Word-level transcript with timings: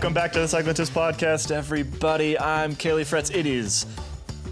Welcome 0.00 0.14
back 0.14 0.32
to 0.32 0.38
the 0.38 0.46
CyclingTips 0.46 0.92
Podcast, 0.92 1.50
everybody. 1.50 2.38
I'm 2.38 2.74
Caley 2.74 3.04
Fretz. 3.04 3.36
It 3.36 3.44
is 3.44 3.84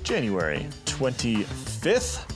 January 0.02 0.66
25th. 0.84 2.30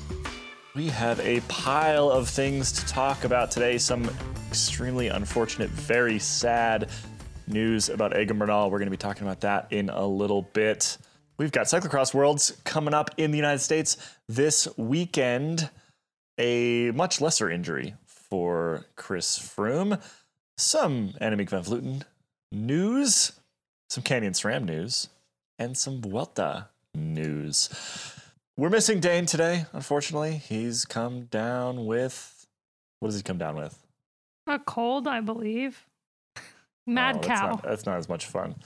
We 0.75 0.86
have 0.89 1.21
a 1.21 1.40
pile 1.40 2.09
of 2.09 2.27
things 2.27 2.72
to 2.72 2.86
talk 2.86 3.25
about 3.25 3.50
today. 3.50 3.77
Some 3.77 4.09
extremely 4.48 5.09
unfortunate, 5.09 5.68
very 5.68 6.18
sad 6.18 6.89
news 7.46 7.90
about 7.90 8.18
Egan 8.18 8.39
Bernal. 8.39 8.71
We're 8.71 8.79
going 8.79 8.86
to 8.86 8.90
be 8.90 8.96
talking 8.96 9.25
about 9.25 9.43
that 9.43 9.67
in 9.71 9.90
a 9.90 10.07
little 10.07 10.49
bit. 10.54 10.96
We've 11.36 11.53
got 11.53 11.67
Cyclocross 11.67 12.14
Worlds 12.14 12.63
coming 12.64 12.94
up 12.94 13.11
in 13.18 13.31
the 13.31 13.36
United 13.36 13.61
States 13.61 13.99
this 14.26 14.67
weekend. 14.79 15.68
A 16.39 16.93
much 16.93 17.21
lesser 17.21 17.50
injury 17.50 17.93
for 18.07 18.86
Chris 18.96 19.39
Froome. 19.39 20.00
Some 20.57 21.13
Annemiek 21.21 21.50
van 21.50 21.63
Vleuten 21.63 22.04
news, 22.52 23.32
some 23.90 24.04
Canyon 24.04 24.32
SRAM 24.34 24.64
news, 24.64 25.08
and 25.58 25.76
some 25.76 26.00
Vuelta 26.00 26.68
news. 26.94 27.68
We're 28.56 28.70
missing 28.70 29.00
Dane 29.00 29.26
today, 29.26 29.64
unfortunately. 29.72 30.36
He's 30.36 30.84
come 30.84 31.22
down 31.25 31.86
with 31.86 32.47
what 33.00 33.08
does 33.08 33.16
he 33.16 33.22
come 33.22 33.38
down 33.38 33.56
with? 33.56 33.77
A 34.47 34.58
cold, 34.58 35.08
I 35.08 35.20
believe. 35.20 35.86
Mad 36.86 37.16
Oh, 37.16 37.20
that's 37.27 37.41
cow. 37.41 37.48
not- 37.50 37.62
That's 37.62 37.86
not, 37.86 37.97
as 37.98 38.08
much 38.08 38.27
fun. 38.27 38.56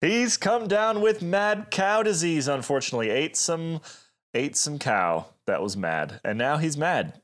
He's 0.00 0.36
come 0.36 0.66
down 0.68 1.00
with 1.00 1.22
mad 1.22 1.68
cow 1.70 2.02
disease. 2.02 2.48
Unfortunately, 2.48 3.10
ate 3.10 3.36
some 3.36 3.80
ate 4.34 4.56
some 4.56 4.78
cow 4.78 5.26
that 5.46 5.62
was 5.62 5.76
mad, 5.76 6.20
and 6.24 6.36
now 6.38 6.58
he's 6.58 6.76
mad 6.76 7.20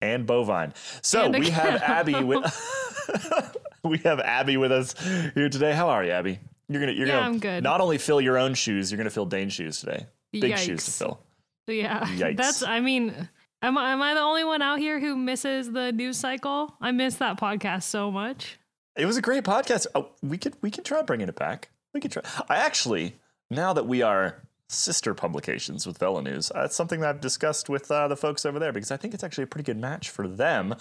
and 0.00 0.24
bovine. 0.26 0.72
So 1.02 1.24
And 1.24 1.38
we 1.38 1.50
have. 1.50 1.82
Abby 1.82 2.22
with 2.22 2.44
we 3.90 3.98
have 3.98 4.20
Abby 4.20 4.56
with 4.56 4.72
us 4.72 4.94
here 5.34 5.48
today. 5.48 5.72
How 5.72 5.88
are 5.88 6.04
you, 6.04 6.10
Abby? 6.12 6.38
You're 6.68 6.80
gonna 6.80 6.92
you're 6.92 7.06
Yeah, 7.06 7.14
gonna 7.20 7.26
I'm 7.26 7.38
good. 7.38 7.62
not 7.62 7.80
only 7.80 7.98
fill 7.98 8.20
your 8.20 8.38
own 8.38 8.54
shoes, 8.54 8.90
you're 8.90 8.98
gonna 8.98 9.10
fill 9.10 9.26
Dane's 9.26 9.52
shoes 9.52 9.80
today. 9.80 10.06
Big 10.32 10.58
shoes 10.58 10.84
to 10.84 10.90
fill. 10.90 11.20
Yeah. 11.68 12.00
Yikes. 12.06 12.36
That's 12.36 12.62
I 12.62 12.80
mean, 12.80 13.28
am 13.62 13.78
I 13.78 13.92
am 13.92 14.02
I 14.02 14.14
the 14.14 14.20
only 14.20 14.44
one 14.44 14.62
out 14.62 14.78
here 14.78 14.98
who 15.00 15.16
misses 15.16 15.70
the 15.72 15.92
news 15.92 16.16
cycle? 16.18 16.74
I 16.80 16.90
miss 16.90 17.16
that 17.16 17.38
podcast 17.38 17.84
so 17.84 18.10
much. 18.10 18.58
It 18.96 19.06
was 19.06 19.16
a 19.16 19.22
great 19.22 19.44
podcast. 19.44 19.86
Oh, 19.94 20.10
we 20.22 20.38
could 20.38 20.54
we 20.62 20.70
could 20.70 20.84
try 20.84 21.02
bringing 21.02 21.28
it 21.28 21.36
back. 21.36 21.70
We 21.94 22.00
could 22.00 22.10
try. 22.12 22.22
I 22.48 22.56
actually 22.56 23.16
now 23.50 23.72
that 23.72 23.86
we 23.86 24.02
are 24.02 24.42
sister 24.68 25.14
publications 25.14 25.86
with 25.86 26.00
VeloNews, 26.00 26.52
that's 26.52 26.74
something 26.74 26.98
that 27.00 27.08
I've 27.10 27.20
discussed 27.20 27.68
with 27.68 27.88
uh, 27.90 28.08
the 28.08 28.16
folks 28.16 28.44
over 28.44 28.58
there 28.58 28.72
because 28.72 28.90
I 28.90 28.96
think 28.96 29.14
it's 29.14 29.22
actually 29.22 29.44
a 29.44 29.46
pretty 29.46 29.64
good 29.64 29.78
match 29.78 30.10
for 30.10 30.26
them. 30.26 30.74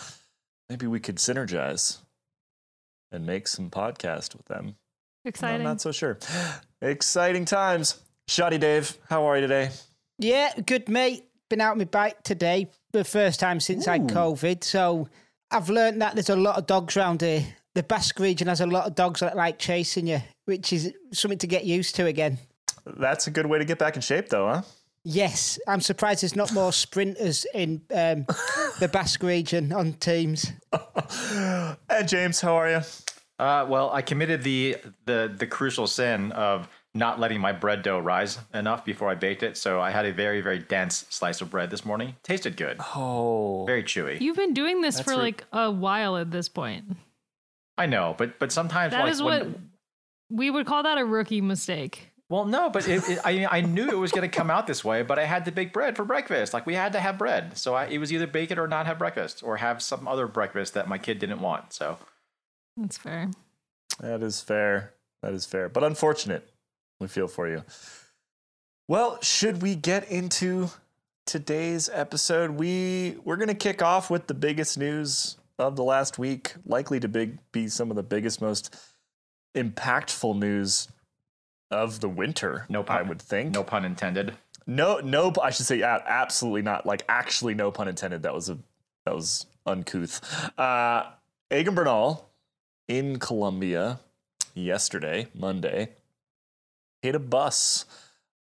Maybe 0.69 0.87
we 0.87 0.99
could 0.99 1.17
synergize 1.17 1.99
and 3.11 3.25
make 3.25 3.47
some 3.47 3.69
podcast 3.69 4.35
with 4.35 4.45
them. 4.47 4.75
Exciting. 5.23 5.61
I'm 5.61 5.63
not 5.63 5.81
so 5.81 5.91
sure. 5.91 6.17
Exciting 6.81 7.45
times. 7.45 7.99
Shoddy 8.27 8.57
Dave, 8.57 8.97
how 9.09 9.25
are 9.25 9.35
you 9.35 9.41
today? 9.41 9.69
Yeah, 10.19 10.51
good 10.65 10.89
mate. 10.89 11.25
Been 11.49 11.61
out 11.61 11.73
on 11.73 11.77
my 11.77 11.83
bike 11.85 12.23
today, 12.23 12.69
the 12.91 13.03
first 13.03 13.39
time 13.39 13.59
since 13.59 13.87
I 13.87 13.93
had 13.93 14.07
COVID. 14.07 14.63
So 14.63 15.07
I've 15.51 15.69
learned 15.69 16.01
that 16.01 16.15
there's 16.15 16.29
a 16.29 16.35
lot 16.35 16.57
of 16.57 16.65
dogs 16.65 16.97
around 16.97 17.21
here. 17.21 17.45
The 17.75 17.83
Basque 17.83 18.19
region 18.19 18.47
has 18.47 18.61
a 18.61 18.65
lot 18.65 18.87
of 18.87 18.95
dogs 18.95 19.19
that 19.19 19.35
like 19.35 19.59
chasing 19.59 20.07
you, 20.07 20.21
which 20.45 20.73
is 20.73 20.93
something 21.11 21.37
to 21.39 21.47
get 21.47 21.65
used 21.65 21.95
to 21.95 22.05
again. 22.05 22.39
That's 22.85 23.27
a 23.27 23.31
good 23.31 23.45
way 23.45 23.59
to 23.59 23.65
get 23.65 23.77
back 23.77 23.95
in 23.95 24.01
shape, 24.01 24.29
though, 24.29 24.47
huh? 24.47 24.61
Yes, 25.07 25.59
I'm 25.67 25.81
surprised 25.81 26.23
there's 26.23 26.35
not 26.35 26.51
more 26.51 26.73
sprinters 26.73 27.45
in 27.53 27.81
um, 27.93 28.25
the 28.79 28.89
Basque 28.91 29.21
region 29.21 29.71
on 29.71 29.93
teams. 29.93 30.51
And 31.89 32.07
James, 32.07 32.41
how 32.41 32.55
are 32.55 32.69
you? 32.69 32.81
Uh, 33.37 33.65
well, 33.69 33.91
I 33.91 34.01
committed 34.01 34.43
the 34.43 34.77
the 35.05 35.31
the 35.37 35.45
crucial 35.47 35.87
sin 35.87 36.31
of 36.31 36.67
not 36.93 37.19
letting 37.19 37.39
my 37.39 37.51
bread 37.51 37.83
dough 37.83 37.99
rise 37.99 38.39
enough 38.53 38.83
before 38.85 39.09
I 39.09 39.15
baked 39.15 39.43
it. 39.43 39.57
So 39.57 39.79
I 39.79 39.91
had 39.91 40.05
a 40.05 40.11
very 40.13 40.41
very 40.41 40.59
dense 40.59 41.05
slice 41.09 41.39
of 41.41 41.49
bread 41.51 41.69
this 41.69 41.85
morning. 41.85 42.15
Tasted 42.23 42.57
good, 42.57 42.77
Oh, 42.95 43.65
very 43.65 43.83
chewy. 43.83 44.19
You've 44.19 44.37
been 44.37 44.53
doing 44.53 44.81
this 44.81 44.95
That's 44.95 45.05
for 45.05 45.11
re- 45.17 45.23
like 45.23 45.45
a 45.53 45.69
while 45.69 46.17
at 46.17 46.31
this 46.31 46.49
point. 46.49 46.85
I 47.77 47.85
know, 47.85 48.15
but 48.17 48.39
but 48.39 48.51
sometimes 48.51 48.91
That 48.91 49.01
like 49.03 49.11
is 49.11 49.21
when- 49.21 49.47
what 49.51 49.59
we 50.31 50.49
would 50.49 50.65
call 50.65 50.83
that 50.83 50.97
a 50.97 51.05
rookie 51.05 51.41
mistake. 51.41 52.11
Well, 52.27 52.45
no, 52.45 52.71
but 52.71 52.87
it, 52.87 53.07
it, 53.07 53.19
I 53.23 53.45
I 53.45 53.61
knew 53.61 53.87
it 53.87 53.97
was 53.97 54.11
going 54.11 54.29
to 54.29 54.35
come 54.35 54.49
out 54.49 54.65
this 54.65 54.83
way, 54.83 55.03
but 55.03 55.19
I 55.19 55.25
had 55.25 55.45
to 55.45 55.51
bake 55.51 55.71
bread 55.71 55.95
for 55.95 56.03
breakfast. 56.03 56.53
Like 56.53 56.65
we 56.65 56.73
had 56.73 56.93
to 56.93 56.99
have 56.99 57.17
bread, 57.19 57.57
so 57.57 57.75
I, 57.75 57.85
it 57.85 57.99
was 57.99 58.11
either 58.11 58.25
bake 58.25 58.49
it 58.49 58.57
or 58.57 58.67
not 58.67 58.87
have 58.87 58.97
breakfast, 58.97 59.43
or 59.43 59.57
have 59.57 59.81
some 59.81 60.07
other 60.07 60.27
breakfast 60.27 60.73
that 60.73 60.87
my 60.87 60.97
kid 60.97 61.19
didn't 61.19 61.39
want. 61.39 61.73
So 61.73 61.99
That's 62.77 62.97
fair. 62.97 63.29
That 63.99 64.23
is 64.23 64.41
fair. 64.41 64.93
That 65.21 65.33
is 65.33 65.45
fair. 65.45 65.69
But 65.69 65.83
unfortunate. 65.83 66.49
We 66.99 67.07
feel 67.07 67.27
for 67.27 67.47
you. 67.47 67.63
Well, 68.87 69.19
should 69.21 69.61
we 69.61 69.75
get 69.75 70.09
into 70.09 70.69
today's 71.25 71.89
episode? 71.91 72.51
We 72.51 73.17
we're 73.23 73.35
going 73.35 73.49
to 73.49 73.53
kick 73.53 73.81
off 73.81 74.09
with 74.09 74.27
the 74.27 74.33
biggest 74.33 74.77
news 74.77 75.37
of 75.59 75.75
the 75.75 75.83
last 75.83 76.17
week, 76.17 76.53
likely 76.65 76.99
to 76.99 77.07
big, 77.07 77.39
be 77.51 77.67
some 77.67 77.89
of 77.89 77.95
the 77.95 78.03
biggest 78.03 78.41
most 78.41 78.75
impactful 79.55 80.37
news 80.37 80.87
of 81.71 81.99
the 81.99 82.09
winter, 82.09 82.65
No 82.69 82.83
pun- 82.83 82.97
I 82.97 83.01
would 83.01 83.21
think. 83.21 83.53
no 83.53 83.63
pun 83.63 83.85
intended. 83.85 84.35
No, 84.67 84.99
no, 84.99 85.31
I 85.43 85.51
should 85.51 85.65
say 85.65 85.81
absolutely 85.83 86.61
not. 86.63 86.85
Like 86.85 87.03
actually, 87.07 87.53
no 87.53 87.71
pun 87.71 87.87
intended. 87.87 88.23
That 88.23 88.33
was 88.33 88.49
a 88.49 88.57
that 89.05 89.13
was 89.13 89.45
uncouth. 89.65 90.21
Uh, 90.59 91.05
Egan 91.53 91.75
Bernal 91.75 92.29
in 92.87 93.19
Colombia 93.19 93.99
yesterday, 94.55 95.27
Monday, 95.35 95.89
hit 97.03 97.13
a 97.13 97.19
bus 97.19 97.85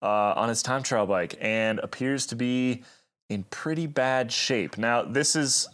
uh, 0.02 0.34
on 0.36 0.48
his 0.50 0.64
time 0.64 0.84
trial 0.84 1.06
bike 1.06 1.36
and 1.42 1.80
appears 1.80 2.26
to 2.28 2.36
be 2.36 2.84
in 3.30 3.44
pretty 3.44 3.88
bad 3.88 4.32
shape. 4.32 4.78
Now, 4.78 5.02
this 5.02 5.36
is 5.36 5.68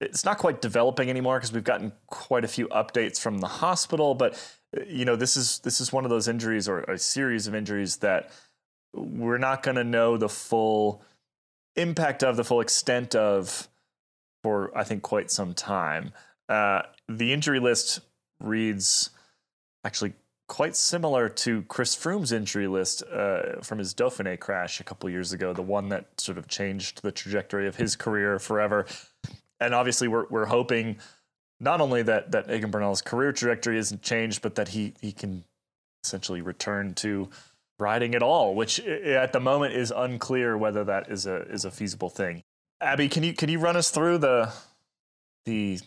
it's 0.00 0.24
not 0.24 0.38
quite 0.38 0.62
developing 0.62 1.10
anymore 1.10 1.36
because 1.38 1.52
we've 1.52 1.64
gotten 1.64 1.92
quite 2.06 2.44
a 2.44 2.48
few 2.48 2.68
updates 2.68 3.20
from 3.20 3.38
the 3.38 3.46
hospital, 3.48 4.14
but 4.14 4.32
uh, 4.32 4.36
you 4.86 5.04
know, 5.04 5.16
this 5.16 5.36
is 5.36 5.58
this 5.60 5.80
is 5.80 5.92
one 5.92 6.04
of 6.04 6.10
those 6.10 6.28
injuries 6.28 6.68
or 6.68 6.80
a 6.82 6.98
series 6.98 7.46
of 7.46 7.54
injuries 7.54 7.98
that 7.98 8.30
we're 8.94 9.38
not 9.38 9.62
going 9.62 9.76
to 9.76 9.84
know 9.84 10.16
the 10.16 10.28
full 10.28 11.02
impact 11.76 12.22
of 12.22 12.36
the 12.36 12.44
full 12.44 12.60
extent 12.60 13.14
of 13.14 13.68
for 14.42 14.76
I 14.76 14.84
think 14.84 15.02
quite 15.02 15.30
some 15.30 15.54
time. 15.54 16.12
Uh, 16.48 16.82
the 17.08 17.32
injury 17.32 17.60
list 17.60 18.00
reads 18.40 19.10
actually 19.84 20.14
quite 20.48 20.74
similar 20.74 21.28
to 21.28 21.62
Chris 21.62 21.94
Froome's 21.94 22.32
injury 22.32 22.66
list 22.66 23.04
uh, 23.04 23.60
from 23.62 23.78
his 23.78 23.94
Dauphiné 23.94 24.38
crash 24.38 24.80
a 24.80 24.84
couple 24.84 25.08
years 25.08 25.32
ago, 25.32 25.52
the 25.52 25.62
one 25.62 25.88
that 25.90 26.20
sort 26.20 26.38
of 26.38 26.48
changed 26.48 27.02
the 27.02 27.12
trajectory 27.12 27.68
of 27.68 27.76
his 27.76 27.94
career 27.94 28.38
forever. 28.40 28.86
And 29.60 29.74
obviously, 29.74 30.08
we're 30.08 30.26
we're 30.28 30.46
hoping 30.46 30.98
not 31.60 31.80
only 31.80 32.02
that 32.02 32.32
that 32.32 32.50
Egan 32.50 32.70
Bernal's 32.70 33.02
career 33.02 33.32
trajectory 33.32 33.78
isn't 33.78 34.02
changed, 34.02 34.42
but 34.42 34.54
that 34.56 34.68
he 34.68 34.94
he 35.00 35.12
can 35.12 35.44
essentially 36.02 36.40
return 36.40 36.94
to 36.94 37.28
riding 37.78 38.14
at 38.14 38.22
all, 38.22 38.54
which 38.54 38.80
at 38.80 39.32
the 39.32 39.40
moment 39.40 39.74
is 39.74 39.92
unclear 39.94 40.56
whether 40.56 40.84
that 40.84 41.10
is 41.10 41.26
a 41.26 41.42
is 41.42 41.64
a 41.64 41.70
feasible 41.70 42.10
thing. 42.10 42.42
Abby, 42.80 43.08
can 43.08 43.22
you 43.22 43.34
can 43.34 43.48
you 43.48 43.58
run 43.58 43.76
us 43.76 43.90
through 43.90 44.18
the 44.18 44.52
the 45.44 45.78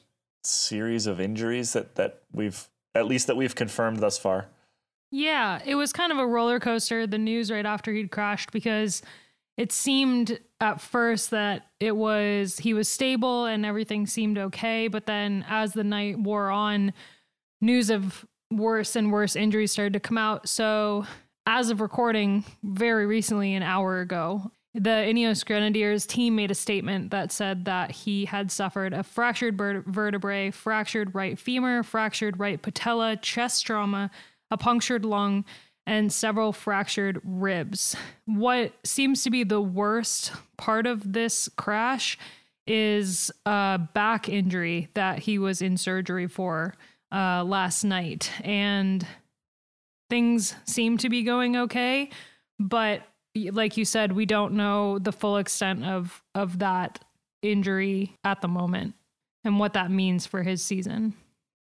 series 0.44 1.08
of 1.08 1.20
injuries 1.20 1.74
that 1.74 1.96
that 1.96 2.22
we've 2.32 2.68
at 2.96 3.08
least 3.08 3.28
that 3.28 3.36
we've 3.36 3.56
confirmed 3.56 4.00
thus 4.00 4.18
far? 4.18 4.48
Yeah, 5.12 5.60
it 5.64 5.76
was 5.76 5.94
kind 5.94 6.12
of 6.12 6.18
a 6.18 6.26
roller 6.26 6.60
coaster, 6.60 7.06
the 7.06 7.20
news 7.20 7.52
right 7.52 7.66
after 7.66 7.94
he'd 7.94 8.10
crashed, 8.10 8.52
because 8.52 9.04
it 9.58 9.72
seemed 9.72 10.40
at 10.60 10.82
first 10.82 11.32
that 11.32 11.68
it 11.80 11.96
was 11.96 12.60
he 12.60 12.74
was 12.74 12.88
stable 12.88 13.46
and 13.46 13.66
everything 13.66 14.08
seemed 14.08 14.38
okay. 14.38 14.88
But 14.88 15.06
then 15.06 15.46
as 15.48 15.74
the 15.74 15.84
night 15.84 16.20
wore 16.20 16.50
on, 16.50 16.94
news 17.62 17.90
of 17.90 18.26
worse 18.52 18.96
and 18.96 19.12
worse 19.12 19.36
injuries 19.36 19.72
started 19.72 19.94
to 19.94 20.00
come 20.00 20.18
out. 20.18 20.48
So 20.50 21.06
as 21.46 21.70
of 21.70 21.82
recording 21.82 22.46
very 22.64 23.06
recently, 23.06 23.54
an 23.54 23.64
hour 23.64 24.00
ago, 24.00 24.52
the 24.74 24.90
Ineos 24.90 25.46
Grenadiers 25.46 26.08
team 26.08 26.36
made 26.36 26.50
a 26.50 26.56
statement 26.56 27.12
that 27.12 27.32
said 27.32 27.66
that 27.66 27.92
he 27.92 28.26
had 28.26 28.52
suffered 28.52 28.94
a 28.94 29.04
fractured 29.04 29.58
ver- 29.58 29.84
vertebrae, 29.86 30.50
fractured 30.50 31.14
right 31.14 31.38
femur, 31.38 31.84
fractured 31.84 32.40
right 32.40 32.60
patella, 32.60 33.16
chest 33.18 33.68
trauma, 33.68 34.10
a 34.50 34.58
punctured 34.58 35.06
lung, 35.06 35.46
and 35.86 36.12
several 36.12 36.54
fractured 36.54 37.22
ribs. 37.24 37.96
What 38.26 38.74
seems 38.86 39.24
to 39.24 39.30
be 39.30 39.44
the 39.44 39.62
worst 39.62 40.32
part 40.58 40.88
of 40.88 41.14
this 41.14 41.50
crash 41.58 42.18
is 42.66 43.32
a 43.46 43.80
back 43.94 44.30
injury 44.30 44.88
that 44.94 45.20
he 45.20 45.38
was 45.38 45.62
in 45.62 45.76
surgery 45.78 46.28
for 46.28 46.74
uh, 47.12 47.44
last 47.44 47.84
night. 47.84 48.32
And 48.44 49.06
things 50.10 50.56
seem 50.66 50.98
to 51.00 51.10
be 51.10 51.24
going 51.24 51.58
okay, 51.58 52.10
but 52.60 53.02
like 53.52 53.78
you 53.78 53.84
said, 53.84 54.12
we 54.12 54.26
don't 54.26 54.54
know 54.54 55.00
the 55.00 55.12
full 55.12 55.38
extent 55.38 55.84
of 55.84 56.22
of 56.36 56.60
that 56.60 57.04
injury 57.42 58.16
at 58.24 58.42
the 58.42 58.48
moment 58.48 58.94
and 59.44 59.60
what 59.60 59.74
that 59.74 59.92
means 59.92 60.26
for 60.26 60.44
his 60.44 60.62
season. 60.64 61.16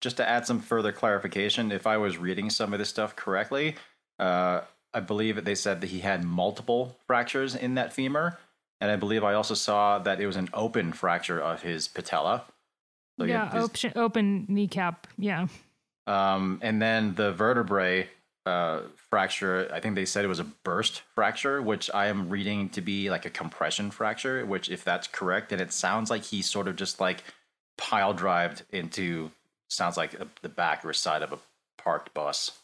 just 0.04 0.18
to 0.18 0.28
add 0.28 0.46
some 0.46 0.60
further 0.60 0.92
clarification, 0.92 1.72
if 1.72 1.88
I 1.88 1.96
was 1.96 2.18
reading 2.18 2.50
some 2.50 2.74
of 2.74 2.80
this 2.80 2.90
stuff 2.90 3.16
correctly, 3.16 3.76
uh, 4.20 4.62
I 4.94 5.00
believe 5.00 5.36
that 5.36 5.46
they 5.46 5.56
said 5.56 5.82
that 5.82 5.88
he 5.88 6.00
had 6.00 6.24
multiple 6.24 6.98
fractures 7.08 7.56
in 7.56 7.76
that 7.76 7.94
femur, 7.94 8.38
and 8.80 8.92
I 8.92 8.96
believe 8.96 9.24
I 9.24 9.34
also 9.34 9.54
saw 9.54 10.00
that 10.00 10.20
it 10.20 10.28
was 10.28 10.36
an 10.36 10.50
open 10.54 10.94
fracture 10.94 11.40
of 11.40 11.62
his 11.62 11.88
patella. 11.88 12.44
So 13.20 13.26
yeah, 13.26 13.50
open, 13.54 13.94
open 13.96 14.46
kneecap. 14.50 15.08
Yeah. 15.18 15.48
Um, 16.08 16.60
and 16.62 16.82
then 16.82 17.16
the 17.16 17.32
vertebrae 17.32 18.10
uh, 18.46 18.82
fracture, 18.96 19.70
I 19.72 19.80
think 19.80 19.96
they 19.96 20.06
said 20.06 20.26
it 20.26 20.30
was 20.30 20.40
a 20.40 20.44
burst 20.44 21.02
fracture, 21.16 21.62
which 21.62 21.90
I 21.94 22.08
am 22.08 22.30
reading 22.30 22.70
to 22.70 22.82
be 22.82 23.10
like 23.10 23.26
a 23.26 23.30
compression 23.30 23.92
fracture. 23.92 24.46
Which, 24.46 24.70
if 24.70 24.84
that's 24.84 25.08
correct, 25.08 25.50
then 25.50 25.60
it 25.60 25.72
sounds 25.72 26.10
like 26.10 26.24
he 26.24 26.42
sort 26.42 26.68
of 26.68 26.76
just 26.76 27.00
like 27.00 27.24
pile 27.78 28.14
drived 28.14 28.64
into 28.72 29.32
sounds 29.70 29.98
like 29.98 30.14
a, 30.16 30.28
the 30.42 30.50
back 30.50 30.84
or 30.84 30.94
side 30.94 31.22
of 31.22 31.32
a 31.32 31.40
parked 31.78 32.14
bus. 32.14 32.60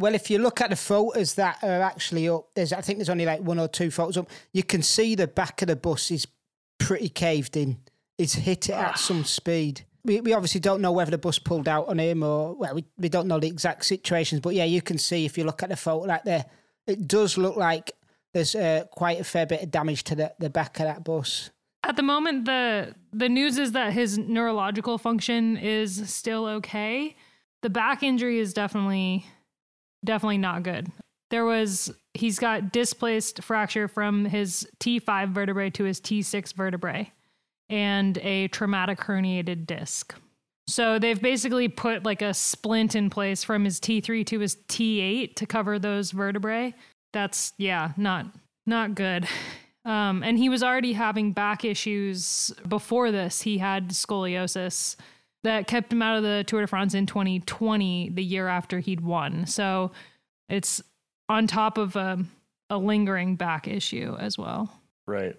Well, 0.00 0.14
if 0.14 0.30
you 0.30 0.38
look 0.38 0.62
at 0.62 0.70
the 0.70 0.76
photos 0.76 1.34
that 1.34 1.58
are 1.62 1.82
actually 1.82 2.26
up, 2.26 2.46
there's 2.54 2.72
I 2.72 2.80
think 2.80 2.98
there's 2.98 3.10
only 3.10 3.26
like 3.26 3.42
one 3.42 3.58
or 3.58 3.68
two 3.68 3.90
photos 3.90 4.16
up. 4.16 4.30
You 4.50 4.62
can 4.62 4.82
see 4.82 5.14
the 5.14 5.26
back 5.26 5.60
of 5.60 5.68
the 5.68 5.76
bus 5.76 6.10
is 6.10 6.26
pretty 6.78 7.10
caved 7.10 7.54
in. 7.54 7.76
It's 8.16 8.32
hit 8.32 8.70
it 8.70 8.76
at 8.76 8.98
some 8.98 9.24
speed. 9.24 9.82
We, 10.02 10.22
we 10.22 10.32
obviously 10.32 10.60
don't 10.60 10.80
know 10.80 10.92
whether 10.92 11.10
the 11.10 11.18
bus 11.18 11.38
pulled 11.38 11.68
out 11.68 11.88
on 11.88 11.98
him 11.98 12.22
or 12.22 12.54
well, 12.54 12.76
we, 12.76 12.86
we 12.96 13.10
don't 13.10 13.28
know 13.28 13.38
the 13.38 13.48
exact 13.48 13.84
situations. 13.84 14.40
But 14.40 14.54
yeah, 14.54 14.64
you 14.64 14.80
can 14.80 14.96
see 14.96 15.26
if 15.26 15.36
you 15.36 15.44
look 15.44 15.62
at 15.62 15.68
the 15.68 15.76
photo 15.76 16.06
like 16.06 16.24
there, 16.24 16.46
it 16.86 17.06
does 17.06 17.36
look 17.36 17.56
like 17.56 17.92
there's 18.32 18.54
uh, 18.54 18.84
quite 18.90 19.20
a 19.20 19.24
fair 19.24 19.44
bit 19.44 19.62
of 19.62 19.70
damage 19.70 20.04
to 20.04 20.14
the, 20.14 20.32
the 20.38 20.48
back 20.48 20.80
of 20.80 20.86
that 20.86 21.04
bus. 21.04 21.50
At 21.84 21.96
the 21.96 22.02
moment, 22.02 22.46
the 22.46 22.94
the 23.12 23.28
news 23.28 23.58
is 23.58 23.72
that 23.72 23.92
his 23.92 24.16
neurological 24.16 24.96
function 24.96 25.58
is 25.58 26.10
still 26.10 26.46
okay. 26.46 27.16
The 27.60 27.68
back 27.68 28.02
injury 28.02 28.38
is 28.38 28.54
definitely 28.54 29.26
definitely 30.04 30.38
not 30.38 30.62
good. 30.62 30.90
There 31.30 31.44
was 31.44 31.92
he's 32.14 32.38
got 32.38 32.72
displaced 32.72 33.42
fracture 33.42 33.88
from 33.88 34.24
his 34.24 34.68
T5 34.80 35.32
vertebrae 35.32 35.70
to 35.70 35.84
his 35.84 36.00
T6 36.00 36.54
vertebrae 36.54 37.12
and 37.68 38.18
a 38.18 38.48
traumatic 38.48 38.98
herniated 38.98 39.66
disc. 39.66 40.14
So 40.66 40.98
they've 40.98 41.20
basically 41.20 41.68
put 41.68 42.04
like 42.04 42.22
a 42.22 42.34
splint 42.34 42.94
in 42.94 43.10
place 43.10 43.42
from 43.42 43.64
his 43.64 43.80
T3 43.80 44.24
to 44.26 44.40
his 44.40 44.56
T8 44.68 45.34
to 45.36 45.46
cover 45.46 45.78
those 45.78 46.10
vertebrae. 46.10 46.74
That's 47.12 47.52
yeah, 47.58 47.92
not 47.96 48.26
not 48.66 48.94
good. 48.94 49.26
Um, 49.84 50.22
and 50.22 50.36
he 50.36 50.48
was 50.48 50.62
already 50.62 50.92
having 50.92 51.32
back 51.32 51.64
issues 51.64 52.52
before 52.68 53.10
this. 53.10 53.40
He 53.42 53.58
had 53.58 53.88
scoliosis 53.90 54.96
that 55.42 55.66
kept 55.66 55.92
him 55.92 56.02
out 56.02 56.16
of 56.16 56.22
the 56.22 56.44
Tour 56.46 56.62
de 56.62 56.66
France 56.66 56.94
in 56.94 57.06
2020, 57.06 58.10
the 58.10 58.22
year 58.22 58.48
after 58.48 58.80
he'd 58.80 59.00
won. 59.00 59.46
So 59.46 59.90
it's 60.48 60.82
on 61.28 61.46
top 61.46 61.78
of 61.78 61.96
a, 61.96 62.18
a 62.68 62.76
lingering 62.76 63.36
back 63.36 63.66
issue 63.66 64.16
as 64.18 64.36
well. 64.36 64.80
Right. 65.06 65.36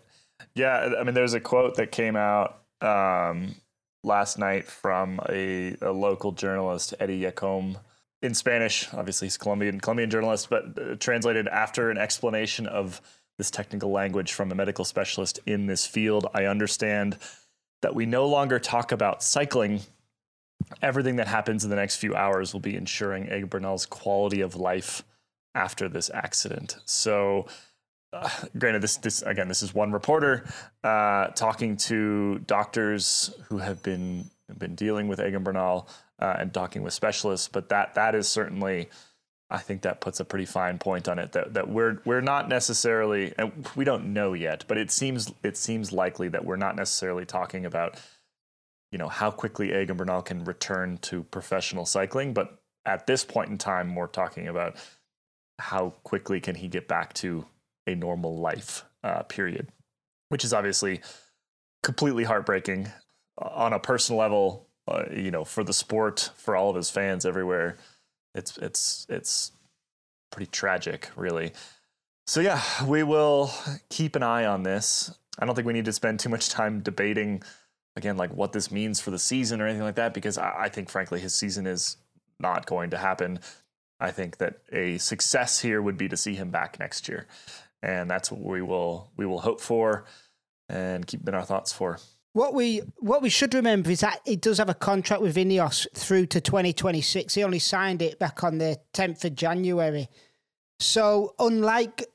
Yeah. 0.55 0.93
I 0.99 1.03
mean, 1.03 1.13
there's 1.13 1.33
a 1.33 1.39
quote 1.39 1.75
that 1.75 1.91
came 1.91 2.15
out 2.15 2.61
um, 2.81 3.55
last 4.03 4.39
night 4.39 4.65
from 4.65 5.19
a, 5.29 5.75
a, 5.81 5.91
local 5.91 6.31
journalist, 6.31 6.93
Eddie 6.99 7.21
Yacom, 7.21 7.77
in 8.21 8.33
Spanish. 8.33 8.91
Obviously, 8.93 9.27
he's 9.27 9.37
Colombian 9.37 9.79
Colombian 9.79 10.09
journalist, 10.09 10.49
but 10.49 10.77
uh, 10.79 10.95
translated 10.95 11.47
after 11.47 11.91
an 11.91 11.97
explanation 11.97 12.65
of 12.65 13.01
this 13.37 13.51
technical 13.51 13.91
language 13.91 14.33
from 14.33 14.51
a 14.51 14.55
medical 14.55 14.85
specialist 14.85 15.39
in 15.45 15.67
this 15.67 15.85
field. 15.85 16.27
I 16.33 16.45
understand 16.45 17.17
that 17.81 17.95
we 17.95 18.05
no 18.05 18.27
longer 18.27 18.59
talk 18.59 18.91
about 18.91 19.23
cycling. 19.23 19.81
Everything 20.81 21.15
that 21.17 21.27
happens 21.27 21.63
in 21.63 21.69
the 21.69 21.75
next 21.75 21.97
few 21.97 22.15
hours 22.15 22.53
will 22.53 22.59
be 22.59 22.75
ensuring 22.75 23.25
Egan 23.25 23.47
Bernal's 23.47 23.85
quality 23.85 24.41
of 24.41 24.55
life 24.55 25.03
after 25.55 25.89
this 25.89 26.09
accident. 26.13 26.77
So, 26.85 27.47
uh, 28.13 28.29
granted, 28.57 28.81
this 28.81 28.97
this 28.97 29.21
again, 29.21 29.47
this 29.47 29.63
is 29.63 29.73
one 29.73 29.91
reporter 29.91 30.45
uh, 30.83 31.27
talking 31.27 31.77
to 31.77 32.39
doctors 32.39 33.33
who 33.47 33.57
have 33.57 33.81
been 33.81 34.29
been 34.57 34.75
dealing 34.75 35.07
with 35.07 35.19
Egan 35.19 35.43
Bernal 35.43 35.87
uh, 36.19 36.35
and 36.39 36.53
talking 36.53 36.83
with 36.83 36.93
specialists, 36.93 37.47
but 37.47 37.69
that 37.69 37.95
that 37.95 38.15
is 38.15 38.27
certainly 38.27 38.89
I 39.51 39.57
think 39.57 39.81
that 39.81 39.99
puts 39.99 40.19
a 40.21 40.25
pretty 40.25 40.45
fine 40.45 40.77
point 40.79 41.09
on 41.09 41.19
it 41.19 41.33
that, 41.33 41.53
that 41.53 41.67
we're 41.67 41.99
we're 42.05 42.21
not 42.21 42.47
necessarily 42.47 43.33
and 43.37 43.67
we 43.75 43.83
don't 43.83 44.13
know 44.13 44.33
yet, 44.33 44.63
but 44.67 44.77
it 44.77 44.91
seems 44.91 45.31
it 45.43 45.57
seems 45.57 45.91
likely 45.91 46.29
that 46.29 46.45
we're 46.45 46.55
not 46.55 46.77
necessarily 46.77 47.25
talking 47.25 47.65
about 47.65 47.99
you 48.91 48.97
know 48.97 49.09
how 49.09 49.29
quickly 49.29 49.73
Egan 49.77 49.97
Bernal 49.97 50.21
can 50.21 50.45
return 50.45 50.97
to 50.99 51.23
professional 51.23 51.85
cycling, 51.85 52.33
but 52.33 52.61
at 52.85 53.05
this 53.07 53.25
point 53.25 53.49
in 53.49 53.57
time 53.57 53.93
we're 53.93 54.07
talking 54.07 54.47
about 54.47 54.77
how 55.59 55.93
quickly 56.03 56.39
can 56.39 56.55
he 56.55 56.67
get 56.67 56.87
back 56.87 57.13
to 57.13 57.45
a 57.85 57.93
normal 57.93 58.37
life 58.37 58.85
uh, 59.03 59.23
period, 59.23 59.67
which 60.29 60.45
is 60.45 60.53
obviously 60.53 61.01
completely 61.83 62.23
heartbreaking 62.23 62.89
on 63.37 63.73
a 63.73 63.79
personal 63.79 64.19
level, 64.19 64.67
uh, 64.87 65.03
you 65.13 65.29
know, 65.29 65.43
for 65.43 65.63
the 65.63 65.73
sport, 65.73 66.31
for 66.37 66.55
all 66.55 66.69
of 66.69 66.75
his 66.75 66.89
fans 66.89 67.25
everywhere 67.25 67.77
it's 68.35 68.57
it's 68.57 69.05
it's 69.09 69.51
pretty 70.31 70.49
tragic, 70.49 71.09
really. 71.15 71.53
So 72.27 72.39
yeah, 72.39 72.61
we 72.85 73.03
will 73.03 73.51
keep 73.89 74.15
an 74.15 74.23
eye 74.23 74.45
on 74.45 74.63
this. 74.63 75.13
I 75.39 75.45
don't 75.45 75.55
think 75.55 75.67
we 75.67 75.73
need 75.73 75.85
to 75.85 75.93
spend 75.93 76.19
too 76.19 76.29
much 76.29 76.49
time 76.49 76.81
debating 76.81 77.43
again 77.95 78.17
like 78.17 78.33
what 78.33 78.53
this 78.53 78.71
means 78.71 79.01
for 79.01 79.11
the 79.11 79.19
season 79.19 79.59
or 79.59 79.67
anything 79.67 79.83
like 79.83 79.95
that 79.95 80.13
because 80.13 80.37
I, 80.37 80.63
I 80.63 80.69
think 80.69 80.89
frankly 80.89 81.19
his 81.19 81.35
season 81.35 81.67
is 81.67 81.97
not 82.39 82.65
going 82.65 82.91
to 82.91 82.97
happen. 82.97 83.39
I 83.99 84.11
think 84.11 84.37
that 84.37 84.59
a 84.71 84.97
success 84.97 85.59
here 85.59 85.81
would 85.81 85.97
be 85.97 86.09
to 86.09 86.17
see 86.17 86.33
him 86.33 86.49
back 86.49 86.79
next 86.79 87.07
year, 87.07 87.27
and 87.83 88.09
that's 88.09 88.31
what 88.31 88.41
we 88.41 88.61
will 88.61 89.11
we 89.17 89.25
will 89.25 89.41
hope 89.41 89.61
for 89.61 90.05
and 90.69 91.05
keep 91.05 91.27
in 91.27 91.35
our 91.35 91.45
thoughts 91.45 91.71
for. 91.71 91.99
What 92.33 92.53
we 92.53 92.81
what 92.97 93.21
we 93.21 93.29
should 93.29 93.53
remember 93.53 93.91
is 93.91 93.99
that 94.01 94.21
he 94.25 94.37
does 94.37 94.57
have 94.57 94.69
a 94.69 94.73
contract 94.73 95.21
with 95.21 95.35
Ineos 95.35 95.85
through 95.93 96.27
to 96.27 96.39
2026. 96.39 97.33
He 97.33 97.43
only 97.43 97.59
signed 97.59 98.01
it 98.01 98.19
back 98.19 98.43
on 98.43 98.57
the 98.57 98.79
10th 98.93 99.25
of 99.25 99.35
January. 99.35 100.07
So 100.79 101.35
unlike 101.39 102.05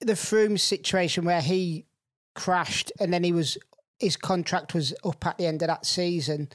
the 0.00 0.12
Froome 0.12 0.58
situation 0.58 1.24
where 1.24 1.40
he 1.40 1.86
crashed 2.34 2.92
and 3.00 3.12
then 3.12 3.24
he 3.24 3.32
was 3.32 3.58
his 3.98 4.16
contract 4.16 4.74
was 4.74 4.94
up 5.04 5.26
at 5.26 5.38
the 5.38 5.46
end 5.46 5.62
of 5.62 5.68
that 5.68 5.84
season, 5.84 6.48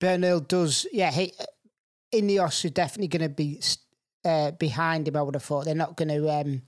Bernal 0.00 0.38
does 0.38 0.86
yeah 0.92 1.10
he 1.10 1.32
Ineos 2.14 2.64
is 2.64 2.70
definitely 2.70 3.08
going 3.08 3.28
to 3.28 3.34
be 3.34 3.60
uh, 4.24 4.52
behind 4.52 5.08
him. 5.08 5.16
I 5.16 5.22
would 5.22 5.34
have 5.34 5.42
thought 5.42 5.64
they're 5.64 5.74
not 5.74 5.96
going 5.96 6.08
to 6.08 6.30
um, 6.30 6.62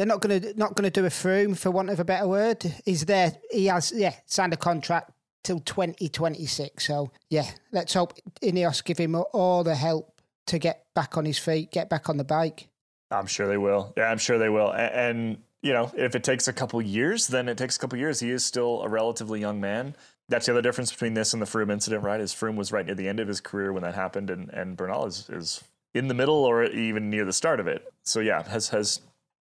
they're 0.00 0.06
not 0.06 0.22
going 0.22 0.40
to 0.40 0.58
not 0.58 0.74
going 0.74 0.90
to 0.90 1.00
do 1.00 1.04
a 1.04 1.10
Froome 1.10 1.54
for 1.54 1.70
want 1.70 1.90
of 1.90 2.00
a 2.00 2.06
better 2.06 2.26
word. 2.26 2.64
He's 2.86 3.04
there. 3.04 3.36
He 3.50 3.66
has 3.66 3.92
yeah 3.94 4.14
signed 4.24 4.54
a 4.54 4.56
contract 4.56 5.10
till 5.44 5.60
2026. 5.60 6.86
So 6.86 7.12
yeah, 7.28 7.44
let's 7.70 7.92
hope 7.92 8.14
Ineos 8.40 8.82
give 8.82 8.96
him 8.96 9.14
all 9.14 9.62
the 9.62 9.74
help 9.74 10.22
to 10.46 10.58
get 10.58 10.86
back 10.94 11.18
on 11.18 11.26
his 11.26 11.38
feet, 11.38 11.70
get 11.70 11.90
back 11.90 12.08
on 12.08 12.16
the 12.16 12.24
bike. 12.24 12.68
I'm 13.10 13.26
sure 13.26 13.46
they 13.46 13.58
will. 13.58 13.92
Yeah, 13.94 14.04
I'm 14.04 14.16
sure 14.16 14.38
they 14.38 14.48
will. 14.48 14.70
And, 14.70 14.94
and 14.94 15.38
you 15.60 15.74
know, 15.74 15.92
if 15.94 16.14
it 16.14 16.24
takes 16.24 16.48
a 16.48 16.54
couple 16.54 16.80
years, 16.80 17.26
then 17.26 17.46
it 17.46 17.58
takes 17.58 17.76
a 17.76 17.78
couple 17.78 17.98
years. 17.98 18.20
He 18.20 18.30
is 18.30 18.42
still 18.42 18.80
a 18.80 18.88
relatively 18.88 19.38
young 19.38 19.60
man. 19.60 19.94
That's 20.30 20.46
the 20.46 20.52
other 20.52 20.62
difference 20.62 20.90
between 20.90 21.12
this 21.12 21.34
and 21.34 21.42
the 21.42 21.46
Froome 21.46 21.70
incident, 21.70 22.04
right? 22.04 22.22
Is 22.22 22.32
Froome 22.32 22.56
was 22.56 22.72
right 22.72 22.86
near 22.86 22.94
the 22.94 23.06
end 23.06 23.20
of 23.20 23.28
his 23.28 23.42
career 23.42 23.70
when 23.74 23.82
that 23.82 23.94
happened, 23.94 24.30
and 24.30 24.48
and 24.48 24.78
Bernal 24.78 25.04
is 25.04 25.28
is 25.28 25.62
in 25.92 26.08
the 26.08 26.14
middle 26.14 26.46
or 26.46 26.64
even 26.64 27.10
near 27.10 27.26
the 27.26 27.34
start 27.34 27.60
of 27.60 27.66
it. 27.66 27.92
So 28.02 28.20
yeah, 28.20 28.44
has 28.44 28.70
has 28.70 29.02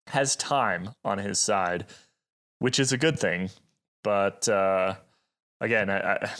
has 0.09 0.35
time 0.35 0.91
on 1.03 1.17
his 1.17 1.39
side, 1.39 1.85
which 2.59 2.79
is 2.79 2.91
a 2.91 2.97
good 2.97 3.19
thing. 3.19 3.49
But 4.03 4.47
uh, 4.49 4.95
again, 5.61 5.89
I, 5.89 6.13
I, 6.13 6.31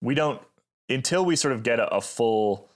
we 0.00 0.14
don't 0.14 0.40
until 0.88 1.24
we 1.24 1.36
sort 1.36 1.52
of 1.52 1.62
get 1.62 1.78
a, 1.78 1.88
a, 1.94 2.00
full 2.00 2.68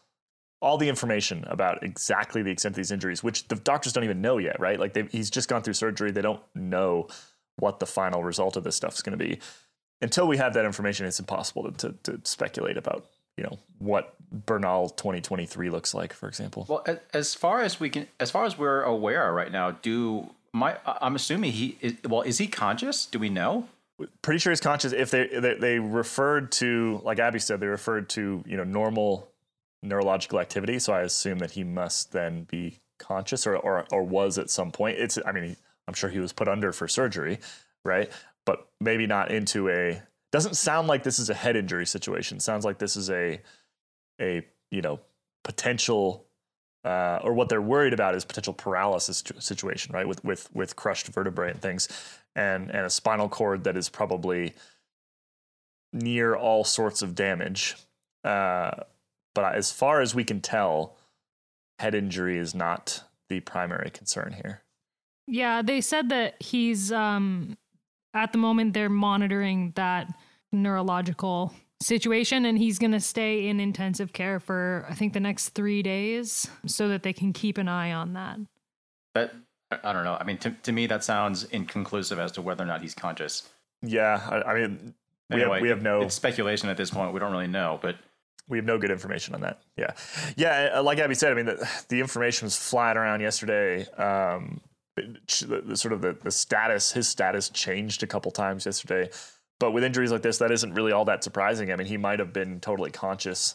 all 0.61 0.77
the 0.77 0.89
information 0.89 1.45
about 1.49 1.83
exactly 1.83 2.43
the 2.43 2.51
extent 2.51 2.75
of 2.75 2.77
these 2.77 2.91
injuries, 2.91 3.23
which 3.23 3.49
the 3.49 3.57
doctors 3.57 3.93
don't 3.93 4.05
even 4.05 4.21
know 4.21 4.39
yet, 4.39 4.61
right? 4.61 4.79
Like 4.79 5.11
he's 5.11 5.31
just 5.31 5.49
gone 5.49 5.63
through 5.63 5.75
surgery; 5.75 6.11
they 6.11 6.23
don't 6.23 6.43
know 6.55 7.09
what 7.57 7.79
the 7.79 7.87
final 7.87 8.23
result 8.23 8.57
of 8.57 8.65
this 8.65 8.77
stuff 8.77 8.95
is 8.95 9.03
going 9.03 9.19
to 9.19 9.25
be. 9.25 9.39
Until 10.01 10.27
we 10.27 10.37
have 10.37 10.55
that 10.55 10.65
information, 10.65 11.07
it's 11.07 11.21
impossible 11.21 11.71
to, 11.71 11.93
to, 11.93 11.93
to 12.03 12.21
speculate 12.25 12.77
about 12.77 13.07
you 13.37 13.45
know 13.45 13.59
what 13.79 14.15
Bernal 14.31 14.91
2023 14.91 15.71
looks 15.71 15.95
like, 15.95 16.13
for 16.13 16.29
example. 16.29 16.67
Well, 16.69 16.85
as 17.15 17.35
far 17.35 17.61
as 17.61 17.81
we 17.81 17.91
can, 17.91 18.09
as 18.21 18.31
far 18.31 18.45
as 18.45 18.59
we're 18.59 18.83
aware 18.83 19.33
right 19.33 19.51
now, 19.51 19.73
do 19.73 20.31
my 20.53 20.77
I'm 20.87 21.17
assuming 21.17 21.53
he 21.53 21.79
is, 21.81 21.95
well 22.09 22.23
is 22.23 22.39
he 22.39 22.47
conscious? 22.47 23.07
Do 23.07 23.19
we 23.19 23.29
know? 23.29 23.69
Pretty 24.23 24.39
sure 24.39 24.51
he's 24.51 24.61
conscious. 24.61 24.93
If 24.93 25.11
they, 25.11 25.27
they 25.29 25.55
they 25.55 25.79
referred 25.79 26.53
to 26.53 27.01
like 27.05 27.19
Abby 27.19 27.39
said, 27.39 27.61
they 27.61 27.67
referred 27.67 28.09
to 28.11 28.43
you 28.47 28.57
know 28.57 28.65
normal 28.65 29.29
neurological 29.83 30.41
activity. 30.41 30.79
So 30.79 30.93
I 30.93 31.03
assume 31.03 31.39
that 31.39 31.53
he 31.53 31.65
must 31.65 32.13
then 32.13 32.45
be 32.45 32.79
conscious 32.99 33.47
or 33.47 33.57
or, 33.57 33.87
or 33.91 34.03
was 34.03 34.39
at 34.39 34.51
some 34.51 34.71
point. 34.71 34.99
It's 34.99 35.19
I 35.25 35.33
mean 35.33 35.57
I'm 35.89 35.95
sure 35.95 36.11
he 36.11 36.19
was 36.19 36.33
put 36.33 36.49
under 36.49 36.73
for 36.73 36.89
surgery, 36.89 37.39
right? 37.85 38.11
But 38.45 38.69
maybe 38.81 39.07
not 39.07 39.31
into 39.31 39.69
a. 39.69 40.03
Doesn't 40.31 40.57
sound 40.57 40.89
like 40.89 41.03
this 41.03 41.19
is 41.19 41.29
a 41.29 41.35
head 41.35 41.57
injury 41.57 41.87
situation. 41.87 42.41
Sounds 42.41 42.65
like 42.65 42.79
this 42.79 42.97
is 42.97 43.11
a 43.11 43.41
a 44.21 44.47
you 44.71 44.83
know 44.83 45.01
potential 45.43 46.25
uh, 46.85 47.21
or 47.23 47.33
what 47.33 47.49
they're 47.49 47.63
worried 47.63 47.93
about 47.93 48.15
is 48.15 48.25
potential 48.25 48.53
paralysis 48.53 49.23
situation, 49.39 49.95
right? 49.95 50.07
With 50.07 50.25
with 50.25 50.55
with 50.55 50.77
crushed 50.77 51.09
vertebrae 51.09 51.51
and 51.51 51.61
things, 51.61 51.89
and 52.35 52.71
and 52.71 52.87
a 52.87 52.91
spinal 52.91 53.29
cord 53.29 53.65
that 53.65 53.77
is 53.77 53.89
probably 53.89 54.55
near 55.93 56.35
all 56.35 56.65
sorts 56.65 57.03
of 57.03 57.15
damage. 57.15 57.77
Uh, 58.25 58.71
but 59.35 59.55
as 59.55 59.71
far 59.71 60.01
as 60.01 60.15
we 60.15 60.25
can 60.25 60.41
tell, 60.41 60.97
head 61.79 61.95
injury 61.95 62.39
is 62.39 62.55
not 62.55 63.03
the 63.29 63.41
primary 63.41 63.91
concern 63.91 64.35
here. 64.43 64.63
Yeah, 65.27 65.63
they 65.63 65.81
said 65.81 66.09
that 66.09 66.41
he's 66.43 66.91
um 66.91 67.57
at 68.15 68.33
the 68.33 68.39
moment 68.39 68.75
they're 68.75 68.89
monitoring 68.89 69.73
that 69.77 70.13
neurological 70.53 71.55
situation 71.83 72.45
and 72.45 72.59
he's 72.59 72.79
going 72.79 72.93
to 72.93 73.01
stay 73.01 73.49
in 73.49 73.61
intensive 73.61 74.13
care 74.13 74.41
for 74.41 74.87
I 74.89 74.95
think 74.95 75.13
the 75.13 75.21
next 75.21 75.51
3 75.51 75.83
days 75.83 76.49
so 76.67 76.89
that 76.89 77.03
they 77.03 77.13
can 77.13 77.33
keep 77.33 77.59
an 77.59 77.69
eye 77.69 77.93
on 77.93 78.15
that. 78.15 78.39
That 79.15 79.35
I 79.83 79.93
don't 79.93 80.05
know. 80.05 80.17
I 80.19 80.25
mean 80.25 80.39
to 80.39 80.51
to 80.51 80.73
me 80.73 80.87
that 80.87 81.05
sounds 81.05 81.45
inconclusive 81.45 82.19
as 82.19 82.33
to 82.33 82.43
whether 82.43 82.63
or 82.63 82.67
not 82.67 82.83
he's 82.83 82.95
conscious. 82.95 83.49
Yeah, 83.83 84.21
I, 84.31 84.43
I 84.43 84.55
mean 84.61 84.95
we 85.31 85.41
Anyway, 85.41 85.57
have 85.57 85.63
we 85.63 85.69
have 85.69 85.83
no 85.83 86.03
it's 86.03 86.15
speculation 86.15 86.69
at 86.69 86.77
this 86.77 86.91
point. 86.91 87.13
We 87.13 87.21
don't 87.21 87.33
really 87.33 87.47
know, 87.47 87.79
but 87.83 87.97
we 88.49 88.59
have 88.59 88.65
no 88.65 88.79
good 88.79 88.91
information 88.91 89.35
on 89.35 89.41
that. 89.43 89.63
Yeah, 89.77 89.93
yeah. 90.37 90.71
uh, 90.75 90.83
Like 90.83 90.99
Abby 90.99 91.15
said, 91.15 91.33
I 91.33 91.35
mean, 91.35 91.47
the, 91.47 91.69
the 91.89 92.01
information 92.01 92.45
was 92.47 92.57
flying 92.57 92.97
around 92.97 93.21
yesterday. 93.21 93.87
Um, 93.93 94.61
the, 94.97 95.63
the 95.65 95.77
sort 95.77 95.95
of 95.95 96.03
the, 96.03 96.13
the 96.23 96.31
status, 96.31 96.93
his 96.93 97.09
status 97.09 97.49
changed 97.49 98.03
a 98.03 98.07
couple 98.07 98.31
times 98.31 98.67
yesterday. 98.67 99.09
But 99.63 99.71
with 99.71 99.85
injuries 99.85 100.11
like 100.11 100.23
this, 100.23 100.39
that 100.39 100.51
isn't 100.51 100.75
really 100.75 100.91
all 100.91 101.05
that 101.05 101.23
surprising. 101.23 101.71
I 101.71 101.77
mean, 101.77 101.87
he 101.87 101.97
might 101.97 102.19
have 102.19 102.33
been 102.33 102.59
totally 102.59 102.91
conscious 102.91 103.55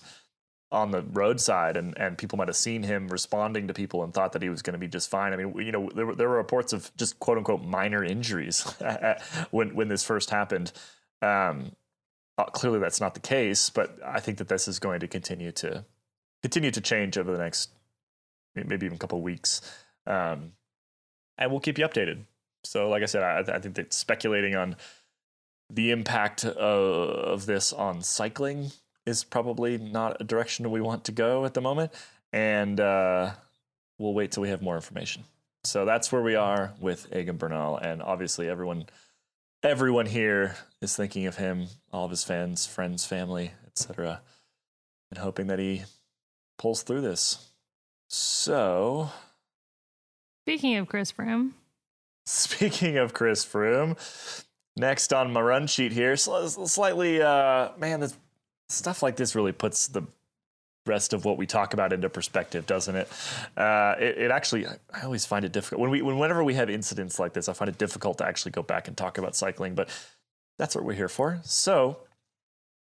on 0.71 0.91
the 0.91 1.01
roadside, 1.01 1.75
and, 1.75 1.97
and 1.97 2.17
people 2.17 2.37
might 2.37 2.47
have 2.47 2.55
seen 2.55 2.81
him 2.81 3.09
responding 3.09 3.67
to 3.67 3.73
people 3.73 4.05
and 4.05 4.13
thought 4.13 4.31
that 4.31 4.41
he 4.41 4.47
was 4.47 4.61
going 4.61 4.71
to 4.71 4.79
be 4.79 4.87
just 4.87 5.09
fine. 5.09 5.33
I 5.33 5.35
mean, 5.35 5.53
you 5.57 5.73
know, 5.73 5.89
there 5.93 6.05
were, 6.05 6.15
there 6.15 6.29
were 6.29 6.37
reports 6.37 6.71
of 6.71 6.95
just 6.95 7.19
quote 7.19 7.37
unquote 7.37 7.61
minor 7.61 8.05
injuries 8.05 8.61
when 9.51 9.75
when 9.75 9.89
this 9.89 10.05
first 10.05 10.29
happened. 10.29 10.71
Um, 11.21 11.73
uh, 12.37 12.45
clearly 12.45 12.79
that's 12.79 13.01
not 13.01 13.13
the 13.13 13.19
case, 13.19 13.69
but 13.69 13.97
I 14.01 14.21
think 14.21 14.37
that 14.37 14.47
this 14.47 14.69
is 14.69 14.79
going 14.79 15.01
to 15.01 15.09
continue 15.09 15.51
to 15.51 15.83
continue 16.41 16.71
to 16.71 16.79
change 16.79 17.17
over 17.17 17.33
the 17.33 17.37
next 17.37 17.69
maybe 18.55 18.85
even 18.85 18.95
a 18.95 18.99
couple 18.99 19.21
weeks, 19.21 19.59
um, 20.05 20.53
and 21.37 21.51
we'll 21.51 21.59
keep 21.59 21.77
you 21.77 21.85
updated. 21.85 22.23
So, 22.63 22.87
like 22.87 23.03
I 23.03 23.07
said, 23.07 23.23
I, 23.23 23.55
I 23.55 23.59
think 23.59 23.75
that 23.75 23.91
speculating 23.91 24.55
on 24.55 24.77
the 25.69 25.91
impact 25.91 26.45
of, 26.45 26.55
of 26.55 27.45
this 27.45 27.73
on 27.73 28.01
cycling 28.01 28.71
is 29.05 29.23
probably 29.23 29.77
not 29.77 30.17
a 30.19 30.23
direction 30.23 30.69
we 30.69 30.81
want 30.81 31.05
to 31.05 31.11
go 31.11 31.45
at 31.45 31.53
the 31.53 31.61
moment, 31.61 31.93
and 32.33 32.79
uh, 32.79 33.31
we'll 33.97 34.13
wait 34.13 34.31
till 34.31 34.43
we 34.43 34.49
have 34.49 34.61
more 34.61 34.75
information. 34.75 35.23
So 35.63 35.85
that's 35.85 36.11
where 36.11 36.21
we 36.21 36.35
are 36.35 36.73
with 36.79 37.13
Egan 37.15 37.37
Bernal, 37.37 37.77
and 37.77 38.01
obviously 38.01 38.49
everyone 38.49 38.85
everyone 39.63 40.05
here 40.05 40.55
is 40.81 40.95
thinking 40.95 41.25
of 41.25 41.37
him, 41.37 41.67
all 41.91 42.05
of 42.05 42.11
his 42.11 42.23
fans, 42.23 42.65
friends, 42.65 43.05
family, 43.05 43.51
etc., 43.65 44.21
and 45.11 45.19
hoping 45.19 45.47
that 45.47 45.59
he 45.59 45.83
pulls 46.57 46.83
through 46.83 47.01
this. 47.01 47.49
So, 48.09 49.09
Speaking 50.45 50.77
of 50.77 50.87
Chris 50.87 51.11
Froome, 51.11 51.51
speaking 52.25 52.97
of 52.97 53.13
Chris 53.13 53.45
Froome, 53.45 53.97
next 54.77 55.13
on 55.13 55.31
my 55.33 55.41
run 55.41 55.67
sheet 55.67 55.91
here, 55.91 56.15
slightly, 56.15 57.21
uh, 57.21 57.69
man, 57.77 57.99
this, 57.99 58.15
stuff 58.69 59.01
like 59.01 59.15
this 59.15 59.35
really 59.35 59.51
puts 59.51 59.87
the 59.87 60.03
rest 60.85 61.13
of 61.13 61.25
what 61.25 61.37
we 61.37 61.45
talk 61.45 61.73
about 61.73 61.91
into 61.93 62.09
perspective, 62.09 62.65
doesn't 62.65 62.95
it? 62.95 63.09
Uh, 63.55 63.95
it, 63.99 64.17
it 64.17 64.31
actually, 64.31 64.65
I 64.67 65.03
always 65.03 65.25
find 65.25 65.43
it 65.45 65.51
difficult 65.51 65.81
when 65.81 65.91
we, 65.91 66.01
when, 66.01 66.17
whenever 66.17 66.43
we 66.43 66.53
have 66.55 66.69
incidents 66.69 67.19
like 67.19 67.33
this, 67.33 67.49
I 67.49 67.53
find 67.53 67.69
it 67.69 67.77
difficult 67.77 68.17
to 68.19 68.25
actually 68.25 68.51
go 68.51 68.63
back 68.63 68.87
and 68.87 68.95
talk 68.95 69.17
about 69.17 69.35
cycling, 69.35 69.75
but 69.75 69.89
that's 70.57 70.75
what 70.75 70.83
we're 70.83 70.93
here 70.93 71.09
for. 71.09 71.39
So, 71.43 71.97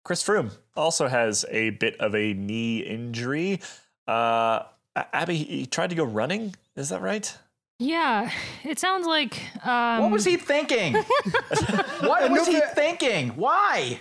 Chris 0.04 0.24
Froome 0.24 0.52
also 0.76 1.08
has 1.08 1.46
a 1.50 1.72
bit 1.72 2.00
of 2.00 2.16
a 2.16 2.34
knee 2.34 2.80
injury. 2.80 3.60
Uh, 4.08 4.64
Abby, 4.96 5.38
he 5.38 5.66
tried 5.66 5.92
to 5.92 5.96
go 5.96 6.04
running. 6.04 6.56
Is 6.76 6.90
that 6.90 7.02
right? 7.02 7.38
Yeah, 7.82 8.32
it 8.64 8.80
sounds 8.80 9.08
like 9.08 9.42
um, 9.66 10.04
what 10.04 10.12
was 10.12 10.26
he 10.26 10.38
thinking? 10.38 10.94
what 12.02 12.30
was 12.32 12.48
he 12.48 12.62
thinking? 12.76 13.30
Why? 13.30 14.00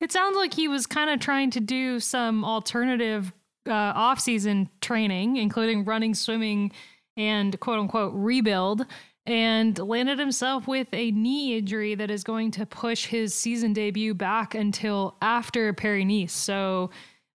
It 0.00 0.10
sounds 0.10 0.36
like 0.36 0.54
he 0.54 0.66
was 0.66 0.86
kind 0.86 1.10
of 1.10 1.20
trying 1.20 1.50
to 1.52 1.60
do 1.60 2.00
some 2.00 2.44
alternative 2.44 3.32
uh, 3.68 3.72
off-season 3.72 4.68
training, 4.80 5.36
including 5.36 5.84
running, 5.84 6.14
swimming, 6.14 6.72
and 7.16 7.58
quote 7.60 7.78
unquote 7.78 8.12
rebuild, 8.14 8.86
and 9.26 9.78
landed 9.78 10.18
himself 10.18 10.66
with 10.66 10.88
a 10.92 11.12
knee 11.12 11.58
injury 11.58 11.94
that 11.94 12.10
is 12.10 12.24
going 12.24 12.50
to 12.52 12.66
push 12.66 13.06
his 13.06 13.34
season 13.34 13.72
debut 13.72 14.14
back 14.14 14.54
until 14.54 15.16
after 15.22 15.72
Paris 15.72 16.04
Nice, 16.06 16.32
so 16.32 16.90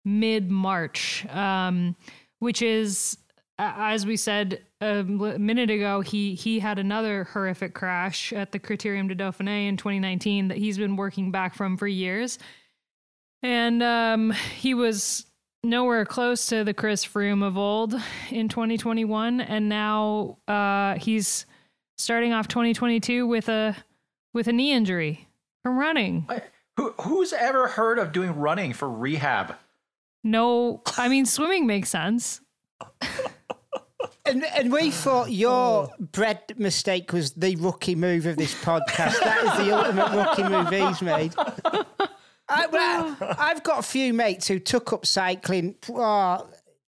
mid 0.06 0.51
March, 0.51 1.25
um, 1.30 1.96
which 2.39 2.62
is. 2.62 3.18
As 3.60 4.05
we 4.05 4.17
said 4.17 4.63
a 4.81 5.03
minute 5.03 5.69
ago, 5.69 6.01
he 6.01 6.33
he 6.33 6.60
had 6.60 6.79
another 6.79 7.25
horrific 7.25 7.75
crash 7.75 8.33
at 8.33 8.51
the 8.51 8.60
Criterium 8.60 9.07
de 9.07 9.15
Dauphiné 9.15 9.67
in 9.67 9.77
2019 9.77 10.48
that 10.48 10.57
he's 10.57 10.77
been 10.77 10.95
working 10.95 11.31
back 11.31 11.53
from 11.53 11.77
for 11.77 11.88
years. 11.88 12.39
And 13.43 13.83
um, 13.83 14.31
he 14.31 14.74
was 14.74 15.25
nowhere 15.63 16.05
close 16.05 16.48
to 16.48 16.63
the 16.63 16.74
Chris 16.74 17.05
Froome 17.05 17.45
of 17.45 17.57
old 17.57 17.93
in 18.29 18.50
2021, 18.50 19.41
and 19.41 19.69
now 19.69 20.38
uh, 20.48 20.95
he's 20.95 21.45
starting 21.98 22.33
off 22.33 22.48
2022 22.48 23.27
with 23.27 23.50
a 23.50 23.75
with 24.33 24.48
a 24.48 24.53
knee 24.53 24.72
injury 24.72 25.27
from 25.62 25.77
running. 25.77 26.27
Who 26.77 26.91
who's 27.01 27.33
ever 27.33 27.67
heard 27.67 28.00
of 28.00 28.12
doing 28.12 28.36
running 28.36 28.74
for 28.74 28.89
rehab? 28.89 29.55
No, 30.24 30.81
I 30.98 31.07
mean 31.07 31.25
swimming 31.25 31.67
makes 31.67 31.89
sense. 31.89 32.41
And, 34.25 34.46
and 34.46 34.72
we 34.72 34.89
thought 34.89 35.32
your 35.32 35.51
oh. 35.51 35.94
bread 36.00 36.42
mistake 36.58 37.12
was 37.12 37.34
the 37.34 37.58
rookie 37.58 37.96
move 37.96 38.25
of 38.25 38.38
this 38.38 38.53
podcast. 38.63 39.20
that 39.20 39.44
is 39.44 39.65
the 39.65 39.77
ultimate 39.77 40.12
rookie 40.15 40.44
move 40.44 40.70
he's 40.70 41.01
made. 41.01 41.34
I, 42.48 42.68
well, 42.68 43.18
I've 43.38 43.63
got 43.63 43.80
a 43.80 43.84
few 43.84 44.13
mates 44.13 44.48
who 44.48 44.60
took 44.60 44.94
up 44.94 45.06
cycling. 45.06 45.75
Ah, 45.94 46.46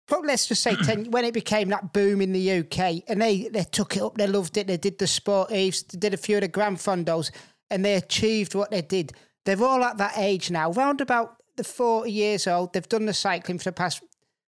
Probably 0.08 0.28
let's 0.28 0.46
just 0.46 0.62
say 0.62 0.74
10, 0.74 1.10
when 1.10 1.26
it 1.26 1.34
became 1.34 1.68
that 1.68 1.92
boom 1.92 2.22
in 2.22 2.32
the 2.32 2.60
UK, 2.60 3.02
and 3.08 3.20
they, 3.20 3.48
they 3.48 3.64
took 3.64 3.94
it 3.94 4.02
up, 4.02 4.16
they 4.16 4.26
loved 4.26 4.56
it, 4.56 4.66
they 4.66 4.78
did 4.78 4.98
the 4.98 5.04
sportives, 5.04 5.86
they 5.86 5.98
did 5.98 6.14
a 6.14 6.16
few 6.16 6.36
of 6.36 6.40
the 6.40 6.48
gran 6.48 6.76
fondos, 6.76 7.30
and 7.70 7.84
they 7.84 7.94
achieved 7.94 8.54
what 8.54 8.70
they 8.70 8.80
did. 8.80 9.12
They're 9.44 9.62
all 9.62 9.84
at 9.84 9.98
that 9.98 10.14
age 10.16 10.50
now, 10.50 10.72
round 10.72 11.02
about 11.02 11.36
the 11.56 11.64
40 11.64 12.10
years 12.10 12.46
old. 12.46 12.72
They've 12.72 12.88
done 12.88 13.04
the 13.04 13.12
cycling 13.12 13.58
for 13.58 13.64
the 13.64 13.72
past 13.72 14.02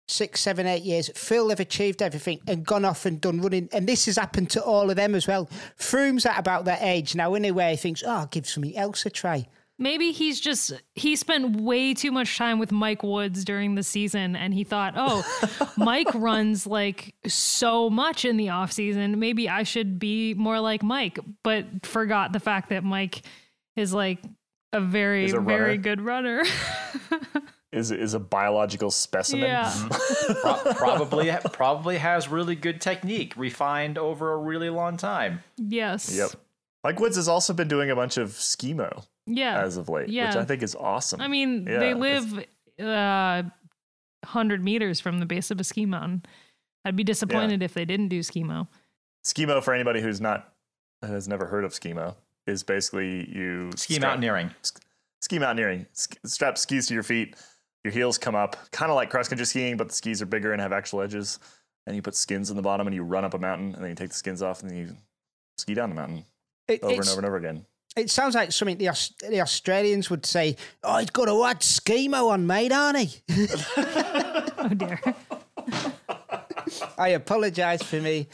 six, 0.07 0.41
seven, 0.41 0.65
eight 0.65 0.83
years. 0.83 1.09
Phil 1.15 1.49
have 1.49 1.59
achieved 1.59 2.01
everything 2.01 2.39
and 2.47 2.65
gone 2.65 2.85
off 2.85 3.05
and 3.05 3.19
done 3.19 3.41
running. 3.41 3.69
And 3.71 3.87
this 3.87 4.05
has 4.05 4.17
happened 4.17 4.49
to 4.51 4.63
all 4.63 4.89
of 4.89 4.95
them 4.95 5.15
as 5.15 5.27
well. 5.27 5.49
Froome's 5.77 6.25
at 6.25 6.39
about 6.39 6.65
that 6.65 6.81
age 6.81 7.15
now, 7.15 7.33
anyway. 7.33 7.71
He 7.71 7.77
thinks, 7.77 8.03
oh, 8.05 8.09
I'll 8.09 8.25
give 8.27 8.47
something 8.47 8.75
else 8.77 9.05
a 9.05 9.09
try. 9.09 9.47
Maybe 9.79 10.11
he's 10.11 10.39
just 10.39 10.73
he 10.95 11.15
spent 11.15 11.61
way 11.61 11.93
too 11.93 12.11
much 12.11 12.35
time 12.35 12.57
with 12.57 12.71
Mike 12.71 13.03
Woods 13.03 13.45
during 13.45 13.75
the 13.75 13.83
season 13.83 14.35
and 14.35 14.51
he 14.51 14.63
thought, 14.63 14.95
"Oh, 14.97 15.23
Mike 15.77 16.11
runs 16.15 16.65
like 16.65 17.13
so 17.27 17.87
much 17.87 18.25
in 18.25 18.37
the 18.37 18.49
off 18.49 18.71
season. 18.71 19.19
Maybe 19.19 19.47
I 19.47 19.61
should 19.61 19.99
be 19.99 20.33
more 20.33 20.59
like 20.59 20.81
Mike." 20.81 21.19
But 21.43 21.85
forgot 21.85 22.33
the 22.33 22.39
fact 22.39 22.69
that 22.69 22.83
Mike 22.83 23.21
is 23.75 23.93
like 23.93 24.17
a 24.73 24.81
very 24.81 25.29
a 25.29 25.39
very 25.39 25.77
good 25.77 26.01
runner. 26.01 26.41
Is 27.73 27.91
is 27.91 28.13
a 28.13 28.19
biological 28.19 28.91
specimen? 28.91 29.43
yeah. 29.45 29.71
Pro- 30.41 30.73
probably 30.73 31.31
probably 31.51 31.97
has 31.97 32.29
really 32.29 32.55
good 32.55 32.79
technique, 32.79 33.33
refined 33.35 33.97
over 33.97 34.31
a 34.31 34.37
really 34.37 34.69
long 34.69 34.95
time. 34.97 35.41
yes. 35.57 36.15
Yep. 36.15 36.29
Mike 36.83 36.99
Woods 36.99 37.17
has 37.17 37.27
also 37.27 37.53
been 37.53 37.67
doing 37.67 37.89
a 37.91 37.95
bunch 37.95 38.15
of 38.17 38.29
skimo 38.29 39.03
Yeah. 39.25 39.61
as 39.61 39.75
of 39.75 39.89
late, 39.89 40.07
which 40.07 40.17
I 40.37 40.45
think 40.45 40.63
is 40.63 40.75
awesome. 40.75 41.19
I 41.19 41.27
mean, 41.27 41.67
Yeah, 41.69 41.79
they 41.79 41.93
live 41.93 42.45
uh 42.79 43.43
100 44.23 44.63
meters 44.63 44.99
from 44.99 45.19
the 45.19 45.25
base 45.25 45.51
of 45.51 45.59
a 45.59 45.63
ski 45.63 45.85
mountain. 45.85 46.23
I'd 46.85 46.95
be 46.95 47.03
disappointed 47.03 47.61
if 47.63 47.73
they 47.73 47.83
didn't 47.85 48.07
do 48.07 48.19
skimo. 48.21 48.67
Skimo 49.25 49.61
for 49.61 49.73
anybody 49.73 50.01
who's 50.01 50.21
not 50.21 50.53
has 51.01 51.27
never 51.27 51.45
heard 51.47 51.65
of 51.65 51.71
skimo 51.73 52.15
is 52.47 52.63
basically 52.63 53.29
you 53.29 53.71
Ski 53.75 53.95
strap- 53.95 54.11
mountaineering. 54.13 54.51
ski 55.21 55.37
mountaineering. 55.39 55.85
Sk- 55.91 56.17
strap 56.25 56.57
skis 56.57 56.87
to 56.87 56.93
your 56.93 57.03
feet, 57.03 57.35
your 57.83 57.91
heels 57.93 58.17
come 58.17 58.35
up, 58.35 58.55
kind 58.71 58.91
of 58.91 58.95
like 58.95 59.09
cross 59.09 59.27
country 59.27 59.45
skiing, 59.45 59.77
but 59.77 59.87
the 59.89 59.93
skis 59.93 60.21
are 60.21 60.25
bigger 60.25 60.51
and 60.53 60.61
have 60.61 60.73
actual 60.73 61.01
edges. 61.01 61.39
And 61.85 61.95
you 61.95 62.01
put 62.01 62.15
skins 62.15 62.49
in 62.49 62.55
the 62.57 62.61
bottom 62.61 62.85
and 62.87 62.93
you 62.95 63.03
run 63.03 63.23
up 63.23 63.33
a 63.33 63.39
mountain, 63.39 63.73
and 63.73 63.81
then 63.83 63.89
you 63.89 63.95
take 63.95 64.09
the 64.09 64.15
skins 64.15 64.41
off 64.41 64.61
and 64.61 64.69
then 64.69 64.77
you 64.77 64.95
ski 65.57 65.73
down 65.73 65.89
the 65.89 65.95
mountain 65.95 66.25
It- 66.67 66.83
over 66.83 66.93
and 67.01 67.09
over 67.09 67.17
and 67.19 67.25
over 67.25 67.37
again. 67.37 67.65
It 67.95 68.11
sounds 68.11 68.35
like 68.35 68.51
something 68.51 68.77
the, 68.77 68.89
Aus- 68.89 69.13
the 69.27 69.41
Australians 69.41 70.09
would 70.11 70.23
say. 70.23 70.55
Oh, 70.83 70.97
he's 70.99 71.09
got 71.09 71.27
a 71.29 71.33
white 71.33 71.61
schemo 71.61 72.29
on, 72.29 72.45
mate, 72.45 72.71
aren't 72.71 72.99
he? 72.99 73.21
Oh 74.59 74.69
dear. 74.69 74.99
I 76.97 77.09
apologise 77.09 77.81
for 77.83 78.01
me 78.01 78.27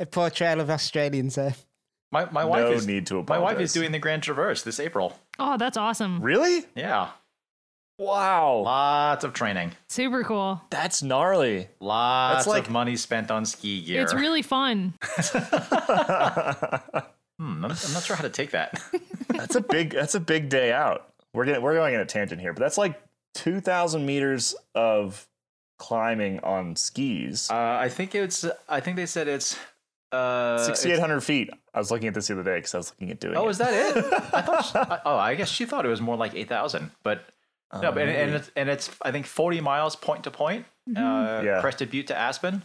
a 0.00 0.06
portrayal 0.06 0.60
of 0.60 0.70
Australians 0.70 1.36
there. 1.36 1.54
My 2.12 2.28
my 2.30 2.44
wife 2.44 2.60
No 2.64 2.72
is 2.72 2.86
need 2.86 3.06
to 3.08 3.18
apologize. 3.18 3.28
my 3.46 3.52
wife 3.52 3.60
is 3.62 3.72
doing 3.72 3.92
the 3.92 3.98
Grand 3.98 4.22
Traverse 4.22 4.62
this 4.62 4.80
April. 4.80 5.18
Oh, 5.38 5.56
that's 5.56 5.76
awesome. 5.76 6.20
Really? 6.20 6.64
Yeah, 6.74 7.10
Wow. 7.98 8.58
lots 8.64 9.24
of 9.24 9.32
training, 9.32 9.72
Super 9.88 10.22
cool. 10.24 10.60
That's 10.70 11.02
gnarly. 11.02 11.68
lots 11.80 12.46
like- 12.46 12.64
of 12.66 12.70
money 12.70 12.96
spent 12.96 13.30
on 13.30 13.44
ski 13.46 13.82
gear. 13.82 14.02
It's 14.02 14.12
really 14.14 14.42
fun. 14.42 14.94
Hmm, 17.38 17.62
I'm, 17.66 17.70
I'm 17.72 17.92
not 17.92 18.02
sure 18.02 18.16
how 18.16 18.22
to 18.22 18.30
take 18.30 18.52
that. 18.52 18.82
That's 19.28 19.56
a 19.56 19.60
big. 19.60 19.90
That's 19.90 20.14
a 20.14 20.20
big 20.20 20.48
day 20.48 20.72
out. 20.72 21.12
We're 21.34 21.44
getting. 21.44 21.60
We're 21.60 21.74
going 21.74 21.92
in 21.92 22.00
a 22.00 22.06
tangent 22.06 22.40
here, 22.40 22.54
but 22.54 22.60
that's 22.60 22.78
like 22.78 22.98
two 23.34 23.60
thousand 23.60 24.06
meters 24.06 24.54
of 24.74 25.26
climbing 25.78 26.40
on 26.40 26.76
skis. 26.76 27.50
uh, 27.50 27.54
I 27.78 27.90
think 27.90 28.14
it's. 28.14 28.46
I 28.70 28.80
think 28.80 28.96
they 28.96 29.04
said 29.04 29.28
it's. 29.28 29.58
Uh, 30.12 30.56
Sixty 30.64 30.88
eight 30.88 30.92
it's- 30.92 31.06
hundred 31.06 31.20
feet. 31.20 31.50
I 31.74 31.78
was 31.78 31.90
looking 31.90 32.08
at 32.08 32.14
this 32.14 32.28
the 32.28 32.32
other 32.40 32.42
day 32.42 32.56
because 32.56 32.74
I 32.74 32.78
was 32.78 32.90
looking 32.92 33.10
at 33.10 33.20
doing. 33.20 33.36
Oh, 33.36 33.48
it. 33.48 33.50
is 33.50 33.58
that 33.58 33.74
it? 33.74 34.04
I 34.32 34.40
thought. 34.40 34.64
She, 34.64 34.78
I- 34.78 35.00
oh, 35.04 35.16
I 35.18 35.34
guess 35.34 35.50
she 35.50 35.66
thought 35.66 35.84
it 35.84 35.90
was 35.90 36.00
more 36.00 36.16
like 36.16 36.34
eight 36.34 36.48
thousand, 36.48 36.90
but 37.70 37.82
no. 37.82 37.92
But 37.92 38.02
and, 38.02 38.10
and 38.10 38.34
it's 38.34 38.50
and 38.56 38.68
it's 38.68 38.90
I 39.02 39.10
think 39.12 39.26
forty 39.26 39.60
miles 39.60 39.96
point 39.96 40.24
to 40.24 40.30
point. 40.30 40.66
Mm-hmm. 40.88 41.02
Uh, 41.04 41.42
Yeah. 41.42 41.60
Crested 41.60 41.90
Butte 41.90 42.06
to 42.08 42.16
Aspen. 42.16 42.62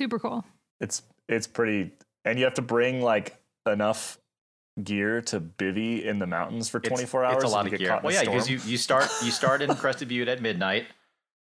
Super 0.00 0.18
cool. 0.18 0.44
It's 0.80 1.02
it's 1.28 1.46
pretty, 1.46 1.92
and 2.24 2.38
you 2.38 2.44
have 2.44 2.54
to 2.54 2.62
bring 2.62 3.02
like 3.02 3.36
enough 3.66 4.18
gear 4.82 5.20
to 5.20 5.40
bivy 5.40 6.02
in 6.04 6.18
the 6.18 6.26
mountains 6.26 6.68
for 6.68 6.78
It's- 6.78 6.88
twenty 6.88 7.06
four 7.06 7.24
hours. 7.24 7.36
It's 7.42 7.44
a 7.44 7.48
lot 7.54 7.66
of 7.66 7.78
gear. 7.78 7.88
caught 7.88 8.02
Well, 8.02 8.14
yeah, 8.14 8.22
because 8.24 8.48
you, 8.48 8.58
you 8.64 8.76
start 8.76 9.08
you 9.24 9.30
start 9.30 9.62
in 9.62 9.74
Crested 9.74 10.08
Butte 10.08 10.28
at 10.28 10.40
midnight, 10.40 10.86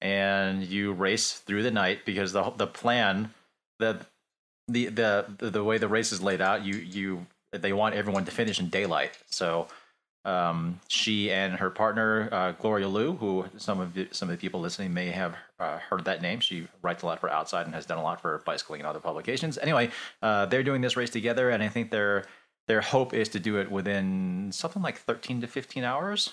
and 0.01 0.63
you 0.65 0.93
race 0.93 1.33
through 1.35 1.63
the 1.63 1.71
night 1.71 2.05
because 2.05 2.33
the 2.33 2.51
the 2.51 2.67
plan 2.67 3.33
the 3.79 4.05
the 4.69 4.87
the 4.87 5.27
the, 5.39 5.51
the 5.51 5.65
way 5.65 5.79
the 5.79 5.89
race 5.89 6.13
is 6.13 6.21
laid 6.23 6.41
out, 6.41 6.65
you 6.65 6.75
you 6.75 7.27
they 7.53 7.73
want 7.73 7.95
everyone 7.95 8.25
to 8.25 8.31
finish 8.31 8.59
in 8.61 8.69
daylight. 8.69 9.17
So. 9.31 9.69
Um, 10.25 10.81
she 10.87 11.33
and 11.33 11.55
her 11.55 11.71
partner 11.71 12.29
uh, 12.31 12.53
Gloria 12.53 12.89
Liu, 12.89 13.15
who 13.15 13.47
some 13.57 13.81
of 13.81 13.95
the, 13.95 14.09
some 14.13 14.29
of 14.29 14.37
the 14.37 14.41
people 14.41 14.61
listening 14.61 14.95
may 14.95 15.11
have 15.11 15.35
uh, 15.59 15.79
heard 15.79 16.05
that 16.05 16.23
name. 16.23 16.41
She 16.41 16.69
writes 16.81 17.03
a 17.03 17.07
lot 17.07 17.19
for 17.19 17.29
Outside 17.29 17.67
and 17.67 17.75
has 17.75 17.87
done 17.87 17.99
a 17.99 18.03
lot 18.03 18.21
for 18.21 18.41
bicycling 18.47 18.81
and 18.81 18.89
other 18.89 19.01
publications. 19.01 19.59
Anyway, 19.59 19.91
uh, 20.23 20.47
they're 20.47 20.63
doing 20.63 20.81
this 20.81 20.97
race 20.97 21.11
together, 21.11 21.51
and 21.51 21.63
I 21.63 21.69
think 21.69 21.91
their 21.91 22.25
their 22.69 22.81
hope 22.81 23.13
is 23.13 23.29
to 23.31 23.41
do 23.41 23.57
it 23.59 23.71
within 23.71 24.51
something 24.53 24.83
like 24.83 24.99
13 24.99 25.41
to 25.41 25.47
15 25.49 25.83
hours, 25.83 26.33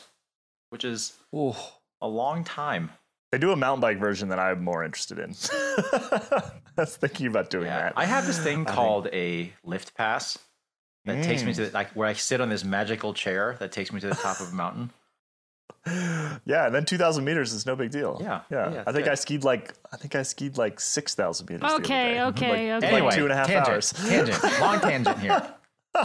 which 0.69 0.85
is 0.85 1.17
Ooh. 1.35 1.55
a 2.01 2.07
long 2.07 2.43
time. 2.43 2.91
They 3.31 3.37
do 3.37 3.51
a 3.51 3.55
mountain 3.55 3.81
bike 3.81 3.99
version 3.99 4.29
that 4.29 4.39
I'm 4.39 4.63
more 4.63 4.83
interested 4.83 5.19
in. 5.19 5.35
I 5.51 6.51
was 6.77 6.95
thinking 6.95 7.27
about 7.27 7.49
doing 7.49 7.65
that. 7.65 7.93
I 7.95 8.05
have 8.05 8.25
this 8.25 8.39
thing 8.39 8.65
think- 8.65 8.67
called 8.67 9.07
a 9.07 9.53
lift 9.63 9.95
pass 9.95 10.37
that 11.05 11.23
takes 11.23 11.43
me 11.43 11.51
Mm. 11.51 11.55
to 11.55 11.65
the, 11.67 11.71
like 11.71 11.91
where 11.91 12.07
I 12.07 12.13
sit 12.13 12.41
on 12.41 12.49
this 12.49 12.63
magical 12.63 13.13
chair 13.13 13.55
that 13.59 13.71
takes 13.71 13.91
me 13.93 13.99
to 14.01 14.07
the 14.07 14.15
top 14.15 14.39
of 14.41 14.51
a 14.51 14.55
mountain. 14.55 14.91
yeah, 16.45 16.65
and 16.65 16.75
then 16.75 16.83
2,000 16.85 17.23
meters 17.23 17.53
is 17.53 17.65
no 17.65 17.75
big 17.75 17.89
deal. 17.91 18.17
Yeah, 18.21 18.41
yeah. 18.51 18.71
yeah, 18.73 18.83
I 18.85 18.91
think 18.91 19.05
good. 19.05 19.11
I 19.11 19.15
skied 19.15 19.43
like 19.43 19.73
I 19.93 19.97
think 19.97 20.13
I 20.15 20.23
skied 20.23 20.57
like 20.57 20.79
6,000 20.79 21.49
meters. 21.49 21.61
the 21.61 21.67
other 21.67 21.75
Okay, 21.83 22.13
day. 22.15 22.21
okay, 22.23 22.49
Like- 22.49 22.83
okay. 22.83 22.91
like 22.93 22.93
Anyway, 22.93 23.15
two 23.15 23.23
and 23.23 23.31
a 23.31 23.35
half 23.35 23.47
tangent, 23.47 23.67
hours. 23.69 23.93
tangent, 23.93 24.59
long 24.61 24.79
tangent 24.81 25.19
here. 25.19 25.53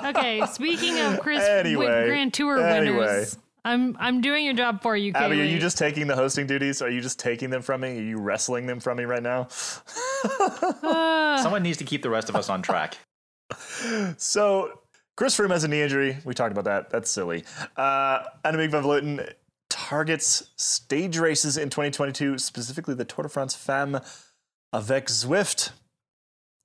Okay, 0.05 0.43
speaking 0.53 0.99
of 1.01 1.21
Chris 1.21 1.43
Anyway, 1.43 1.85
Wick 1.87 2.07
Grand 2.07 2.33
Tour 2.33 2.59
anyway. 2.65 2.97
winners, 2.99 3.37
I'm 3.67 3.97
I'm 3.99 4.21
doing 4.21 4.45
your 4.45 4.55
job 4.55 4.81
for 4.81 4.97
you, 4.97 5.13
Kaylee. 5.13 5.21
Abby, 5.25 5.41
are 5.41 5.45
you 5.45 5.59
just 5.59 5.77
taking 5.77 6.07
the 6.07 6.15
hosting 6.17 6.47
duties? 6.47 6.81
Are 6.81 6.89
you 6.91 7.01
just 7.01 7.19
taking 7.19 7.51
them 7.51 7.61
from 7.61 7.81
me? 7.83 7.99
Are 7.99 8.03
you 8.03 8.19
wrestling 8.19 8.67
them 8.67 8.79
from 8.81 8.97
me 8.99 9.05
right 9.05 9.23
now? 9.23 9.49
Uh, 10.25 11.43
Someone 11.43 11.63
needs 11.63 11.79
to 11.79 11.85
keep 11.85 12.03
the 12.03 12.11
rest 12.11 12.29
of 12.29 12.37
us 12.37 12.49
on 12.49 12.63
track. 12.63 12.97
So 14.17 14.81
Chris 15.17 15.37
Froome 15.37 15.51
has 15.51 15.65
a 15.65 15.69
knee 15.69 15.83
injury. 15.83 16.19
We 16.25 16.35
talked 16.35 16.53
about 16.53 16.65
that. 16.65 16.91
That's 16.91 17.11
silly. 17.11 17.45
Uh, 17.77 18.25
Annemiek 18.45 18.71
van 18.71 18.83
Vleuten 18.83 19.33
targets 19.69 20.51
stage 20.57 21.19
races 21.19 21.57
in 21.57 21.71
2022, 21.71 22.39
specifically 22.39 22.95
the 22.95 23.05
Tour 23.05 23.25
de 23.25 23.29
France 23.29 23.55
Femme 23.55 24.01
avec 24.73 25.07
Zwift, 25.07 25.71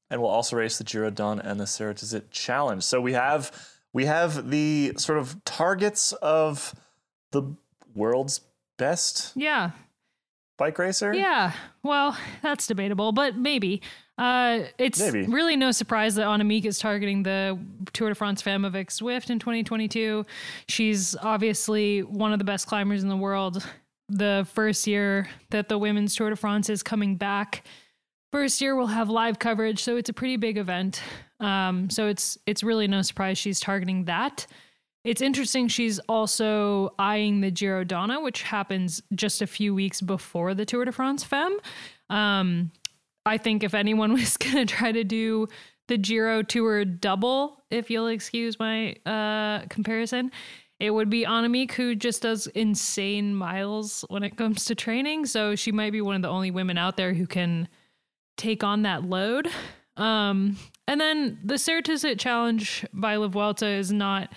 and 0.10 0.22
will 0.22 0.30
also 0.30 0.56
race 0.56 0.78
the 0.80 0.84
Giro 0.84 1.12
Donna 1.12 1.42
and 1.46 1.60
the 1.60 1.66
Ceratizit 1.66 2.32
Challenge. 2.32 2.84
So 2.84 3.00
we 3.00 3.14
have 3.14 3.52
we 3.94 4.06
have 4.06 4.50
the 4.50 4.94
sort 4.98 5.20
of 5.20 5.44
targets 5.46 6.14
of 6.14 6.74
the 7.32 7.44
world's 7.94 8.42
best 8.78 9.34
yeah, 9.36 9.72
bike 10.58 10.80
racer. 10.80 11.14
yeah. 11.14 11.54
Well, 11.84 12.18
that's 12.42 12.66
debatable, 12.66 13.12
but 13.12 13.38
maybe. 13.38 13.82
Uh, 14.20 14.66
it's 14.78 15.00
Maybe. 15.00 15.26
really 15.28 15.56
no 15.56 15.72
surprise 15.72 16.16
that 16.16 16.26
Annemiek 16.26 16.66
is 16.66 16.78
targeting 16.78 17.24
the 17.24 17.58
Tour 17.94 18.10
de 18.10 18.16
France 18.16 18.42
Femme 18.42 18.66
avec 18.66 18.90
Zwift 18.90 19.30
in 19.30 19.40
2022. 19.40 20.26
She's 20.68 21.16
obviously 21.22 22.02
one 22.02 22.34
of 22.34 22.38
the 22.38 22.44
best 22.44 22.68
climbers 22.68 23.02
in 23.02 23.08
the 23.08 23.16
world. 23.16 23.66
The 24.10 24.46
first 24.54 24.88
year 24.88 25.30
that 25.52 25.70
the 25.70 25.78
women's 25.78 26.16
Tour 26.16 26.32
de 26.32 26.36
France 26.36 26.70
is 26.70 26.84
coming 26.84 27.16
back, 27.16 27.64
first 28.34 28.60
year 28.60 28.76
we'll 28.76 28.88
have 28.88 29.10
live 29.10 29.40
coverage, 29.40 29.82
so 29.82 29.96
it's 29.96 30.10
a 30.10 30.14
pretty 30.14 30.36
big 30.36 30.58
event. 30.58 31.02
Um, 31.40 31.90
so 31.90 32.08
it's 32.08 32.38
it's 32.46 32.62
really 32.62 32.88
no 32.88 33.02
surprise 33.02 33.38
she's 33.38 33.62
targeting 33.62 34.04
that. 34.06 34.46
It's 35.06 35.22
interesting 35.22 35.70
she's 35.70 35.98
also 36.10 36.94
eyeing 37.00 37.40
the 37.40 37.52
Giro 37.52 37.86
Donna, 37.86 38.20
which 38.20 38.42
happens 38.42 39.02
just 39.16 39.42
a 39.42 39.48
few 39.48 39.74
weeks 39.74 40.02
before 40.02 40.54
the 40.54 40.66
Tour 40.66 40.84
de 40.84 40.92
France 40.92 41.24
Femme. 41.24 41.58
Um, 42.10 42.72
I 43.30 43.38
think 43.38 43.64
if 43.64 43.76
anyone 43.76 44.14
was 44.22 44.38
gonna 44.38 44.66
try 44.66 44.92
to 44.92 45.04
do 45.04 45.48
the 45.88 45.98
Giro 45.98 46.42
Tour 46.42 46.84
double, 46.84 47.64
if 47.70 47.90
you'll 47.90 48.08
excuse 48.08 48.60
my 48.60 48.96
uh, 49.06 49.66
comparison, 49.70 50.32
it 50.80 50.92
would 50.92 51.10
be 51.10 51.26
Annemiek 51.26 51.72
who 51.74 51.94
just 51.94 52.24
does 52.24 52.48
insane 52.48 53.36
miles 53.36 54.04
when 54.10 54.24
it 54.24 54.36
comes 54.36 54.66
to 54.66 54.76
training. 54.76 55.26
So 55.26 55.56
she 55.56 55.72
might 55.72 55.92
be 55.92 56.02
one 56.02 56.16
of 56.16 56.22
the 56.22 56.30
only 56.30 56.52
women 56.52 56.78
out 56.78 56.98
there 56.98 57.14
who 57.14 57.28
can 57.28 57.68
take 58.38 58.64
on 58.64 58.84
that 58.84 59.04
load. 59.04 59.50
Um, 59.98 60.58
and 60.88 61.00
then 61.00 61.40
the 61.44 61.56
Ceratizit 61.56 62.20
Challenge 62.20 62.86
by 62.94 63.18
La 63.18 63.28
Vuelta 63.28 63.68
is 63.68 63.92
not 63.92 64.32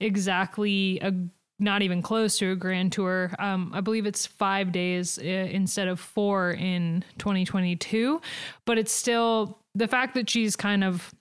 exactly 0.00 0.98
a 1.00 1.12
not 1.58 1.82
even 1.82 2.02
close 2.02 2.38
to 2.38 2.52
a 2.52 2.56
grand 2.56 2.92
tour. 2.92 3.32
Um, 3.38 3.70
I 3.74 3.80
believe 3.80 4.06
it's 4.06 4.26
five 4.26 4.72
days 4.72 5.18
uh, 5.18 5.22
instead 5.22 5.88
of 5.88 6.00
four 6.00 6.50
in 6.52 7.04
2022, 7.18 8.20
but 8.64 8.78
it's 8.78 8.92
still 8.92 9.58
the 9.74 9.88
fact 9.88 10.14
that 10.14 10.28
she's 10.28 10.56
kind 10.56 10.82
of 10.82 11.14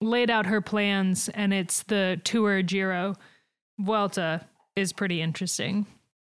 laid 0.00 0.30
out 0.30 0.46
her 0.46 0.60
plans 0.60 1.28
and 1.30 1.52
it's 1.52 1.82
the 1.84 2.20
Tour 2.24 2.62
Giro 2.62 3.14
Vuelta 3.78 4.46
is 4.76 4.92
pretty 4.92 5.20
interesting. 5.20 5.86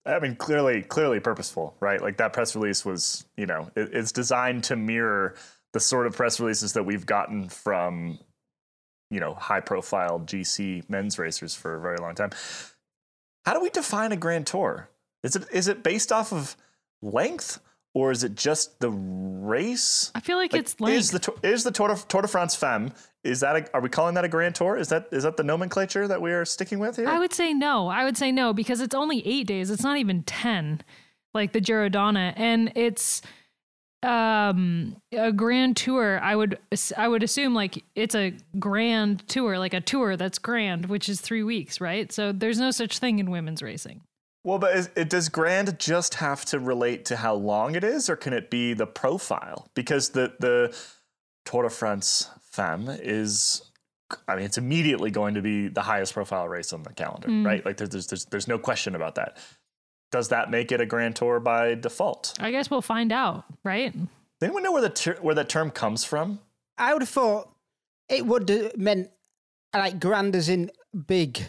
I 0.06 0.18
mean, 0.18 0.36
clearly, 0.36 0.82
clearly 0.82 1.18
purposeful, 1.18 1.74
right? 1.80 2.00
Like 2.00 2.18
that 2.18 2.32
press 2.32 2.54
release 2.54 2.84
was, 2.84 3.24
you 3.36 3.46
know, 3.46 3.70
it, 3.74 3.90
it's 3.92 4.12
designed 4.12 4.64
to 4.64 4.76
mirror 4.76 5.34
the 5.72 5.80
sort 5.80 6.06
of 6.06 6.14
press 6.14 6.38
releases 6.38 6.74
that 6.74 6.84
we've 6.84 7.06
gotten 7.06 7.48
from, 7.48 8.18
you 9.10 9.18
know, 9.18 9.34
high-profile 9.34 10.20
GC 10.20 10.88
men's 10.90 11.18
racers 11.18 11.54
for 11.54 11.74
a 11.74 11.80
very 11.80 11.96
long 11.96 12.14
time. 12.14 12.30
How 13.44 13.54
do 13.54 13.60
we 13.60 13.70
define 13.70 14.12
a 14.12 14.16
Grand 14.16 14.46
Tour? 14.46 14.88
Is 15.22 15.36
it 15.36 15.44
is 15.52 15.68
it 15.68 15.82
based 15.82 16.12
off 16.12 16.32
of 16.32 16.56
length, 17.02 17.60
or 17.94 18.10
is 18.10 18.24
it 18.24 18.34
just 18.34 18.80
the 18.80 18.90
race? 18.90 20.10
I 20.14 20.20
feel 20.20 20.36
like, 20.36 20.52
Like, 20.52 20.60
it's 20.62 20.80
length. 20.80 20.96
is 20.98 21.10
the 21.10 21.18
Tour- 21.18 21.36
is 21.42 21.64
the 21.64 21.70
Tour 21.70 21.88
de, 21.88 21.96
Tour 22.08 22.22
de 22.22 22.28
France 22.28 22.54
Femme? 22.54 22.92
Is 23.22 23.40
that 23.40 23.56
a, 23.56 23.74
are 23.74 23.80
we 23.80 23.88
calling 23.88 24.14
that 24.16 24.24
a 24.24 24.28
Grand 24.28 24.54
Tour? 24.54 24.76
Is 24.76 24.88
that 24.88 25.08
is 25.12 25.22
that 25.22 25.36
the 25.36 25.42
nomenclature 25.44 26.06
that 26.08 26.20
we 26.20 26.32
are 26.32 26.44
sticking 26.44 26.78
with 26.78 26.96
here? 26.96 27.08
I 27.08 27.18
would 27.18 27.32
say 27.32 27.54
no. 27.54 27.88
I 27.88 28.04
would 28.04 28.16
say 28.16 28.32
no 28.32 28.52
because 28.52 28.80
it's 28.80 28.94
only 28.94 29.26
eight 29.26 29.46
days. 29.46 29.70
It's 29.70 29.82
not 29.82 29.96
even 29.98 30.22
ten, 30.24 30.82
like 31.32 31.52
the 31.52 31.60
Giro 31.60 31.88
Donna, 31.88 32.34
and 32.36 32.70
it's 32.74 33.22
um 34.04 34.96
a 35.12 35.32
grand 35.32 35.76
tour. 35.76 36.20
I 36.20 36.36
would 36.36 36.58
I 36.96 37.08
would 37.08 37.22
assume 37.22 37.54
like 37.54 37.82
it's 37.94 38.14
a 38.14 38.34
grand 38.58 39.26
tour, 39.28 39.58
like 39.58 39.74
a 39.74 39.80
tour 39.80 40.16
that's 40.16 40.38
grand, 40.38 40.86
which 40.86 41.08
is 41.08 41.20
three 41.20 41.42
weeks, 41.42 41.80
right? 41.80 42.12
So 42.12 42.32
there's 42.32 42.58
no 42.58 42.70
such 42.70 42.98
thing 42.98 43.18
in 43.18 43.30
women's 43.30 43.62
racing. 43.62 44.02
Well, 44.44 44.58
but 44.58 44.76
is, 44.76 44.90
it 44.94 45.08
does 45.08 45.30
grand 45.30 45.78
just 45.78 46.16
have 46.16 46.44
to 46.46 46.58
relate 46.58 47.06
to 47.06 47.16
how 47.16 47.34
long 47.34 47.76
it 47.76 47.82
is, 47.84 48.10
or 48.10 48.16
can 48.16 48.34
it 48.34 48.50
be 48.50 48.74
the 48.74 48.86
profile? 48.86 49.68
Because 49.74 50.10
the 50.10 50.34
the 50.38 50.76
Tour 51.46 51.62
de 51.62 51.70
France 51.70 52.28
Femme 52.52 52.88
is, 52.90 53.62
I 54.28 54.36
mean, 54.36 54.44
it's 54.44 54.58
immediately 54.58 55.10
going 55.10 55.34
to 55.34 55.42
be 55.42 55.68
the 55.68 55.82
highest 55.82 56.12
profile 56.14 56.46
race 56.48 56.72
on 56.74 56.82
the 56.82 56.92
calendar, 56.92 57.28
Mm. 57.28 57.44
right? 57.44 57.64
Like 57.64 57.78
there's, 57.78 57.88
there's 57.90 58.06
there's 58.08 58.24
there's 58.26 58.48
no 58.48 58.58
question 58.58 58.94
about 58.94 59.14
that. 59.14 59.38
Does 60.14 60.28
that 60.28 60.48
make 60.48 60.70
it 60.70 60.80
a 60.80 60.86
grand 60.86 61.16
tour 61.16 61.40
by 61.40 61.74
default? 61.74 62.34
I 62.38 62.52
guess 62.52 62.70
we'll 62.70 62.82
find 62.82 63.10
out, 63.10 63.46
right? 63.64 63.92
Does 63.92 64.08
anyone 64.42 64.62
know 64.62 64.70
where 64.70 64.80
the 64.80 64.88
ter- 64.88 65.16
where 65.20 65.34
that 65.34 65.48
term 65.48 65.72
comes 65.72 66.04
from? 66.04 66.38
I 66.78 66.92
would 66.92 67.02
have 67.02 67.08
thought 67.08 67.50
it 68.08 68.24
would 68.24 68.48
have 68.48 68.76
meant 68.78 69.10
like 69.74 69.98
grand 69.98 70.36
as 70.36 70.48
in 70.48 70.70
big. 71.08 71.40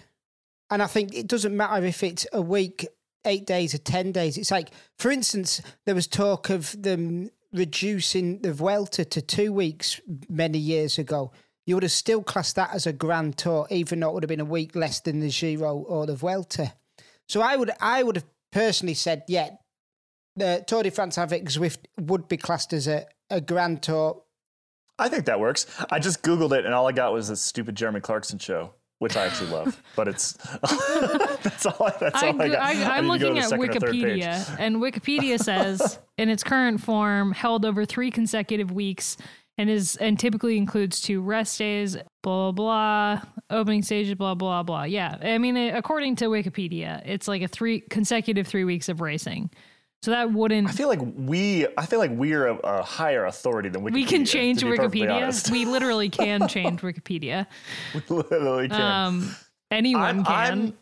And 0.71 0.82
I 0.82 0.88
think 0.88 1.13
it 1.13 1.28
doesn't 1.28 1.56
matter 1.56 1.86
if 1.86 2.01
it's 2.01 2.25
a 2.34 2.41
week, 2.41 2.88
eight 3.23 3.45
days, 3.45 3.75
or 3.75 3.78
10 3.78 4.12
days. 4.12 4.36
It's 4.36 4.49
like, 4.49 4.69
for 4.97 5.12
instance, 5.12 5.62
there 5.86 5.93
was 5.93 6.08
talk 6.08 6.49
of 6.49 6.75
them 6.82 7.30
reducing 7.54 8.39
the 8.41 8.51
Vuelta 8.51 9.06
to 9.06 9.21
two 9.21 9.54
weeks 9.54 10.01
many 10.28 10.58
years 10.58 10.97
ago. 10.97 11.32
You 11.67 11.75
would 11.75 11.84
have 11.84 11.91
still 11.91 12.23
classed 12.23 12.56
that 12.56 12.73
as 12.73 12.88
a 12.88 12.93
Grand 12.93 13.38
Tour, 13.38 13.67
even 13.69 13.99
though 13.99 14.10
it 14.10 14.13
would 14.15 14.23
have 14.23 14.30
been 14.30 14.39
a 14.39 14.45
week 14.45 14.75
less 14.75 15.01
than 15.01 15.19
the 15.19 15.30
Giro 15.30 15.75
or 15.75 16.08
the 16.08 16.15
Vuelta. 16.15 16.73
So 17.28 17.41
I 17.41 17.56
would, 17.56 17.69
I 17.80 18.01
would 18.01 18.15
have 18.15 18.25
personally 18.56 18.94
said, 18.94 19.24
yeah, 19.28 19.50
the 20.38 20.63
Tour 20.65 20.84
de 20.84 20.89
France 20.89 21.18
Avec 21.18 21.46
Zwift 21.46 21.80
would 22.00 22.28
be 22.28 22.38
classed 22.38 22.74
as 22.74 22.88
a, 22.88 23.06
a 23.30 23.41
Grand 23.41 23.84
Tour. 23.84 24.24
I 24.98 25.10
think 25.10 25.26
that 25.26 25.41
works. 25.41 25.68
I 25.91 26.00
just 26.00 26.24
Googled 26.24 26.58
it 26.58 26.65
and 26.65 26.74
all 26.74 26.88
I 26.88 26.94
got 26.94 27.12
was 27.12 27.30
a 27.30 27.36
stupid 27.36 27.76
Jeremy 27.76 28.00
Clarkson 28.00 28.39
show, 28.39 28.74
which 29.00 29.18
I 29.18 29.26
actually 29.26 29.52
love. 29.52 29.82
But 29.98 30.08
it's 30.08 30.34
that's 31.44 31.65
all. 31.65 31.91
That's 32.00 32.24
I, 32.24 32.28
all 32.28 32.41
I 32.41 32.48
got. 32.48 32.60
I 32.60 32.98
am 32.98 33.08
need 33.08 33.20
to 33.20 33.26
looking 33.26 33.34
the 33.36 33.41
at 33.41 33.50
second 33.50 33.70
or 33.70 33.80
third 33.80 33.91
page. 33.91 34.24
Wikipedia, 34.24 34.56
and 34.58 34.78
Wikipedia 34.78 35.39
says 35.39 36.00
in 36.18 36.30
its 36.30 36.44
current 36.44 36.82
form, 36.82 37.34
held 37.34 37.65
over 37.65 37.86
three 37.86 38.10
consecutive 38.10 38.72
weeks, 38.72 39.18
and 39.58 39.70
is 39.70 39.96
and 39.98 40.20
typically 40.20 40.58
includes 40.58 41.02
two 41.02 41.22
rest 41.22 41.58
days. 41.58 41.96
Blah 42.24 42.52
blah 42.52 42.52
blah. 42.52 43.22
Opening 43.50 43.84
stages. 43.84 44.15
Blah 44.15 44.36
blah 44.36 44.63
blah. 44.63 44.84
Yeah, 44.84 45.18
I 45.22 45.38
mean, 45.38 45.56
according 45.58 46.18
to 46.18 46.26
Wikipedia, 46.26 47.02
it's 47.06 47.28
like 47.28 47.41
a 47.41 47.48
three 47.48 47.82
consecutive 47.82 48.48
three 48.48 48.63
weeks 48.63 48.89
of 48.89 49.02
racing. 49.02 49.50
So 50.06 50.12
that 50.12 50.32
wouldn't. 50.32 50.70
I 50.70 50.72
feel 50.72 50.88
like 50.88 51.00
we. 51.02 51.65
I 51.78 51.86
feel 51.86 52.00
like 52.00 52.12
we're 52.12 52.48
a, 52.48 52.56
a 52.58 52.84
higher 52.84 53.26
authority 53.26 53.70
than 53.70 53.82
Wikipedia. 53.82 53.94
we 53.94 54.06
can 54.06 54.26
change 54.26 54.62
Wikipedia. 54.62 55.52
We 55.52 55.65
literally 55.65 56.10
can 56.10 56.48
change 56.48 56.82
Wikipedia. 56.82 57.48
We 57.94 58.02
literally 58.10 58.70
can. 58.70 58.82
Um, 58.82 59.36
anyone 59.72 60.20
I'm, 60.20 60.24
can. 60.24 60.74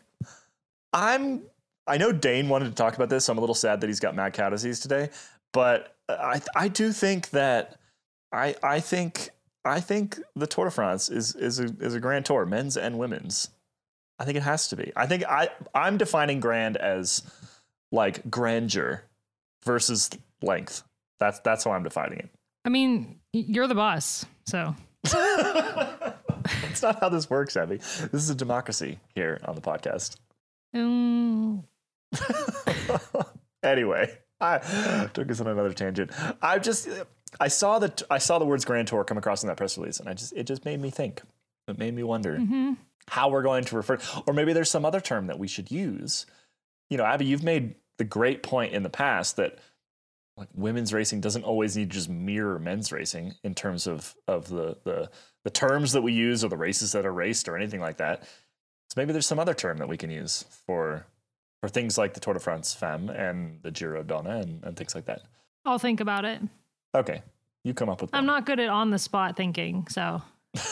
I'm, 0.92 1.22
I'm, 1.22 1.42
I 1.86 1.96
know 1.96 2.12
Dane 2.12 2.48
wanted 2.48 2.66
to 2.66 2.74
talk 2.74 2.96
about 2.96 3.08
this. 3.08 3.24
So 3.24 3.32
I'm 3.32 3.38
a 3.38 3.40
little 3.40 3.54
sad 3.54 3.80
that 3.80 3.86
he's 3.86 4.00
got 4.00 4.14
mad 4.14 4.34
Cow 4.34 4.50
disease 4.50 4.80
today, 4.80 5.08
but 5.52 5.96
I, 6.08 6.42
I 6.54 6.68
do 6.68 6.92
think 6.92 7.30
that 7.30 7.78
I, 8.34 8.56
I 8.62 8.80
think, 8.80 9.30
I 9.64 9.80
think 9.80 10.18
the 10.34 10.46
Tour 10.46 10.66
de 10.66 10.70
France 10.70 11.08
is 11.08 11.34
is 11.36 11.60
a, 11.60 11.64
is 11.80 11.94
a 11.94 12.00
grand 12.00 12.26
tour, 12.26 12.44
men's 12.44 12.76
and 12.76 12.98
women's. 12.98 13.48
I 14.18 14.24
think 14.24 14.36
it 14.36 14.42
has 14.42 14.68
to 14.68 14.76
be. 14.76 14.92
I 14.96 15.06
think 15.06 15.24
I, 15.24 15.48
I'm 15.74 15.96
defining 15.96 16.40
grand 16.40 16.76
as 16.76 17.22
like 17.92 18.28
grandeur 18.28 19.04
versus 19.64 20.10
length. 20.42 20.82
That's 21.20 21.38
that's 21.40 21.64
how 21.64 21.70
I'm 21.72 21.84
defining 21.84 22.18
it. 22.18 22.30
I 22.64 22.70
mean, 22.70 23.20
you're 23.32 23.68
the 23.68 23.74
boss, 23.74 24.26
so 24.46 24.74
That's 25.04 26.82
not 26.82 27.00
how 27.00 27.08
this 27.08 27.28
works, 27.28 27.56
Abby. 27.56 27.76
This 27.76 28.14
is 28.14 28.30
a 28.30 28.34
democracy 28.34 28.98
here 29.14 29.40
on 29.44 29.54
the 29.54 29.60
podcast. 29.60 30.16
um, 30.74 31.64
anyway, 33.62 34.18
I 34.40 35.08
took 35.12 35.30
us 35.30 35.40
on 35.40 35.46
another 35.46 35.72
tangent. 35.72 36.10
I 36.42 36.58
just 36.58 36.88
I 37.40 37.48
saw 37.48 37.78
the 37.78 38.06
I 38.10 38.18
saw 38.18 38.38
the 38.38 38.44
words 38.44 38.64
Grand 38.64 38.88
Tour 38.88 39.04
come 39.04 39.18
across 39.18 39.42
in 39.42 39.48
that 39.48 39.56
press 39.56 39.76
release, 39.78 40.00
and 40.00 40.08
I 40.08 40.14
just 40.14 40.32
it 40.34 40.44
just 40.44 40.64
made 40.64 40.80
me 40.80 40.90
think. 40.90 41.22
It 41.66 41.78
made 41.78 41.94
me 41.94 42.02
wonder 42.02 42.38
mm-hmm. 42.38 42.74
how 43.08 43.30
we're 43.30 43.42
going 43.42 43.64
to 43.64 43.76
refer, 43.76 43.98
or 44.26 44.34
maybe 44.34 44.52
there's 44.52 44.70
some 44.70 44.84
other 44.84 45.00
term 45.00 45.28
that 45.28 45.38
we 45.38 45.48
should 45.48 45.70
use. 45.70 46.26
You 46.90 46.98
know, 46.98 47.04
Abby, 47.04 47.24
you've 47.24 47.42
made 47.42 47.74
the 47.98 48.04
great 48.04 48.42
point 48.42 48.74
in 48.74 48.82
the 48.82 48.90
past 48.90 49.36
that 49.36 49.58
like 50.36 50.48
women's 50.54 50.92
racing 50.92 51.20
doesn't 51.20 51.44
always 51.44 51.76
need 51.76 51.90
to 51.90 51.94
just 51.94 52.08
mirror 52.08 52.58
men's 52.58 52.90
racing 52.92 53.34
in 53.42 53.54
terms 53.54 53.86
of 53.86 54.14
of 54.26 54.48
the 54.48 54.76
the 54.84 55.10
the 55.44 55.50
terms 55.50 55.92
that 55.92 56.02
we 56.02 56.12
use 56.12 56.44
or 56.44 56.48
the 56.48 56.56
races 56.56 56.92
that 56.92 57.06
are 57.06 57.12
raced 57.12 57.48
or 57.48 57.56
anything 57.56 57.80
like 57.80 57.98
that. 57.98 58.22
So 58.22 58.94
maybe 58.96 59.12
there's 59.12 59.26
some 59.26 59.38
other 59.38 59.54
term 59.54 59.78
that 59.78 59.88
we 59.88 59.96
can 59.96 60.10
use 60.10 60.44
for 60.66 61.06
for 61.60 61.68
things 61.68 61.96
like 61.96 62.14
the 62.14 62.20
Tour 62.20 62.34
de 62.34 62.40
France 62.40 62.74
Femme 62.74 63.08
and 63.08 63.60
the 63.62 63.70
Giro 63.70 64.02
Donna 64.02 64.40
and, 64.40 64.62
and 64.64 64.76
things 64.76 64.94
like 64.94 65.06
that. 65.06 65.22
I'll 65.64 65.78
think 65.78 66.00
about 66.00 66.24
it. 66.24 66.42
Okay, 66.94 67.22
you 67.64 67.74
come 67.74 67.88
up 67.88 68.00
with. 68.00 68.10
I'm 68.12 68.26
not 68.26 68.46
good 68.46 68.60
at 68.60 68.68
on 68.68 68.90
the 68.90 68.98
spot 68.98 69.36
thinking, 69.36 69.86
so 69.88 70.22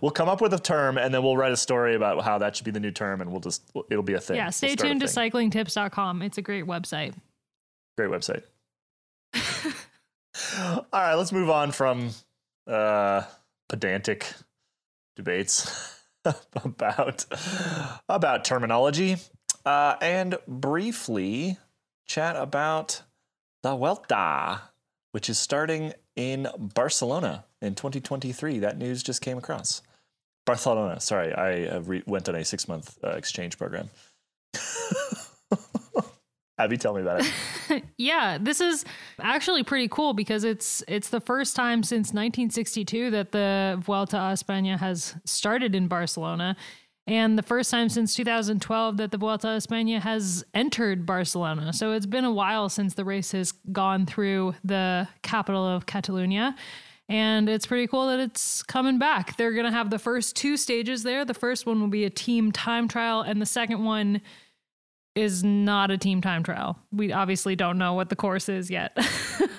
we'll 0.00 0.10
come 0.10 0.28
up 0.28 0.40
with 0.40 0.52
a 0.54 0.58
term 0.58 0.98
and 0.98 1.12
then 1.12 1.22
we'll 1.22 1.36
write 1.36 1.52
a 1.52 1.56
story 1.56 1.94
about 1.94 2.22
how 2.22 2.38
that 2.38 2.56
should 2.56 2.64
be 2.64 2.70
the 2.70 2.80
new 2.80 2.90
term 2.90 3.20
and 3.20 3.30
we'll 3.30 3.40
just 3.40 3.70
it'll 3.90 4.02
be 4.02 4.14
a 4.14 4.20
thing. 4.20 4.36
yeah. 4.36 4.46
We'll 4.46 4.52
Stay 4.52 4.76
tuned 4.76 5.00
to 5.00 5.06
cyclingtips.com. 5.06 6.22
It's 6.22 6.38
a 6.38 6.42
great 6.42 6.64
website. 6.64 7.14
Great 7.96 8.10
website. 8.10 8.42
All 10.58 10.86
right, 10.92 11.14
let's 11.14 11.32
move 11.32 11.50
on 11.50 11.72
from 11.72 12.10
uh, 12.66 13.22
pedantic 13.68 14.32
debates 15.16 16.00
about 16.64 17.24
about 18.08 18.44
terminology 18.44 19.16
uh, 19.64 19.96
and 20.00 20.38
briefly 20.46 21.58
chat 22.06 22.36
about 22.36 23.02
the 23.62 23.74
Vuelta, 23.76 24.62
which 25.12 25.28
is 25.28 25.38
starting 25.38 25.92
in 26.16 26.48
Barcelona 26.74 27.44
in 27.60 27.74
2023. 27.74 28.58
That 28.60 28.78
news 28.78 29.02
just 29.02 29.20
came 29.22 29.38
across. 29.38 29.82
Barcelona. 30.46 30.98
Sorry, 31.00 31.34
I 31.34 31.66
uh, 31.66 31.80
re- 31.80 32.02
went 32.06 32.28
on 32.28 32.34
a 32.34 32.44
six 32.44 32.68
month 32.68 32.98
uh, 33.04 33.10
exchange 33.10 33.58
program. 33.58 33.90
Abby, 36.58 36.76
tell 36.76 36.94
me 36.94 37.02
about 37.02 37.20
it. 37.20 37.32
Yeah, 37.98 38.38
this 38.40 38.62
is 38.62 38.84
actually 39.20 39.62
pretty 39.62 39.88
cool 39.88 40.14
because 40.14 40.42
it's 40.42 40.82
it's 40.88 41.10
the 41.10 41.20
first 41.20 41.54
time 41.54 41.82
since 41.82 42.14
1962 42.14 43.10
that 43.10 43.32
the 43.32 43.78
Vuelta 43.84 44.16
a 44.16 44.32
España 44.32 44.78
has 44.78 45.14
started 45.26 45.74
in 45.74 45.86
Barcelona, 45.88 46.56
and 47.08 47.38
the 47.38 47.42
first 47.42 47.70
time 47.70 47.88
since 47.88 48.14
2012 48.14 48.98
that 48.98 49.10
the 49.10 49.16
Vuelta 49.16 49.48
a 49.48 49.56
España 49.56 49.98
has 49.98 50.44
entered 50.52 51.06
Barcelona. 51.06 51.72
So 51.72 51.92
it's 51.92 52.04
been 52.04 52.26
a 52.26 52.30
while 52.30 52.68
since 52.68 52.92
the 52.92 53.04
race 53.04 53.32
has 53.32 53.52
gone 53.72 54.04
through 54.04 54.54
the 54.62 55.08
capital 55.22 55.66
of 55.66 55.86
Catalonia. 55.86 56.54
And 57.08 57.48
it's 57.48 57.64
pretty 57.64 57.86
cool 57.86 58.08
that 58.08 58.20
it's 58.20 58.62
coming 58.62 58.98
back. 58.98 59.38
They're 59.38 59.54
going 59.54 59.64
to 59.64 59.72
have 59.72 59.88
the 59.88 59.98
first 59.98 60.36
two 60.36 60.58
stages 60.58 61.02
there. 61.02 61.24
The 61.24 61.32
first 61.32 61.64
one 61.64 61.80
will 61.80 61.88
be 61.88 62.04
a 62.04 62.10
team 62.10 62.52
time 62.52 62.88
trial, 62.88 63.22
and 63.22 63.40
the 63.40 63.46
second 63.46 63.82
one 63.82 64.20
is 65.18 65.42
not 65.42 65.90
a 65.90 65.98
team 65.98 66.20
time 66.20 66.44
trial. 66.44 66.78
We 66.92 67.12
obviously 67.12 67.56
don't 67.56 67.76
know 67.76 67.94
what 67.94 68.08
the 68.08 68.16
course 68.16 68.48
is 68.48 68.70
yet. 68.70 68.96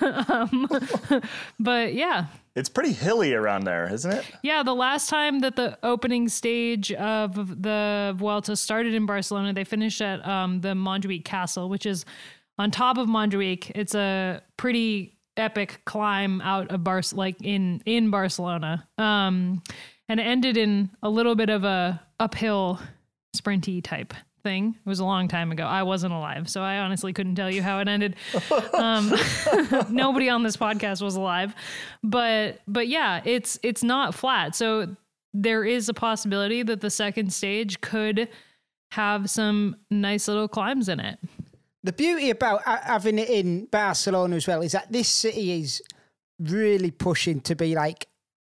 um, 0.00 0.66
but 1.60 1.92
yeah. 1.94 2.26
It's 2.56 2.68
pretty 2.68 2.92
hilly 2.92 3.34
around 3.34 3.64
there, 3.64 3.92
isn't 3.92 4.10
it? 4.10 4.24
Yeah, 4.42 4.62
the 4.62 4.74
last 4.74 5.08
time 5.08 5.40
that 5.40 5.56
the 5.56 5.78
opening 5.82 6.28
stage 6.28 6.92
of 6.92 7.62
the 7.62 8.14
Vuelta 8.16 8.56
started 8.56 8.94
in 8.94 9.06
Barcelona, 9.06 9.52
they 9.52 9.64
finished 9.64 10.00
at 10.00 10.26
um, 10.26 10.62
the 10.62 10.70
Montjuic 10.70 11.24
Castle, 11.24 11.68
which 11.68 11.84
is 11.86 12.04
on 12.58 12.70
top 12.70 12.96
of 12.96 13.06
Montjuic. 13.06 13.70
It's 13.74 13.94
a 13.94 14.42
pretty 14.56 15.18
epic 15.36 15.82
climb 15.84 16.40
out 16.40 16.70
of 16.70 16.82
Bar, 16.82 17.02
like 17.12 17.36
in 17.42 17.82
in 17.86 18.10
Barcelona, 18.10 18.88
um, 18.98 19.62
and 20.08 20.18
it 20.18 20.24
ended 20.24 20.56
in 20.56 20.90
a 21.02 21.08
little 21.08 21.36
bit 21.36 21.50
of 21.50 21.62
a 21.62 22.00
uphill, 22.18 22.80
sprinty 23.36 23.82
type 23.82 24.12
thing. 24.42 24.76
It 24.78 24.88
was 24.88 25.00
a 25.00 25.04
long 25.04 25.28
time 25.28 25.52
ago. 25.52 25.64
I 25.64 25.82
wasn't 25.82 26.12
alive, 26.12 26.48
so 26.48 26.62
I 26.62 26.78
honestly 26.78 27.12
couldn't 27.12 27.34
tell 27.34 27.50
you 27.50 27.62
how 27.62 27.80
it 27.80 27.88
ended. 27.88 28.16
Um, 28.72 29.12
nobody 29.90 30.28
on 30.28 30.42
this 30.42 30.56
podcast 30.56 31.02
was 31.02 31.14
alive, 31.14 31.54
but 32.02 32.60
but 32.66 32.88
yeah, 32.88 33.20
it's 33.24 33.58
it's 33.62 33.82
not 33.82 34.14
flat. 34.14 34.54
So 34.54 34.96
there 35.34 35.64
is 35.64 35.88
a 35.88 35.94
possibility 35.94 36.62
that 36.62 36.80
the 36.80 36.90
second 36.90 37.32
stage 37.32 37.80
could 37.80 38.28
have 38.92 39.28
some 39.28 39.76
nice 39.90 40.28
little 40.28 40.48
climbs 40.48 40.88
in 40.88 41.00
it. 41.00 41.18
The 41.82 41.92
beauty 41.92 42.30
about 42.30 42.62
having 42.64 43.18
it 43.18 43.28
in 43.28 43.66
Barcelona 43.66 44.36
as 44.36 44.46
well 44.46 44.62
is 44.62 44.72
that 44.72 44.90
this 44.90 45.08
city 45.08 45.60
is 45.60 45.82
really 46.38 46.90
pushing 46.90 47.40
to 47.42 47.54
be 47.54 47.74
like 47.74 48.06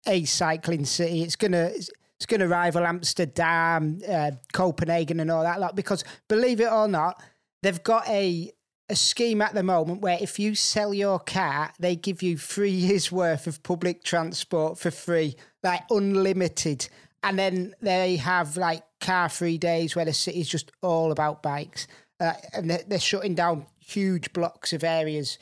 a 0.06 0.24
cycling 0.24 0.84
city. 0.84 1.22
It's 1.22 1.36
gonna 1.36 1.72
it's 2.18 2.26
gonna 2.26 2.48
rival 2.48 2.84
Amsterdam, 2.84 4.00
uh, 4.08 4.32
Copenhagen, 4.52 5.20
and 5.20 5.30
all 5.30 5.42
that 5.44 5.60
lot. 5.60 5.76
Because 5.76 6.04
believe 6.28 6.60
it 6.60 6.70
or 6.70 6.88
not, 6.88 7.22
they've 7.62 7.82
got 7.82 8.08
a 8.08 8.52
a 8.88 8.96
scheme 8.96 9.42
at 9.42 9.54
the 9.54 9.62
moment 9.62 10.00
where 10.00 10.18
if 10.20 10.38
you 10.38 10.54
sell 10.54 10.94
your 10.94 11.18
car, 11.18 11.72
they 11.78 11.94
give 11.94 12.22
you 12.22 12.38
three 12.38 12.70
years 12.88 13.12
worth 13.12 13.46
of 13.46 13.62
public 13.62 14.02
transport 14.02 14.78
for 14.78 14.90
free, 14.90 15.36
like 15.62 15.82
unlimited. 15.90 16.88
And 17.22 17.38
then 17.38 17.74
they 17.82 18.16
have 18.16 18.56
like 18.56 18.82
car 19.00 19.28
free 19.28 19.58
days 19.58 19.94
where 19.94 20.04
the 20.04 20.12
city's 20.12 20.48
just 20.48 20.72
all 20.82 21.12
about 21.12 21.42
bikes. 21.42 21.86
Uh, 22.20 22.32
and 22.54 22.70
they're, 22.70 22.82
they're 22.86 22.98
shutting 22.98 23.34
down 23.34 23.66
huge 23.78 24.32
blocks 24.32 24.72
of 24.72 24.82
areas 24.82 25.38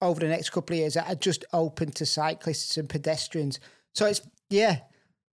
over 0.00 0.20
the 0.20 0.28
next 0.28 0.50
couple 0.50 0.74
of 0.74 0.80
years 0.80 0.94
that 0.94 1.08
are 1.08 1.14
just 1.14 1.44
open 1.52 1.92
to 1.92 2.04
cyclists 2.04 2.76
and 2.76 2.88
pedestrians. 2.88 3.60
So 3.94 4.06
it's, 4.06 4.20
yeah, 4.50 4.80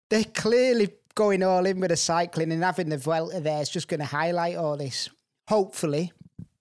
they're 0.09 0.23
clearly 0.23 0.89
going 1.15 1.43
all 1.43 1.65
in 1.65 1.79
with 1.79 1.89
the 1.89 1.97
cycling 1.97 2.51
and 2.51 2.63
having 2.63 2.89
the 2.89 2.97
Vuelta 2.97 3.39
there 3.39 3.61
is 3.61 3.69
just 3.69 3.87
going 3.87 3.99
to 3.99 4.05
highlight 4.05 4.55
all 4.55 4.77
this. 4.77 5.09
Hopefully. 5.47 6.11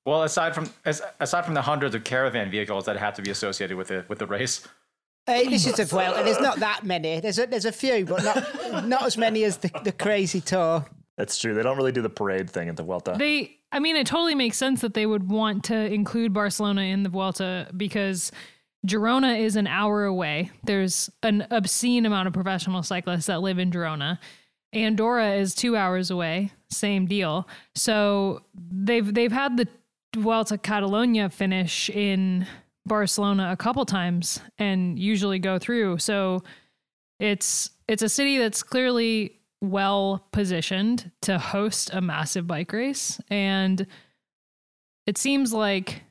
Well, 0.05 0.23
aside 0.23 0.55
from 0.55 0.71
as, 0.85 1.03
aside 1.21 1.45
from 1.45 1.55
the 1.55 1.63
hundreds 1.63 1.95
of 1.95 2.05
caravan 2.05 2.51
vehicles 2.51 2.87
that 2.87 2.97
have 2.97 3.15
to 3.15 3.23
be 3.23 3.31
associated 3.31 3.77
with 3.77 3.89
the 3.89 4.05
with 4.09 4.19
the 4.19 4.27
race, 4.27 4.67
Hey, 5.29 5.47
this 5.47 5.67
is 5.67 5.75
the 5.75 5.85
Vuelta. 5.85 6.23
There's 6.25 6.41
not 6.41 6.61
that 6.61 6.85
many. 6.85 7.21
There's 7.21 7.39
a, 7.39 7.47
there's 7.47 7.67
a 7.67 7.73
few, 7.73 8.07
but 8.07 8.25
not 8.25 8.89
not 8.89 9.03
as 9.05 9.19
many 9.19 9.45
as 9.45 9.59
the, 9.59 9.71
the 9.85 9.93
crazy 9.93 10.41
tour. 10.41 10.87
That's 11.19 11.37
true. 11.37 11.53
They 11.53 11.63
don't 11.63 11.77
really 11.77 11.93
do 11.93 12.01
the 12.01 12.09
parade 12.09 12.49
thing 12.49 12.69
at 12.69 12.77
the 12.77 12.83
Vuelta. 12.83 13.17
They, 13.19 13.59
I 13.71 13.81
mean, 13.81 13.97
it 13.97 14.07
totally 14.07 14.35
makes 14.35 14.57
sense 14.57 14.81
that 14.81 14.95
they 14.95 15.05
would 15.05 15.29
want 15.29 15.65
to 15.65 15.75
include 15.75 16.33
Barcelona 16.33 16.83
in 16.83 17.03
the 17.03 17.11
Vuelta 17.11 17.69
because 17.77 18.33
Girona 18.87 19.41
is 19.41 19.57
an 19.57 19.67
hour 19.67 20.05
away. 20.05 20.51
There's 20.64 21.11
an 21.23 21.47
obscene 21.51 22.07
amount 22.07 22.29
of 22.29 22.35
professional 22.35 22.83
cyclists 22.83 23.27
that 23.27 23.43
live 23.43 23.59
in 23.59 23.71
Girona. 23.71 24.19
Andorra 24.73 25.35
is 25.35 25.55
two 25.55 25.77
hours 25.77 26.11
away. 26.11 26.53
Same 26.71 27.07
deal. 27.07 27.49
So 27.75 28.43
they've 28.55 29.12
they've 29.12 29.33
had 29.33 29.57
the 29.57 29.67
Vuelta 30.17 30.59
Catalonia 30.59 31.29
finish 31.29 31.91
in 31.91 32.47
Barcelona 32.87 33.51
a 33.53 33.57
couple 33.57 33.85
times 33.85 34.41
and 34.59 34.99
usually 34.99 35.38
go 35.38 35.59
through. 35.59 35.99
So 35.99 36.43
it's 37.19 37.71
it's 37.88 38.03
a 38.03 38.09
city 38.09 38.38
that's 38.38 38.62
clearly 38.62 39.41
well 39.61 40.27
positioned 40.33 41.11
to 41.23 41.38
host 41.38 41.91
a 41.93 42.01
massive 42.01 42.47
bike 42.47 42.73
race 42.73 43.21
and 43.29 43.87
it 45.07 45.19
seems 45.19 45.53
like 45.53 46.03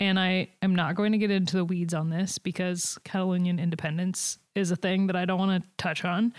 and 0.00 0.18
I 0.18 0.48
am 0.62 0.74
not 0.74 0.94
going 0.94 1.12
to 1.12 1.18
get 1.18 1.30
into 1.30 1.56
the 1.56 1.64
weeds 1.64 1.92
on 1.92 2.10
this 2.10 2.38
because 2.38 2.98
Catalonian 3.04 3.58
independence 3.58 4.38
is 4.54 4.70
a 4.70 4.76
thing 4.76 5.08
that 5.08 5.16
I 5.16 5.24
don't 5.24 5.38
want 5.38 5.62
to 5.62 5.68
touch 5.76 6.04
on. 6.04 6.32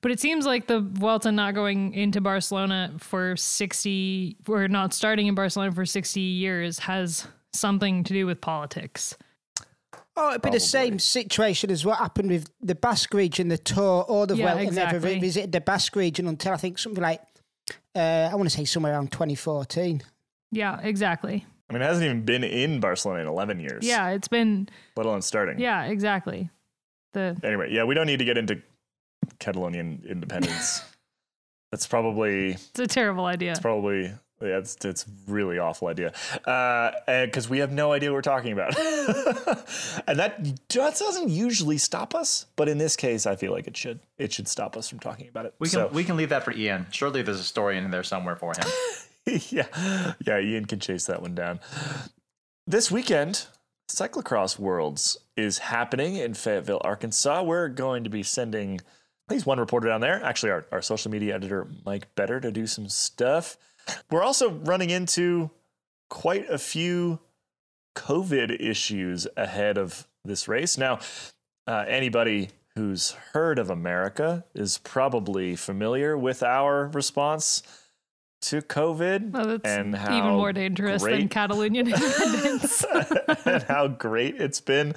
But 0.00 0.10
it 0.10 0.20
seems 0.20 0.44
like 0.44 0.66
the 0.66 0.80
Vuelta 0.80 1.32
not 1.32 1.54
going 1.54 1.94
into 1.94 2.20
Barcelona 2.20 2.92
for 2.98 3.36
60 3.36 4.36
or 4.46 4.68
not 4.68 4.92
starting 4.92 5.26
in 5.26 5.34
Barcelona 5.34 5.72
for 5.72 5.86
60 5.86 6.20
years 6.20 6.80
has 6.80 7.26
something 7.52 8.04
to 8.04 8.12
do 8.12 8.26
with 8.26 8.40
politics. 8.40 9.16
Oh, 10.16 10.30
it'd 10.30 10.42
be 10.42 10.46
Probably. 10.46 10.56
the 10.56 10.64
same 10.64 10.98
situation 10.98 11.70
as 11.70 11.86
what 11.86 11.98
happened 11.98 12.30
with 12.30 12.50
the 12.60 12.74
Basque 12.74 13.14
region, 13.14 13.48
the 13.48 13.58
tour, 13.58 14.04
or 14.08 14.26
the 14.26 14.36
Yeah, 14.36 14.54
Vuelta 14.54 14.74
never 14.74 14.98
visited 14.98 15.52
the 15.52 15.60
Basque 15.60 15.94
region 15.94 16.26
until 16.26 16.52
I 16.52 16.56
think 16.56 16.78
something 16.78 17.02
like, 17.02 17.22
uh, 17.94 18.28
I 18.30 18.34
want 18.34 18.50
to 18.50 18.54
say 18.54 18.64
somewhere 18.64 18.94
around 18.94 19.12
2014. 19.12 20.02
Yeah, 20.50 20.80
exactly. 20.82 21.46
I 21.68 21.72
mean, 21.74 21.82
it 21.82 21.84
hasn't 21.86 22.04
even 22.04 22.22
been 22.22 22.44
in 22.44 22.80
Barcelona 22.80 23.20
in 23.22 23.26
11 23.28 23.60
years. 23.60 23.84
Yeah, 23.86 24.08
it's 24.10 24.28
been 24.28 24.68
Let 24.96 25.06
alone 25.06 25.22
starting. 25.22 25.58
yeah, 25.58 25.84
exactly. 25.84 26.50
The 27.12 27.38
Anyway, 27.42 27.68
yeah, 27.72 27.84
we 27.84 27.94
don't 27.94 28.06
need 28.06 28.18
to 28.18 28.24
get 28.24 28.38
into 28.38 28.62
Catalonian 29.38 30.04
independence. 30.08 30.82
That's 31.72 31.86
probably 31.86 32.52
it's 32.52 32.78
a 32.78 32.86
terrible 32.86 33.26
idea. 33.26 33.50
It's 33.50 33.60
probably 33.60 34.12
yeah, 34.40 34.58
it's 34.58 34.82
it's 34.84 35.04
really 35.26 35.58
awful 35.58 35.88
idea. 35.88 36.12
Uh, 36.46 36.92
because 37.26 37.50
we 37.50 37.58
have 37.58 37.72
no 37.72 37.92
idea 37.92 38.10
what 38.10 38.14
we're 38.14 38.22
talking 38.22 38.52
about, 38.52 38.74
and 40.06 40.18
that 40.18 40.42
that 40.44 40.98
doesn't 40.98 41.28
usually 41.28 41.76
stop 41.76 42.14
us, 42.14 42.46
but 42.56 42.68
in 42.68 42.78
this 42.78 42.96
case, 42.96 43.26
I 43.26 43.36
feel 43.36 43.52
like 43.52 43.66
it 43.66 43.76
should. 43.76 44.00
It 44.16 44.32
should 44.32 44.48
stop 44.48 44.76
us 44.76 44.88
from 44.88 45.00
talking 45.00 45.28
about 45.28 45.44
it. 45.46 45.54
We 45.58 45.68
can 45.68 45.72
So- 45.72 45.88
we 45.88 46.04
can 46.04 46.16
leave 46.16 46.28
that 46.30 46.44
for 46.44 46.52
Ian. 46.52 46.86
Surely 46.90 47.20
there's 47.20 47.40
a 47.40 47.44
story 47.44 47.76
in 47.76 47.90
there 47.90 48.02
somewhere 48.04 48.36
for 48.36 48.52
him. 48.52 48.64
yeah, 49.50 50.14
yeah, 50.24 50.40
Ian 50.40 50.64
can 50.64 50.80
chase 50.80 51.06
that 51.06 51.22
one 51.22 51.34
down. 51.34 51.60
This 52.66 52.90
weekend, 52.90 53.46
Cyclocross 53.90 54.58
Worlds 54.58 55.16
is 55.36 55.58
happening 55.58 56.16
in 56.16 56.34
Fayetteville, 56.34 56.80
Arkansas. 56.84 57.42
We're 57.42 57.68
going 57.68 58.04
to 58.04 58.10
be 58.10 58.22
sending 58.22 58.76
at 58.76 59.34
least 59.34 59.46
one 59.46 59.58
reporter 59.58 59.88
down 59.88 60.00
there. 60.00 60.22
Actually, 60.22 60.52
our, 60.52 60.66
our 60.72 60.82
social 60.82 61.10
media 61.10 61.34
editor, 61.34 61.66
Mike 61.84 62.14
Better, 62.14 62.40
to 62.40 62.50
do 62.50 62.66
some 62.66 62.88
stuff. 62.88 63.56
We're 64.10 64.22
also 64.22 64.50
running 64.50 64.90
into 64.90 65.50
quite 66.10 66.48
a 66.48 66.58
few 66.58 67.20
COVID 67.96 68.60
issues 68.60 69.26
ahead 69.36 69.78
of 69.78 70.06
this 70.24 70.48
race. 70.48 70.78
Now, 70.78 71.00
uh, 71.66 71.84
anybody 71.88 72.50
who's 72.74 73.12
heard 73.32 73.58
of 73.58 73.70
America 73.70 74.44
is 74.54 74.78
probably 74.78 75.56
familiar 75.56 76.16
with 76.16 76.42
our 76.42 76.88
response 76.88 77.62
to 78.40 78.62
COVID 78.62 79.32
that's 79.32 79.64
and 79.64 79.94
how 79.96 80.16
even 80.16 80.30
more 80.30 80.52
dangerous 80.52 81.02
than 81.02 81.10
great- 81.12 81.30
Catalonian 81.30 81.86
independence. 81.92 82.84
and 83.44 83.62
how 83.64 83.88
great 83.88 84.40
it's 84.40 84.60
been, 84.60 84.94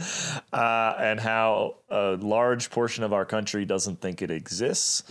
uh, 0.53 0.93
and 0.99 1.19
how 1.19 1.77
a 1.89 2.17
large 2.21 2.69
portion 2.69 3.03
of 3.03 3.13
our 3.13 3.25
country 3.25 3.65
doesn't 3.65 3.99
think 3.99 4.21
it 4.21 4.29
exists, 4.29 5.03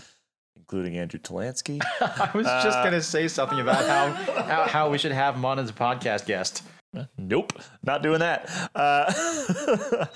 including 0.57 0.97
Andrew 0.97 1.19
Talansky. 1.19 1.81
I 2.01 2.31
was 2.35 2.47
just 2.47 2.79
gonna 2.85 3.03
say 3.03 3.27
something 3.29 3.59
about 3.61 3.85
how, 3.85 4.43
how 4.45 4.63
how 4.69 4.91
we 4.91 4.99
should 4.99 5.13
have 5.13 5.35
him 5.35 5.45
on 5.45 5.59
as 5.59 5.71
a 5.71 5.73
podcast 5.75 6.27
guest. 6.27 6.63
nope, 7.19 7.53
not 7.83 8.03
doing 8.03 8.21
that. 8.21 8.49
Uh, 8.75 10.07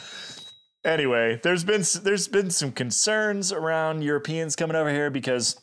anyway, 0.85 1.40
there's 1.42 1.64
been 1.64 1.81
s- 1.81 1.94
there's 1.94 2.29
been 2.29 2.50
some 2.50 2.72
concerns 2.72 3.53
around 3.53 4.03
Europeans 4.03 4.57
coming 4.57 4.77
over 4.77 4.90
here 4.90 5.11
because, 5.11 5.61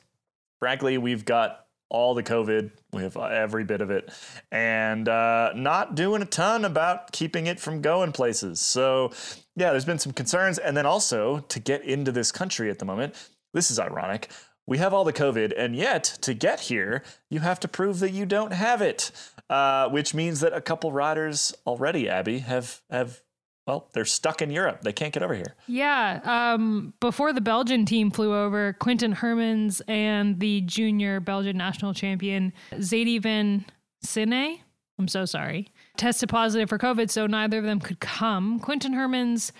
frankly, 0.59 0.97
we've 0.97 1.25
got 1.25 1.60
all 1.91 2.13
the 2.13 2.23
COVID, 2.23 2.71
we 2.93 3.03
have 3.03 3.17
every 3.17 3.65
bit 3.65 3.81
of 3.81 3.91
it, 3.91 4.09
and 4.51 5.07
uh, 5.07 5.51
not 5.53 5.93
doing 5.93 6.21
a 6.21 6.25
ton 6.25 6.63
about 6.65 7.11
keeping 7.11 7.47
it 7.47 7.59
from 7.59 7.81
going 7.81 8.13
places. 8.13 8.61
So, 8.61 9.11
yeah, 9.57 9.71
there's 9.71 9.85
been 9.85 9.99
some 9.99 10.13
concerns, 10.13 10.57
and 10.57 10.75
then 10.75 10.85
also 10.85 11.39
to 11.39 11.59
get 11.59 11.83
into 11.83 12.11
this 12.11 12.31
country 12.31 12.69
at 12.69 12.79
the 12.79 12.85
moment, 12.85 13.13
this 13.53 13.69
is 13.69 13.77
ironic. 13.77 14.29
We 14.65 14.77
have 14.77 14.93
all 14.93 15.03
the 15.03 15.13
COVID, 15.13 15.53
and 15.57 15.75
yet 15.75 16.05
to 16.21 16.33
get 16.33 16.61
here, 16.61 17.03
you 17.29 17.41
have 17.41 17.59
to 17.59 17.67
prove 17.67 17.99
that 17.99 18.11
you 18.11 18.25
don't 18.25 18.53
have 18.53 18.81
it, 18.81 19.11
uh, 19.49 19.89
which 19.89 20.13
means 20.13 20.39
that 20.39 20.53
a 20.53 20.61
couple 20.61 20.93
riders 20.93 21.53
already, 21.67 22.07
Abby, 22.07 22.39
have 22.39 22.79
have 22.89 23.21
well, 23.67 23.89
they're 23.93 24.05
stuck 24.05 24.41
in 24.41 24.49
Europe. 24.49 24.81
They 24.81 24.93
can't 24.93 25.13
get 25.13 25.23
over 25.23 25.35
here. 25.35 25.55
Yeah. 25.67 26.19
Um, 26.23 26.93
before 26.99 27.31
the 27.31 27.41
Belgian 27.41 27.85
team 27.85 28.09
flew 28.09 28.33
over, 28.33 28.75
Quinten 28.79 29.15
Hermans 29.15 29.81
and 29.87 30.39
the 30.39 30.61
junior 30.61 31.19
Belgian 31.19 31.57
national 31.57 31.93
champion 31.93 32.53
Zadie 32.73 33.21
Van 33.21 33.65
Sine, 34.03 34.59
I'm 34.97 35.07
so 35.07 35.25
sorry, 35.25 35.67
tested 35.97 36.29
positive 36.29 36.69
for 36.69 36.77
COVID, 36.77 37.09
so 37.09 37.27
neither 37.27 37.59
of 37.59 37.63
them 37.63 37.79
could 37.79 37.99
come. 37.99 38.59
Quinten 38.59 38.93
Hermans 38.93 39.51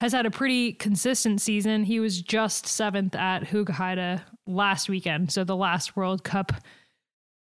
has 0.00 0.12
had 0.12 0.26
a 0.26 0.30
pretty 0.30 0.74
consistent 0.74 1.40
season. 1.40 1.84
He 1.84 1.98
was 2.00 2.20
just 2.20 2.66
seventh 2.66 3.14
at 3.14 3.44
Hoogheide 3.44 4.20
last 4.46 4.88
weekend, 4.88 5.32
so 5.32 5.44
the 5.44 5.56
last 5.56 5.96
World 5.96 6.22
Cup. 6.24 6.52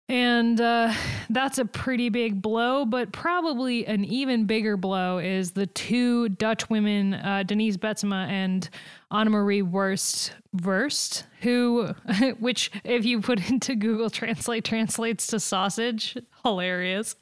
And 0.09 0.59
uh, 0.59 0.93
that's 1.29 1.57
a 1.57 1.65
pretty 1.65 2.09
big 2.09 2.41
blow, 2.41 2.85
but 2.85 3.11
probably 3.11 3.85
an 3.85 4.05
even 4.05 4.45
bigger 4.45 4.77
blow 4.77 5.17
is 5.17 5.51
the 5.51 5.67
two 5.67 6.29
Dutch 6.29 6.69
women, 6.69 7.13
uh, 7.13 7.43
Denise 7.43 7.77
Betsema 7.77 8.27
and 8.27 8.69
Annemarie 9.11 9.63
Worst, 9.63 10.33
Worst, 10.63 11.25
who, 11.41 11.93
which 12.39 12.71
if 12.83 13.05
you 13.05 13.21
put 13.21 13.49
into 13.49 13.75
Google 13.75 14.09
Translate, 14.09 14.63
translates 14.63 15.27
to 15.27 15.39
sausage. 15.39 16.17
Hilarious. 16.43 17.15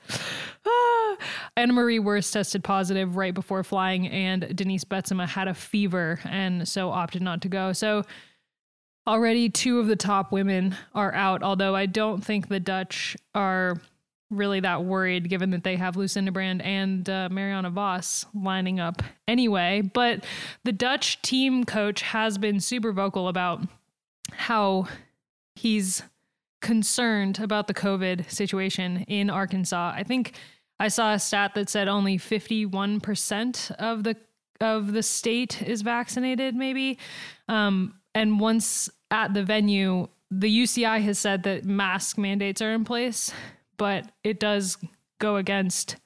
Ah. 0.66 1.18
Annemarie 1.58 2.04
Worst 2.04 2.34
tested 2.34 2.64
positive 2.64 3.18
right 3.18 3.34
before 3.34 3.64
flying, 3.64 4.08
and 4.08 4.56
Denise 4.56 4.86
Betsema 4.86 5.28
had 5.28 5.48
a 5.48 5.54
fever 5.54 6.20
and 6.26 6.68
so 6.68 6.90
opted 6.90 7.22
not 7.22 7.42
to 7.42 7.50
go. 7.50 7.74
So 7.74 8.04
already 9.12 9.50
two 9.50 9.78
of 9.78 9.88
the 9.88 9.96
top 9.98 10.32
women 10.32 10.74
are 10.96 11.14
out, 11.14 11.44
although 11.44 11.76
I 11.76 11.86
don't 11.86 12.24
think 12.24 12.48
the 12.48 12.62
Dutch 12.62 13.18
are 13.36 13.76
really 14.30 14.62
that 14.62 14.86
worried 14.86 15.28
given 15.28 15.50
that 15.50 15.66
they 15.66 15.76
have 15.76 15.98
Lucinda 15.98 16.32
Brand 16.32 16.62
and 16.62 17.10
uh, 17.10 17.28
Marianne 17.30 17.70
Vos 17.74 18.26
lining 18.34 18.80
up 18.80 19.04
anyway. 19.28 19.82
But 19.82 20.24
the 20.64 20.72
Dutch 20.72 21.22
team 21.22 21.66
coach 21.66 22.02
has 22.04 22.38
been 22.38 22.62
super 22.62 22.94
vocal 22.94 23.28
about 23.28 23.60
how 24.32 24.88
he's 25.56 26.04
concerned 26.62 27.38
about 27.40 27.68
the 27.68 27.74
COVID 27.74 28.32
situation 28.32 29.04
in 29.10 29.30
Arkansas. 29.30 29.92
I 29.94 30.04
think 30.04 30.36
I 30.80 30.88
saw 30.88 31.14
a 31.14 31.20
stat 31.20 31.54
that 31.56 31.70
said 31.70 31.90
only 31.90 32.18
51% 32.18 33.72
of 33.72 34.06
the 34.06 34.16
of 34.62 34.94
the 34.94 35.04
state 35.04 35.62
is 35.64 35.82
vaccinated 35.82 36.56
maybe. 36.56 36.98
Um, 37.50 37.96
and 38.14 38.40
once 38.40 38.90
at 39.12 39.34
the 39.34 39.44
venue, 39.44 40.08
the 40.32 40.48
UCI 40.64 41.02
has 41.04 41.20
said 41.20 41.44
that 41.44 41.66
mask 41.66 42.18
mandates 42.18 42.62
are 42.62 42.72
in 42.72 42.86
place, 42.86 43.34
but 43.78 44.10
it 44.24 44.40
does 44.40 44.78
go 45.20 45.36
against 45.36 45.98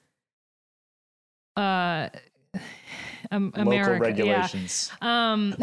uh 1.56 2.08
um, 3.30 3.52
America. 3.54 3.90
Local 3.92 4.06
regulations 4.06 4.90
Yeah. 5.02 5.32
Um, 5.32 5.54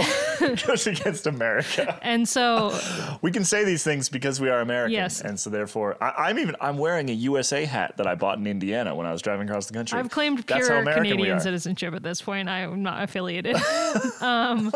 goes 0.68 0.88
against 0.88 1.28
America. 1.28 1.98
and 2.02 2.28
so 2.28 2.78
We 3.22 3.32
can 3.32 3.44
say 3.46 3.64
these 3.64 3.84
things 3.84 4.10
because 4.10 4.40
we 4.40 4.50
are 4.50 4.62
American, 4.62 4.94
Yes. 4.94 5.22
and 5.22 5.40
so 5.40 5.50
therefore, 5.50 5.98
I, 6.02 6.30
I'm 6.30 6.40
even 6.40 6.56
I'm 6.62 6.78
wearing 6.78 7.10
a 7.10 7.14
USA 7.14 7.66
hat 7.66 7.98
that 7.98 8.08
I 8.08 8.16
bought 8.16 8.38
in 8.38 8.48
Indiana 8.48 8.96
when 8.96 9.06
I 9.06 9.12
was 9.12 9.22
driving 9.22 9.48
across 9.48 9.68
the 9.68 9.74
country. 9.74 10.00
I've 10.00 10.10
claimed 10.10 10.40
That's 10.40 10.68
pure 10.68 10.84
Canadian 10.94 11.40
citizenship 11.40 11.94
at 11.94 12.04
this 12.04 12.22
point. 12.22 12.50
I'm 12.50 12.84
not 12.84 13.04
affiliated. 13.04 13.56
um, 14.22 14.72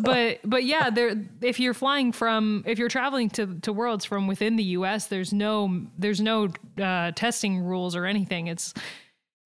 but 0.00 0.38
but 0.44 0.64
yeah, 0.64 0.90
there. 0.90 1.14
If 1.40 1.60
you're 1.60 1.74
flying 1.74 2.12
from, 2.12 2.62
if 2.66 2.78
you're 2.78 2.88
traveling 2.88 3.30
to 3.30 3.58
to 3.62 3.72
worlds 3.72 4.04
from 4.04 4.26
within 4.26 4.56
the 4.56 4.64
U.S., 4.78 5.06
there's 5.08 5.32
no 5.32 5.82
there's 5.98 6.20
no 6.20 6.48
uh, 6.80 7.10
testing 7.12 7.60
rules 7.60 7.96
or 7.96 8.06
anything. 8.06 8.46
It's 8.46 8.74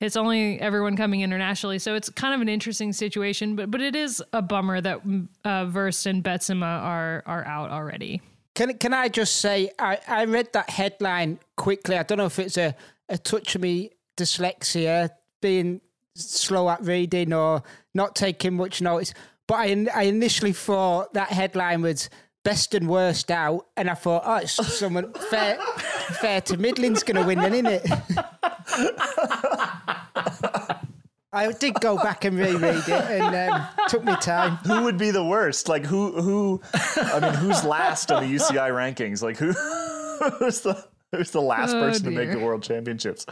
it's 0.00 0.16
only 0.16 0.60
everyone 0.60 0.96
coming 0.96 1.22
internationally, 1.22 1.78
so 1.78 1.94
it's 1.94 2.08
kind 2.08 2.34
of 2.34 2.40
an 2.40 2.48
interesting 2.48 2.92
situation. 2.92 3.56
But 3.56 3.70
but 3.70 3.80
it 3.80 3.96
is 3.96 4.22
a 4.32 4.42
bummer 4.42 4.80
that 4.80 5.00
uh, 5.44 5.70
Worst 5.72 6.06
and 6.06 6.22
Betsema 6.22 6.82
are 6.82 7.22
are 7.26 7.44
out 7.44 7.70
already. 7.70 8.22
Can 8.54 8.76
can 8.78 8.94
I 8.94 9.08
just 9.08 9.36
say 9.36 9.70
I, 9.78 9.98
I 10.06 10.24
read 10.24 10.52
that 10.52 10.70
headline 10.70 11.40
quickly. 11.56 11.96
I 11.96 12.04
don't 12.04 12.18
know 12.18 12.26
if 12.26 12.38
it's 12.38 12.56
a, 12.56 12.74
a 13.08 13.18
touch 13.18 13.54
of 13.54 13.62
me 13.62 13.90
dyslexia, 14.16 15.10
being 15.40 15.80
slow 16.14 16.68
at 16.68 16.82
reading 16.82 17.32
or 17.32 17.62
not 17.94 18.14
taking 18.14 18.54
much 18.54 18.80
notice. 18.80 19.14
But 19.48 19.54
I 19.54 19.86
I 19.94 20.02
initially 20.04 20.52
thought 20.52 21.14
that 21.14 21.28
headline 21.28 21.82
was 21.82 22.08
best 22.48 22.72
and 22.72 22.88
worst 22.88 23.30
out, 23.30 23.66
and 23.76 23.90
I 23.90 23.94
thought, 23.94 24.22
oh, 24.24 24.36
it's 24.36 24.52
someone 24.52 25.12
fair 25.12 25.58
fair 26.20 26.40
to 26.42 26.56
middling's 26.56 27.02
going 27.02 27.20
to 27.20 27.26
win, 27.26 27.38
then, 27.38 27.52
isn't 27.52 27.66
it? 27.66 27.82
I 31.30 31.52
did 31.52 31.74
go 31.74 31.98
back 31.98 32.24
and 32.24 32.38
reread 32.38 32.84
it, 32.88 32.88
and 32.88 33.52
um, 33.52 33.66
took 33.88 34.02
me 34.02 34.16
time. 34.16 34.56
Who 34.64 34.84
would 34.84 34.96
be 34.96 35.10
the 35.10 35.24
worst? 35.24 35.68
Like 35.68 35.84
who? 35.84 36.20
Who? 36.22 36.62
I 36.96 37.20
mean, 37.20 37.34
who's 37.34 37.64
last 37.64 38.10
on 38.10 38.22
the 38.22 38.34
UCI 38.34 38.70
rankings? 38.70 39.22
Like 39.22 39.36
who? 39.36 39.52
Who's 40.38 40.62
the 40.62 40.88
Who's 41.12 41.30
the 41.30 41.42
last 41.42 41.74
Oh, 41.74 41.80
person 41.80 42.04
to 42.04 42.10
make 42.10 42.30
the. 42.30 42.38
World 42.38 42.62
Championships? 42.62 43.26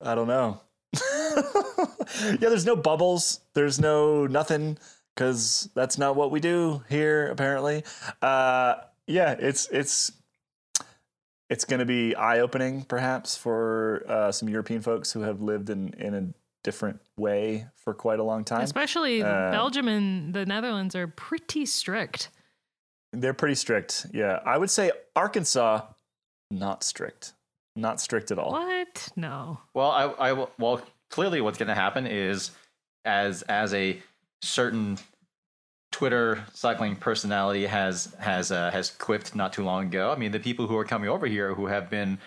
I 0.00 0.14
don't 0.14 0.28
know. 0.28 0.60
yeah, 2.24 2.36
there's 2.40 2.66
no 2.66 2.76
bubbles. 2.76 3.40
There's 3.54 3.78
no 3.78 4.26
nothing 4.26 4.78
because 5.18 5.68
that's 5.74 5.98
not 5.98 6.14
what 6.14 6.30
we 6.30 6.38
do 6.38 6.82
here. 6.88 7.26
Apparently, 7.26 7.82
uh, 8.22 8.76
yeah, 9.08 9.34
it's 9.38 9.66
it's 9.68 10.12
it's 11.50 11.64
going 11.64 11.80
to 11.80 11.86
be 11.86 12.14
eye 12.14 12.38
opening, 12.38 12.82
perhaps, 12.82 13.36
for 13.36 14.04
uh, 14.08 14.30
some 14.30 14.48
European 14.48 14.80
folks 14.80 15.10
who 15.10 15.22
have 15.22 15.42
lived 15.42 15.70
in 15.70 15.92
in 15.94 16.14
a 16.14 16.28
different 16.62 17.00
way 17.16 17.66
for 17.74 17.94
quite 17.94 18.20
a 18.20 18.22
long 18.22 18.44
time. 18.44 18.60
Especially 18.60 19.22
Uh, 19.22 19.50
Belgium 19.50 19.88
and 19.88 20.34
the 20.34 20.46
Netherlands 20.46 20.94
are 20.94 21.08
pretty 21.08 21.66
strict. 21.66 22.30
They're 23.12 23.34
pretty 23.34 23.54
strict. 23.56 24.06
Yeah, 24.12 24.38
I 24.44 24.56
would 24.56 24.70
say 24.70 24.92
Arkansas, 25.16 25.82
not 26.50 26.84
strict, 26.84 27.32
not 27.74 28.00
strict 28.00 28.30
at 28.30 28.38
all. 28.38 28.52
What? 28.52 29.08
No. 29.16 29.58
Well, 29.74 29.90
I, 29.90 30.30
I 30.30 30.46
well 30.58 30.80
clearly 31.10 31.40
what's 31.40 31.58
going 31.58 31.68
to 31.68 31.74
happen 31.74 32.06
is 32.06 32.52
as 33.04 33.42
as 33.42 33.74
a 33.74 34.00
certain 34.42 34.98
Twitter 35.90 36.44
cycling 36.52 36.96
personality 36.96 37.66
has 37.66 38.14
has 38.18 38.52
uh, 38.52 38.70
has 38.70 38.90
quipped 38.90 39.34
not 39.34 39.52
too 39.52 39.64
long 39.64 39.86
ago. 39.86 40.10
I 40.10 40.16
mean, 40.16 40.32
the 40.32 40.40
people 40.40 40.66
who 40.66 40.76
are 40.76 40.84
coming 40.84 41.08
over 41.08 41.26
here 41.26 41.54
who 41.54 41.66
have 41.66 41.88
been 41.88 42.18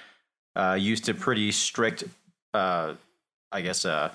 uh, 0.56 0.78
used 0.80 1.06
to 1.06 1.13
pretty 1.13 1.52
strict, 1.52 2.04
uh, 2.54 2.95
I 3.52 3.62
guess, 3.62 3.86
uh, 3.86 4.12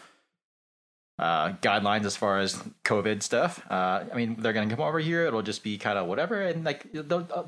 uh, 1.19 1.53
guidelines 1.63 2.05
as 2.05 2.17
far 2.17 2.39
as 2.39 2.63
COVID 2.85 3.23
stuff. 3.23 3.63
Uh, 3.71 4.05
I 4.13 4.17
mean, 4.17 4.37
they're 4.39 4.53
going 4.53 4.69
to 4.69 4.75
come 4.75 4.85
over 4.85 4.99
here. 4.99 5.25
It'll 5.25 5.43
just 5.43 5.63
be 5.63 5.79
kind 5.79 5.99
of 5.99 6.07
whatever, 6.07 6.43
and 6.43 6.65
like 6.65 6.87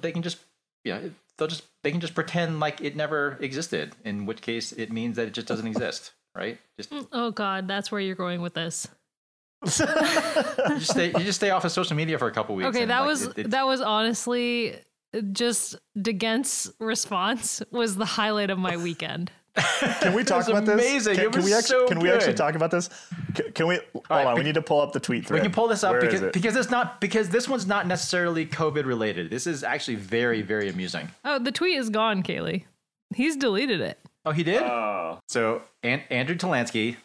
they 0.01 0.13
can 0.13 0.23
just 0.23 0.39
you 0.85 0.95
know 0.95 1.11
they'll 1.37 1.49
just 1.49 1.65
they 1.83 1.91
can 1.91 2.01
just 2.01 2.15
pretend 2.15 2.61
like 2.61 2.81
it 2.81 2.97
never 2.97 3.39
existed. 3.41 3.95
In 4.05 4.25
which 4.25 4.41
case, 4.41 4.73
it 4.73 4.93
means 4.93 5.17
that 5.17 5.27
it 5.27 5.35
just 5.35 5.49
doesn't 5.49 5.67
exist, 5.67 6.13
right? 6.35 6.59
Just 6.79 6.93
Oh 7.13 7.33
God, 7.33 7.67
that's 7.67 7.91
where 7.91 8.01
you're 8.01 8.15
going 8.15 8.41
with 8.41 8.55
this. 8.55 8.89
You 9.65 9.71
just 10.79 10.91
stay 10.91 11.07
you 11.09 11.25
just 11.25 11.39
stay 11.39 11.51
off 11.51 11.65
of 11.65 11.73
social 11.73 11.97
media 11.97 12.19
for 12.19 12.27
a 12.29 12.33
couple 12.33 12.55
weeks. 12.55 12.69
Okay, 12.69 12.85
that 12.85 13.01
like, 13.01 13.07
was 13.09 13.23
it- 13.25 13.39
it- 13.39 13.51
that 13.51 13.67
was 13.67 13.81
honestly 13.81 14.77
just 15.33 15.77
De 16.01 16.13
Gendt's 16.13 16.71
response 16.81 17.63
was 17.71 17.97
the 17.97 18.05
highlight 18.05 18.51
of 18.51 18.59
my 18.59 18.77
weekend. 18.77 19.31
Can 20.01 20.13
we 20.15 20.23
talk 20.23 20.39
was 20.47 20.49
about 20.49 20.67
this? 20.67 20.75
amazing. 20.75 21.17
Can, 21.17 21.25
It 21.25 21.33
can 21.33 21.41
was 21.43 21.45
we 21.51 21.55
actually 21.55 21.69
so 21.71 21.89
can 21.89 21.99
we 21.99 22.11
actually 22.11 22.35
talk 22.35 22.55
about 22.55 22.71
this? 22.71 22.89
Can, 23.35 23.53
can 23.53 23.67
we 23.67 23.81
hold 23.93 24.05
right, 24.11 24.27
on? 24.27 24.35
we 24.37 24.45
need 24.45 24.55
to 24.55 24.63
pull 24.63 24.81
up 24.81 24.93
the 24.93 25.01
tweet 25.01 25.27
thread. 25.27 25.41
we 25.41 25.45
can 25.45 25.53
pull 25.53 25.67
this 25.67 25.83
up 25.83 25.93
Where 25.93 26.01
is 26.05 26.07
because 26.07 26.23
it? 26.23 26.33
because 26.33 26.55
it's 26.55 26.71
not 26.71 27.01
because 27.01 27.29
this 27.31 27.49
one's 27.49 27.67
not 27.67 27.87
necessarily 27.89 28.47
COVID 28.47 28.85
related. 28.85 29.31
This 29.31 29.47
is 29.49 29.65
actually 29.65 29.97
very 29.97 30.43
very 30.43 30.69
amusing. 30.69 31.09
Oh, 31.25 31.39
the 31.41 31.51
tweet 31.51 31.77
is 31.79 31.91
gone, 31.91 32.23
Caley. 32.23 32.67
He's 33.15 33.35
deleted 33.37 33.81
it. 33.81 33.99
Oh, 34.25 34.31
he 34.31 34.45
did. 34.45 34.63
Oh. 34.63 35.19
so 35.27 35.63
An- 35.83 36.03
Andrew 36.11 36.37
Talansky, 36.37 36.97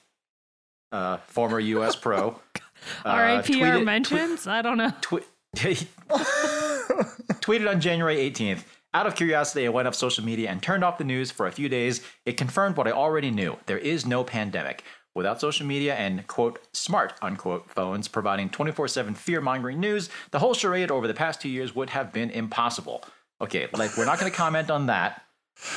uh, 0.94 1.18
former 1.28 1.60
U.S. 1.60 1.96
pro, 1.98 2.40
uh, 3.06 3.16
RIPR 3.16 3.84
mentions? 3.84 4.48
I 4.48 4.62
don't 4.62 4.78
know. 4.78 4.92
twi- 5.02 5.24
tweeted 7.42 7.70
on 7.70 7.82
January 7.82 8.18
18th. 8.18 8.64
Out 8.96 9.08
of 9.08 9.16
curiosity, 9.16 9.66
I 9.66 9.70
went 9.70 9.88
off 9.88 9.96
social 9.96 10.24
media 10.24 10.50
and 10.52 10.62
turned 10.62 10.84
off 10.84 11.00
the 11.00 11.04
news 11.04 11.32
for 11.32 11.48
a 11.48 11.52
few 11.52 11.68
days. 11.68 12.02
It 12.26 12.38
confirmed 12.38 12.78
what 12.78 12.88
I 12.88 12.92
already 12.92 13.32
knew. 13.32 13.58
There 13.66 13.78
is 13.80 14.06
no 14.06 14.24
pandemic. 14.24 14.84
Without 15.16 15.40
social 15.42 15.66
media 15.68 15.94
and 15.96 16.26
quote 16.28 16.60
smart 16.74 17.14
unquote 17.22 17.70
phones 17.70 18.08
providing 18.08 18.50
24/7 18.50 19.16
fear-mongering 19.16 19.80
news, 19.80 20.10
the 20.32 20.40
whole 20.40 20.54
charade 20.56 20.90
over 20.92 21.08
the 21.08 21.14
past 21.14 21.42
2 21.42 21.50
years 21.50 21.76
would 21.76 21.92
have 21.92 22.12
been 22.12 22.30
impossible. 22.32 23.04
Okay, 23.42 23.68
like 23.74 23.96
we're 23.98 24.06
not 24.06 24.20
going 24.20 24.32
to 24.32 24.36
comment 24.38 24.72
on 24.72 24.88
that. 24.88 25.23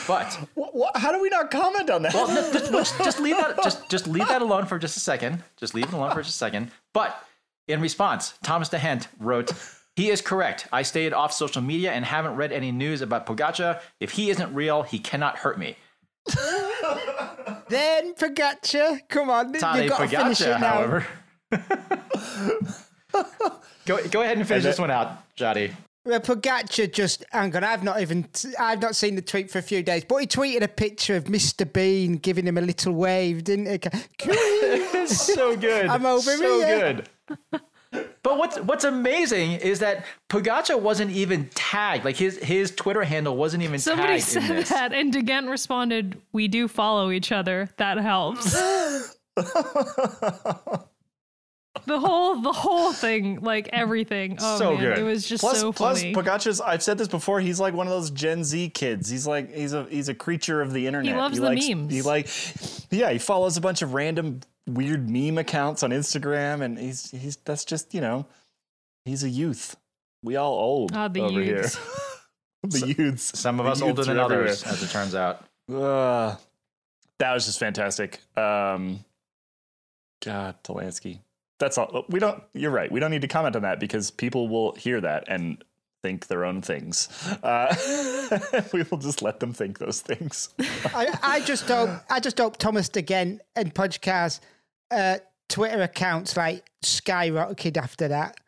But 0.09 0.33
What, 0.55 0.75
what, 0.75 0.97
how 0.97 1.13
do 1.13 1.21
we 1.21 1.29
not 1.29 1.51
comment 1.51 1.91
on 1.91 2.03
that? 2.03 2.13
well, 2.15 2.29
no, 2.29 2.53
just, 2.53 2.71
just, 2.73 2.99
just 2.99 3.21
leave 3.21 3.37
that 3.37 3.57
just 3.63 3.89
just 3.89 4.07
leave 4.07 4.27
that 4.29 4.43
alone 4.43 4.67
for 4.67 4.79
just 4.79 4.97
a 4.97 5.01
second. 5.01 5.43
Just 5.57 5.75
leave 5.75 5.85
it 5.87 5.93
alone 5.93 6.11
for 6.13 6.23
just 6.23 6.35
a 6.35 6.39
second. 6.39 6.71
But 6.93 7.23
in 7.69 7.81
response, 7.81 8.35
Thomas 8.43 8.69
De 8.69 8.79
Gendt 8.79 9.07
wrote, 9.21 9.53
"He 9.95 10.11
is 10.11 10.21
correct. 10.21 10.67
I 10.73 10.83
stayed 10.83 11.13
off 11.13 11.33
social 11.33 11.63
media 11.63 11.93
and 11.93 12.05
haven't 12.05 12.37
read 12.37 12.53
any 12.53 12.73
news 12.73 13.01
about 13.01 13.27
Pogacar. 13.27 13.81
If 14.01 14.13
he 14.13 14.31
isn't 14.31 14.53
real, 14.55 14.83
he 14.83 14.99
cannot 14.99 15.39
hurt 15.39 15.59
me." 15.59 15.77
Then 17.69 18.15
Pogacar, 18.15 19.01
come 19.09 19.29
on, 19.29 19.53
Tadej 19.53 19.83
you've 19.83 19.91
got 19.91 20.09
to 20.09 20.17
finish 20.17 20.41
it 20.41 20.61
now. 20.61 20.75
however. 20.75 21.07
go 23.87 24.07
go 24.09 24.23
ahead 24.23 24.39
and 24.39 24.47
finish 24.47 24.63
then- 24.63 24.71
this 24.71 24.79
one 24.79 24.91
out, 24.91 25.19
Jotty. 25.37 25.73
Well, 26.07 26.21
Pogacar 26.21 26.93
just 26.93 27.25
hang 27.33 27.55
on. 27.57 27.65
I've 27.65 27.83
not 27.83 28.01
even 28.01 28.29
I've 28.61 28.81
not 28.81 28.95
seen 28.95 29.17
the 29.17 29.23
tweet 29.23 29.51
for 29.51 29.59
a 29.59 29.63
few 29.63 29.83
days, 29.83 30.05
but 30.05 30.19
he 30.19 30.27
tweeted 30.29 30.63
a 30.63 30.69
picture 30.69 31.17
of 31.17 31.25
Mr. 31.25 31.71
Bean 31.71 32.15
giving 32.17 32.47
him 32.47 32.57
a 32.57 32.61
little 32.61 32.93
wave, 32.93 33.43
didn't 33.43 33.67
he? 33.67 35.07
so 35.07 35.57
good. 35.57 35.87
I'm 35.87 36.07
over 36.07 36.37
so 36.37 36.61
it, 36.61 36.69
yeah. 36.69 36.93
good. 36.93 37.09
But 38.23 38.39
what's 38.39 38.59
what's 38.61 38.85
amazing 38.85 39.53
is 39.53 39.81
that 39.81 40.05
Pogacar 40.29 40.81
wasn't 40.81 41.11
even 41.11 41.49
tagged. 41.55 42.05
Like 42.05 42.17
his 42.17 42.39
his 42.39 42.71
Twitter 42.71 43.03
handle 43.03 43.37
wasn't 43.37 43.65
even 43.65 43.81
Somebody 43.81 44.21
tagged 44.21 44.37
in 44.37 44.43
said 44.43 44.57
this. 44.59 44.69
that, 44.69 44.93
and 44.93 45.13
De 45.13 45.23
Gendt 45.23 45.51
responded, 45.51 46.21
"We 46.33 46.47
do 46.47 46.69
follow 46.69 47.11
each 47.11 47.33
other. 47.33 47.69
That 47.79 47.99
helps." 47.99 48.57
the 51.85 51.99
whole, 52.01 52.41
the 52.41 52.53
whole 52.53 52.93
thing, 52.93 53.41
like 53.41 53.69
everything. 53.73 54.39
Oh 54.41 54.59
So 54.59 54.73
man, 54.75 54.81
good. 54.81 54.99
it 54.99 55.03
was 55.03 55.27
just 55.29 55.43
Plus, 55.43 55.61
so 55.61 55.73
plus, 55.73 56.01
funny. 56.01 56.15
Pogacar's. 56.15 56.61
I've 56.61 56.83
said 56.83 56.97
this 56.99 57.09
before. 57.09 57.41
He's 57.41 57.61
like 57.61 57.75
one 57.75 57.87
of 57.87 57.93
those 57.93 58.11
Gen 58.11 58.43
Z 58.45 58.71
kids. 58.71 59.09
He's 59.11 59.27
like 59.27 59.53
he's 59.55 59.73
a 59.73 59.85
he's 59.91 60.09
a 60.09 60.15
creature 60.15 60.63
of 60.63 60.73
the 60.73 60.87
internet. 60.87 61.13
He 61.13 61.19
loves 61.19 61.39
the 61.39 61.45
likes, 61.47 61.69
memes. 61.69 61.93
He 61.93 62.03
like, 62.03 62.29
yeah, 62.91 63.11
he 63.11 63.19
follows 63.19 63.57
a 63.57 63.61
bunch 63.61 63.83
of 63.83 63.93
random 63.95 64.41
weird 64.67 65.09
meme 65.11 65.39
accounts 65.39 65.83
on 65.83 65.91
Instagram, 65.91 66.63
and 66.63 66.79
he's 66.79 67.11
he's 67.11 67.37
that's 67.45 67.65
just 67.65 67.93
you 67.95 68.01
know, 68.01 68.27
he's 69.05 69.23
a 69.25 69.29
youth. 69.29 69.77
We 70.23 70.37
all 70.37 70.53
old 70.55 70.93
Ah, 70.95 71.09
the 71.09 71.21
over 71.21 71.41
youths. 71.43 71.77
here. 71.77 71.85
the 72.65 72.95
youths. 72.99 73.39
Some 73.39 73.61
of 73.61 73.67
us 73.67 73.81
older 73.83 74.03
than 74.03 74.19
others, 74.19 74.63
as 74.65 74.83
it 74.83 74.91
turns 74.91 75.15
out. 75.15 75.45
Uh, 75.73 76.35
that 77.19 77.33
was 77.33 77.47
just 77.47 77.59
fantastic. 77.61 78.21
Um, 78.37 79.05
God, 80.25 80.57
Talansky. 80.65 81.21
That's 81.59 81.79
all. 81.79 82.05
We 82.09 82.21
don't. 82.21 82.43
You're 82.53 82.71
right. 82.71 82.91
We 82.91 83.01
don't 83.01 83.11
need 83.11 83.23
to 83.23 83.29
comment 83.29 83.57
on 83.57 83.63
that 83.63 83.81
because 83.81 84.11
people 84.11 84.49
will 84.49 84.73
hear 84.75 85.01
that 85.01 85.25
and 85.29 85.63
think 86.03 86.27
their 86.29 86.45
own 86.45 86.63
things. 86.63 87.09
Uh, 87.43 87.75
we 88.73 88.83
will 88.85 88.99
just 88.99 89.23
let 89.23 89.41
them 89.41 89.53
think 89.53 89.79
those 89.79 90.01
things. 90.01 90.51
I, 90.95 91.19
I 91.23 91.41
just 91.41 91.69
hope 91.69 91.91
I 92.11 92.21
just 92.21 92.39
hope 92.39 92.59
Thomas 92.59 92.89
De 92.89 93.03
Gendt 93.03 93.41
and 93.55 93.75
Pogacar's 93.75 94.41
uh, 94.91 95.19
Twitter 95.49 95.83
accounts 95.83 96.37
like 96.37 96.65
skyrocketed 96.85 97.77
after 97.77 98.09
that. 98.09 98.39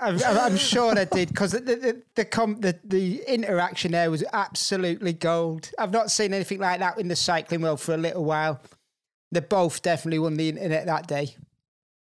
I'm, 0.00 0.22
I'm 0.24 0.38
I'm 0.38 0.56
sure 0.56 0.94
they 0.94 1.06
did 1.06 1.28
because 1.28 1.52
the 1.52 1.60
the 1.60 2.02
the, 2.14 2.24
com- 2.24 2.60
the 2.60 2.78
the 2.84 3.22
interaction 3.26 3.92
there 3.92 4.10
was 4.10 4.22
absolutely 4.32 5.12
gold. 5.12 5.70
I've 5.78 5.92
not 5.92 6.10
seen 6.10 6.32
anything 6.32 6.60
like 6.60 6.80
that 6.80 6.98
in 6.98 7.08
the 7.08 7.16
cycling 7.16 7.62
world 7.62 7.80
for 7.80 7.94
a 7.94 7.98
little 7.98 8.24
while. 8.24 8.60
They 9.32 9.40
both 9.40 9.82
definitely 9.82 10.20
won 10.20 10.34
the 10.34 10.48
internet 10.48 10.86
that 10.86 11.06
day. 11.06 11.36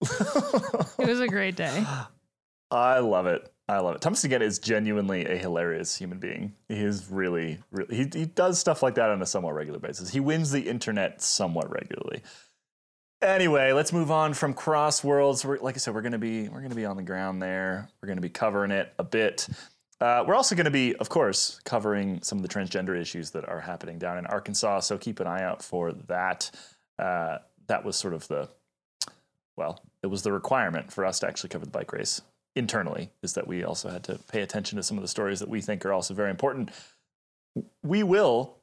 It 0.02 1.08
was 1.08 1.20
a 1.20 1.28
great 1.28 1.56
day. 1.56 1.86
I 2.72 3.00
love 3.00 3.26
it. 3.28 3.52
I 3.68 3.80
love 3.80 3.96
it. 3.96 4.02
Thomas 4.02 4.22
De 4.22 4.30
Gendt 4.30 4.42
is 4.42 4.60
genuinely 4.60 5.26
a 5.26 5.38
hilarious 5.38 5.96
human 5.96 6.20
being. 6.20 6.54
He 6.68 6.76
is 6.76 7.10
really, 7.10 7.60
really. 7.72 7.96
He 7.96 8.20
he 8.20 8.26
does 8.26 8.60
stuff 8.60 8.84
like 8.84 8.96
that 8.96 9.10
on 9.10 9.22
a 9.22 9.26
somewhat 9.26 9.56
regular 9.56 9.80
basis. 9.80 10.10
He 10.10 10.20
wins 10.20 10.52
the 10.52 10.62
internet 10.62 11.22
somewhat 11.22 11.72
regularly. 11.72 12.22
Anyway, 13.22 13.72
let's 13.72 13.94
move 13.94 14.10
on 14.10 14.34
from 14.34 14.54
cross 14.54 15.04
worlds. 15.04 15.46
We're, 15.46 15.60
like 15.60 15.76
I 15.76 15.78
said, 15.78 15.94
we're 15.94 16.02
gonna 16.02 16.18
be 16.18 16.50
we're 16.50 16.62
gonna 16.62 16.76
be 16.76 16.86
on 16.86 16.98
the 16.98 17.04
ground 17.04 17.42
there. 17.42 17.88
We're 18.02 18.08
gonna 18.08 18.22
be 18.22 18.30
covering 18.30 18.72
it 18.72 18.94
a 19.00 19.04
bit. 19.04 19.48
Uh, 20.02 20.24
we're 20.26 20.34
also 20.34 20.56
going 20.56 20.66
to 20.66 20.72
be, 20.72 20.96
of 20.96 21.10
course, 21.10 21.60
covering 21.64 22.20
some 22.24 22.40
of 22.40 22.42
the 22.42 22.48
transgender 22.50 23.00
issues 23.00 23.30
that 23.30 23.48
are 23.48 23.60
happening 23.60 24.00
down 24.00 24.18
in 24.18 24.26
Arkansas. 24.26 24.80
So 24.80 24.98
keep 24.98 25.20
an 25.20 25.28
eye 25.28 25.44
out 25.44 25.62
for 25.62 25.92
that. 26.08 26.50
Uh, 26.98 27.38
that 27.68 27.86
was 27.86 27.98
sort 27.98 28.16
of 28.16 28.28
the, 28.28 28.50
well, 29.56 29.80
it 30.04 30.08
was 30.08 30.24
the 30.24 30.32
requirement 30.32 30.92
for 30.92 31.06
us 31.06 31.20
to 31.20 31.28
actually 31.28 31.50
cover 31.50 31.66
the 31.66 31.72
bike 31.72 31.94
race 31.94 32.22
internally 32.56 33.10
is 33.24 33.34
that 33.34 33.48
we 33.48 33.64
also 33.64 33.90
had 33.90 34.04
to 34.04 34.20
pay 34.32 34.42
attention 34.42 34.76
to 34.78 34.84
some 34.84 34.98
of 34.98 35.02
the 35.02 35.08
stories 35.08 35.40
that 35.40 35.50
we 35.50 35.62
think 35.62 35.86
are 35.86 35.94
also 35.94 36.14
very 36.14 36.30
important. 36.30 36.70
We 37.84 38.04
will 38.04 38.58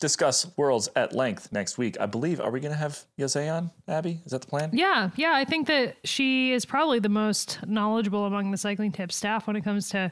discuss 0.00 0.46
worlds 0.56 0.88
at 0.94 1.12
length 1.12 1.50
next 1.52 1.78
week. 1.78 1.96
I 2.00 2.06
believe. 2.06 2.40
Are 2.40 2.50
we 2.50 2.60
going 2.60 2.72
to 2.72 2.78
have 2.78 3.04
Jose 3.18 3.48
on, 3.48 3.70
Abby? 3.88 4.20
Is 4.24 4.32
that 4.32 4.42
the 4.42 4.46
plan? 4.46 4.70
Yeah, 4.72 5.10
yeah. 5.16 5.32
I 5.34 5.44
think 5.44 5.66
that 5.66 5.96
she 6.04 6.52
is 6.52 6.64
probably 6.64 7.00
the 7.00 7.08
most 7.08 7.58
knowledgeable 7.66 8.26
among 8.26 8.50
the 8.50 8.56
cycling 8.56 8.92
tip 8.92 9.10
staff 9.10 9.46
when 9.46 9.56
it 9.56 9.64
comes 9.64 9.88
to 9.90 10.10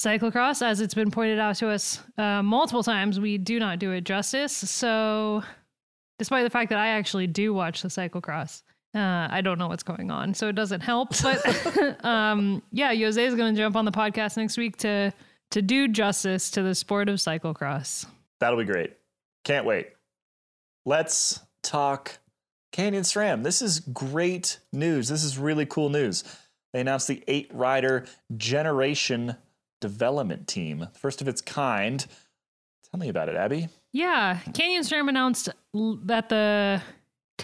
cyclocross. 0.00 0.62
As 0.62 0.80
it's 0.80 0.94
been 0.94 1.10
pointed 1.10 1.38
out 1.38 1.56
to 1.56 1.68
us 1.68 2.00
uh, 2.18 2.42
multiple 2.42 2.82
times, 2.82 3.20
we 3.20 3.38
do 3.38 3.60
not 3.60 3.78
do 3.78 3.92
it 3.92 4.02
justice. 4.02 4.52
So, 4.52 5.44
despite 6.18 6.42
the 6.42 6.50
fact 6.50 6.70
that 6.70 6.78
I 6.78 6.88
actually 6.88 7.28
do 7.28 7.54
watch 7.54 7.82
the 7.82 7.88
cyclocross, 7.88 8.62
uh, 8.94 9.28
I 9.30 9.40
don't 9.40 9.58
know 9.58 9.68
what's 9.68 9.82
going 9.82 10.10
on, 10.10 10.34
so 10.34 10.48
it 10.48 10.54
doesn't 10.54 10.80
help. 10.80 11.14
But 11.22 12.04
um, 12.04 12.62
yeah, 12.70 12.94
Jose 12.94 13.22
is 13.24 13.34
going 13.34 13.54
to 13.54 13.60
jump 13.60 13.76
on 13.76 13.84
the 13.84 13.92
podcast 13.92 14.36
next 14.36 14.56
week 14.56 14.76
to 14.78 15.12
to 15.50 15.62
do 15.62 15.88
justice 15.88 16.50
to 16.52 16.62
the 16.62 16.74
sport 16.74 17.08
of 17.08 17.16
cyclocross. 17.16 18.06
That'll 18.40 18.58
be 18.58 18.64
great. 18.64 18.92
Can't 19.44 19.66
wait. 19.66 19.88
Let's 20.84 21.40
talk 21.62 22.18
Canyon 22.72 23.04
SRAM. 23.04 23.42
This 23.42 23.62
is 23.62 23.80
great 23.80 24.58
news. 24.72 25.08
This 25.08 25.24
is 25.24 25.38
really 25.38 25.66
cool 25.66 25.88
news. 25.88 26.24
They 26.72 26.80
announced 26.80 27.08
the 27.08 27.22
eight 27.28 27.50
rider 27.54 28.06
generation 28.36 29.36
development 29.80 30.48
team, 30.48 30.88
first 30.94 31.20
of 31.20 31.28
its 31.28 31.40
kind. 31.40 32.04
Tell 32.90 32.98
me 32.98 33.08
about 33.08 33.28
it, 33.28 33.36
Abby. 33.36 33.68
Yeah, 33.92 34.40
Canyon 34.54 34.82
SRAM 34.82 35.08
announced 35.08 35.48
that 35.72 36.28
the 36.28 36.82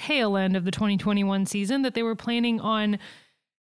tail 0.01 0.37
end 0.37 0.57
of 0.57 0.65
the 0.65 0.71
2021 0.71 1.45
season 1.45 1.83
that 1.83 1.95
they 1.95 2.03
were 2.03 2.15
planning 2.15 2.59
on 2.61 2.99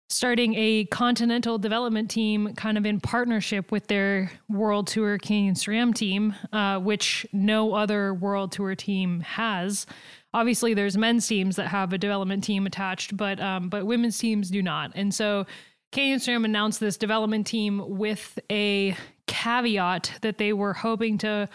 starting 0.09 0.55
a 0.55 0.85
continental 0.87 1.59
development 1.59 2.11
team 2.11 2.55
kind 2.55 2.77
of 2.77 2.85
in 2.85 3.01
partnership 3.01 3.73
with 3.73 3.87
their 3.89 4.31
world 4.49 4.87
tour 4.87 5.17
canyon 5.19 5.55
sram 5.55 5.95
team 5.95 6.35
uh, 6.53 6.79
which 6.79 7.27
no 7.33 7.75
other 7.75 8.13
world 8.13 8.53
tour 8.53 8.75
team 8.75 9.21
has. 9.21 9.87
Obviously 10.35 10.75
there's 10.75 10.97
men's 10.97 11.27
teams 11.27 11.57
that 11.57 11.69
have 11.69 11.93
a 11.95 11.99
development 11.99 12.45
team 12.45 12.67
attached 12.67 13.17
but 13.17 13.41
um, 13.41 13.71
but 13.71 13.87
women's 13.87 14.19
teams 14.19 14.51
do 14.51 14.63
not. 14.63 14.93
And 14.95 15.13
so 15.13 15.47
canyon 15.91 16.19
sram 16.21 16.45
announced 16.45 16.81
this 16.81 16.99
development 16.99 17.47
team 17.47 17.83
with 17.87 18.39
a 18.53 18.95
caveat 19.27 20.13
that 20.21 20.37
they 20.37 20.53
were 20.53 20.75
hoping 20.75 21.17
to 21.19 21.49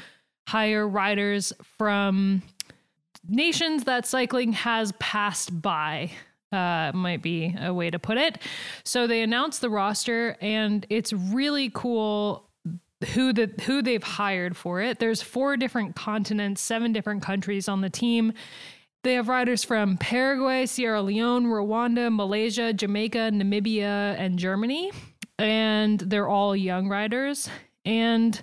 hire 0.47 0.87
riders 0.87 1.53
from 1.77 2.41
nations 3.27 3.83
that 3.85 4.05
cycling 4.05 4.53
has 4.53 4.91
passed 4.93 5.61
by 5.61 6.11
uh, 6.51 6.91
might 6.93 7.21
be 7.21 7.55
a 7.59 7.73
way 7.73 7.89
to 7.89 7.99
put 7.99 8.17
it. 8.17 8.37
So 8.83 9.07
they 9.07 9.21
announced 9.21 9.61
the 9.61 9.69
roster, 9.69 10.37
and 10.41 10.85
it's 10.89 11.13
really 11.13 11.71
cool 11.73 12.49
who 13.13 13.33
the 13.33 13.49
who 13.63 13.81
they've 13.81 14.03
hired 14.03 14.55
for 14.55 14.81
it. 14.81 14.99
There's 14.99 15.21
four 15.21 15.57
different 15.57 15.95
continents, 15.95 16.61
seven 16.61 16.91
different 16.91 17.23
countries 17.23 17.67
on 17.67 17.81
the 17.81 17.89
team. 17.89 18.33
They 19.03 19.15
have 19.15 19.27
riders 19.27 19.63
from 19.63 19.97
Paraguay, 19.97 20.67
Sierra 20.67 21.01
Leone, 21.01 21.47
Rwanda, 21.47 22.13
Malaysia, 22.15 22.71
Jamaica, 22.71 23.31
Namibia, 23.33 24.15
and 24.19 24.37
Germany. 24.37 24.91
And 25.39 25.99
they're 25.99 26.27
all 26.27 26.55
young 26.55 26.87
riders. 26.87 27.49
And 27.83 28.39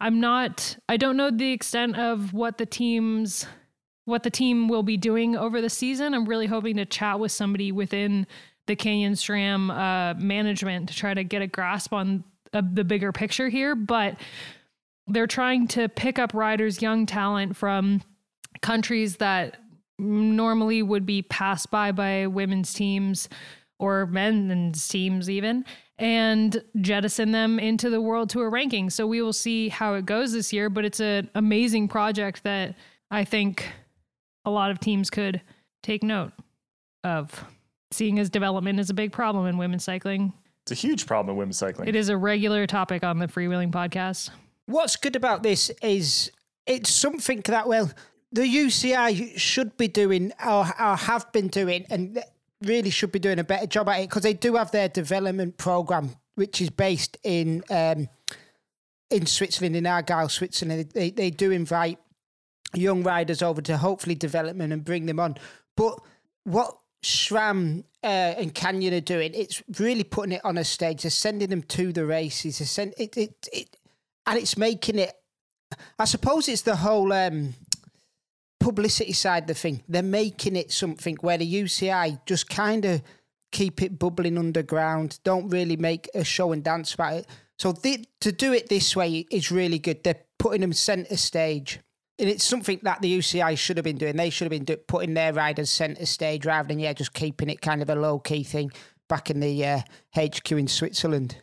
I'm 0.00 0.20
not 0.20 0.76
I 0.88 0.98
don't 0.98 1.16
know 1.16 1.30
the 1.30 1.52
extent 1.52 1.96
of 1.96 2.34
what 2.34 2.58
the 2.58 2.66
team's 2.66 3.46
what 4.04 4.22
the 4.22 4.30
team 4.30 4.68
will 4.68 4.82
be 4.82 4.96
doing 4.96 5.36
over 5.36 5.60
the 5.60 5.70
season. 5.70 6.14
I'm 6.14 6.26
really 6.26 6.46
hoping 6.46 6.76
to 6.76 6.84
chat 6.84 7.18
with 7.18 7.32
somebody 7.32 7.72
within 7.72 8.26
the 8.66 8.76
Canyon 8.76 9.14
SRAM 9.14 9.70
uh, 9.70 10.18
management 10.18 10.88
to 10.88 10.94
try 10.94 11.14
to 11.14 11.24
get 11.24 11.42
a 11.42 11.46
grasp 11.46 11.92
on 11.92 12.24
uh, 12.52 12.62
the 12.72 12.84
bigger 12.84 13.12
picture 13.12 13.48
here. 13.48 13.74
But 13.74 14.16
they're 15.06 15.26
trying 15.26 15.68
to 15.68 15.88
pick 15.88 16.18
up 16.18 16.34
riders, 16.34 16.80
young 16.80 17.06
talent 17.06 17.56
from 17.56 18.02
countries 18.62 19.16
that 19.16 19.56
normally 19.98 20.82
would 20.82 21.06
be 21.06 21.22
passed 21.22 21.70
by 21.70 21.92
by 21.92 22.26
women's 22.26 22.72
teams 22.72 23.28
or 23.78 24.06
men's 24.06 24.86
teams 24.88 25.30
even 25.30 25.64
and 25.98 26.62
jettison 26.80 27.30
them 27.30 27.60
into 27.60 27.90
the 27.90 28.00
world 28.00 28.28
tour 28.28 28.50
ranking 28.50 28.90
so 28.90 29.06
we 29.06 29.22
will 29.22 29.32
see 29.32 29.68
how 29.68 29.94
it 29.94 30.04
goes 30.04 30.32
this 30.32 30.52
year 30.52 30.68
but 30.68 30.84
it's 30.84 30.98
an 30.98 31.30
amazing 31.36 31.86
project 31.86 32.42
that 32.42 32.74
i 33.12 33.24
think 33.24 33.70
a 34.44 34.50
lot 34.50 34.70
of 34.70 34.80
teams 34.80 35.10
could 35.10 35.40
take 35.82 36.02
note 36.02 36.32
of 37.02 37.44
seeing 37.90 38.18
as 38.18 38.30
development 38.30 38.80
is 38.80 38.90
a 38.90 38.94
big 38.94 39.12
problem 39.12 39.46
in 39.46 39.56
women's 39.56 39.84
cycling. 39.84 40.32
It's 40.62 40.72
a 40.72 40.74
huge 40.74 41.06
problem 41.06 41.34
in 41.34 41.38
women's 41.38 41.58
cycling. 41.58 41.88
It 41.88 41.96
is 41.96 42.08
a 42.08 42.16
regular 42.16 42.66
topic 42.66 43.04
on 43.04 43.18
the 43.18 43.26
freewheeling 43.26 43.70
podcast. 43.70 44.30
What's 44.66 44.96
good 44.96 45.14
about 45.14 45.42
this 45.42 45.70
is 45.82 46.30
it's 46.66 46.90
something 46.90 47.42
that, 47.42 47.68
well, 47.68 47.90
the 48.32 48.42
UCI 48.42 49.38
should 49.38 49.76
be 49.76 49.88
doing 49.88 50.32
or, 50.44 50.66
or 50.80 50.96
have 50.96 51.30
been 51.32 51.48
doing 51.48 51.86
and 51.90 52.22
really 52.62 52.90
should 52.90 53.12
be 53.12 53.18
doing 53.18 53.38
a 53.38 53.44
better 53.44 53.66
job 53.66 53.88
at 53.88 54.00
it 54.00 54.08
because 54.08 54.22
they 54.22 54.32
do 54.32 54.56
have 54.56 54.70
their 54.70 54.88
development 54.88 55.58
program, 55.58 56.16
which 56.34 56.60
is 56.60 56.70
based 56.70 57.16
in 57.22 57.62
um, 57.70 58.08
in 59.10 59.26
Switzerland, 59.26 59.76
in 59.76 59.84
Aigle, 59.84 60.30
Switzerland. 60.30 60.90
They, 60.94 61.10
they 61.10 61.30
do 61.30 61.50
invite 61.50 61.98
young 62.76 63.02
riders 63.02 63.42
over 63.42 63.60
to 63.62 63.76
hopefully 63.76 64.14
development 64.14 64.72
and 64.72 64.84
bring 64.84 65.06
them 65.06 65.20
on. 65.20 65.36
But 65.76 65.98
what 66.44 66.76
SRAM 67.02 67.84
uh, 68.02 68.06
and 68.06 68.54
Canyon 68.54 68.94
are 68.94 69.00
doing, 69.00 69.32
it's 69.34 69.62
really 69.78 70.04
putting 70.04 70.32
it 70.32 70.44
on 70.44 70.58
a 70.58 70.64
stage. 70.64 71.02
They're 71.02 71.10
sending 71.10 71.50
them 71.50 71.62
to 71.62 71.92
the 71.92 72.06
races. 72.06 72.58
They're 72.58 72.66
send, 72.66 72.94
it, 72.98 73.16
it, 73.16 73.48
it, 73.52 73.76
and 74.26 74.38
it's 74.38 74.56
making 74.56 74.98
it. 74.98 75.12
I 75.98 76.04
suppose 76.04 76.48
it's 76.48 76.62
the 76.62 76.76
whole 76.76 77.12
um, 77.12 77.54
publicity 78.60 79.12
side 79.12 79.44
of 79.44 79.48
the 79.48 79.54
thing. 79.54 79.82
They're 79.88 80.02
making 80.02 80.56
it 80.56 80.72
something 80.72 81.16
where 81.20 81.38
the 81.38 81.62
UCI 81.62 82.24
just 82.26 82.48
kind 82.48 82.84
of 82.84 83.02
keep 83.52 83.82
it 83.82 83.98
bubbling 83.98 84.38
underground. 84.38 85.18
Don't 85.24 85.48
really 85.48 85.76
make 85.76 86.08
a 86.14 86.24
show 86.24 86.52
and 86.52 86.62
dance 86.62 86.94
about 86.94 87.14
it. 87.14 87.26
So 87.58 87.72
to 87.72 88.32
do 88.32 88.52
it 88.52 88.68
this 88.68 88.96
way 88.96 89.26
is 89.30 89.50
really 89.50 89.78
good. 89.78 90.02
They're 90.02 90.24
putting 90.38 90.62
them 90.62 90.72
centre 90.72 91.16
stage 91.16 91.80
and 92.24 92.32
it's 92.32 92.44
something 92.44 92.80
that 92.84 93.02
the 93.02 93.18
UCI 93.18 93.58
should 93.58 93.76
have 93.76 93.84
been 93.84 93.98
doing. 93.98 94.16
They 94.16 94.30
should 94.30 94.46
have 94.46 94.50
been 94.50 94.64
do- 94.64 94.78
putting 94.78 95.12
their 95.12 95.34
riders 95.34 95.68
centre 95.68 96.06
stage 96.06 96.46
rather 96.46 96.68
than 96.68 96.78
yeah, 96.78 96.94
just 96.94 97.12
keeping 97.12 97.50
it 97.50 97.60
kind 97.60 97.82
of 97.82 97.90
a 97.90 97.94
low 97.94 98.18
key 98.18 98.42
thing 98.42 98.72
back 99.10 99.28
in 99.28 99.40
the 99.40 99.62
uh, 99.62 99.80
HQ 100.16 100.50
in 100.52 100.66
Switzerland. 100.66 101.36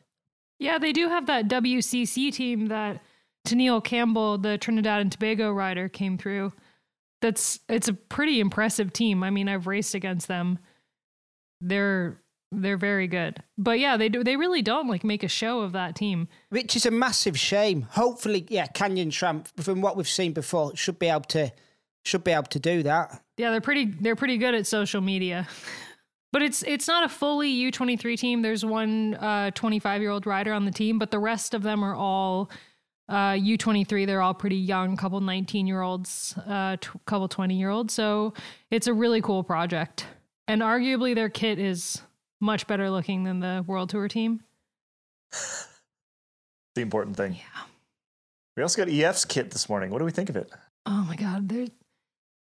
Yeah, 0.57 0.79
they 0.79 0.91
do 0.91 1.07
have 1.07 1.27
that 1.27 1.47
WCC 1.47 2.33
team 2.33 2.65
that 2.69 2.99
Teniel 3.45 3.79
Campbell, 3.79 4.39
the 4.39 4.57
Trinidad 4.57 5.01
and 5.01 5.11
Tobago 5.11 5.51
rider, 5.51 5.87
came 5.87 6.17
through. 6.17 6.51
That's 7.21 7.59
it's 7.69 7.87
a 7.87 7.93
pretty 7.93 8.39
impressive 8.39 8.91
team. 8.91 9.21
I 9.21 9.29
mean, 9.29 9.47
I've 9.47 9.67
raced 9.67 9.93
against 9.93 10.27
them. 10.27 10.57
They're 11.59 12.19
they're 12.51 12.77
very 12.77 13.07
good. 13.07 13.41
But 13.57 13.79
yeah, 13.79 13.97
they 13.97 14.09
do 14.09 14.23
they 14.23 14.35
really 14.35 14.61
don't 14.61 14.87
like 14.87 15.03
make 15.03 15.23
a 15.23 15.27
show 15.27 15.61
of 15.61 15.71
that 15.73 15.95
team. 15.95 16.27
Which 16.49 16.75
is 16.75 16.85
a 16.85 16.91
massive 16.91 17.39
shame. 17.39 17.83
Hopefully, 17.91 18.45
yeah, 18.49 18.67
Canyon 18.67 19.09
SRAM, 19.09 19.47
from 19.61 19.81
what 19.81 19.95
we've 19.95 20.07
seen 20.07 20.33
before, 20.33 20.75
should 20.75 20.99
be 20.99 21.07
able 21.07 21.21
to 21.21 21.51
should 22.03 22.23
be 22.23 22.31
able 22.31 22.43
to 22.43 22.59
do 22.59 22.83
that. 22.83 23.21
Yeah, 23.37 23.51
they're 23.51 23.61
pretty 23.61 23.85
they're 23.85 24.15
pretty 24.15 24.37
good 24.37 24.55
at 24.55 24.67
social 24.67 25.01
media. 25.01 25.47
But 26.33 26.41
it's 26.43 26.63
it's 26.63 26.87
not 26.87 27.03
a 27.03 27.09
fully 27.09 27.53
U23 27.53 28.17
team. 28.17 28.41
There's 28.41 28.63
one 28.63 29.15
uh, 29.15 29.51
25 29.51 30.01
year 30.01 30.11
old 30.11 30.25
rider 30.25 30.53
on 30.53 30.63
the 30.63 30.71
team, 30.71 30.97
but 30.97 31.11
the 31.11 31.19
rest 31.19 31.53
of 31.53 31.61
them 31.61 31.83
are 31.83 31.93
all 31.93 32.49
uh, 33.09 33.33
U23. 33.33 34.07
They're 34.07 34.21
all 34.21 34.33
pretty 34.33 34.55
young, 34.55 34.95
couple 34.95 35.19
19 35.19 35.67
year 35.67 35.81
olds, 35.81 36.33
uh, 36.47 36.77
t- 36.79 36.89
couple 37.05 37.27
20 37.27 37.59
year 37.59 37.69
olds. 37.69 37.93
So 37.93 38.33
it's 38.69 38.87
a 38.87 38.93
really 38.93 39.21
cool 39.21 39.43
project. 39.43 40.05
And 40.47 40.61
arguably 40.61 41.13
their 41.13 41.29
kit 41.29 41.59
is 41.59 42.01
much 42.41 42.67
better 42.67 42.89
looking 42.89 43.23
than 43.23 43.39
the 43.39 43.63
World 43.65 43.89
Tour 43.89 44.07
team. 44.07 44.41
the 46.75 46.81
important 46.81 47.15
thing. 47.15 47.33
Yeah. 47.33 47.63
We 48.57 48.63
also 48.63 48.83
got 48.83 48.93
EF's 48.93 49.23
kit 49.23 49.51
this 49.51 49.69
morning. 49.69 49.91
What 49.91 49.99
do 49.99 50.05
we 50.05 50.11
think 50.11 50.29
of 50.29 50.35
it? 50.35 50.49
Oh 50.85 51.05
my 51.07 51.15
god, 51.15 51.47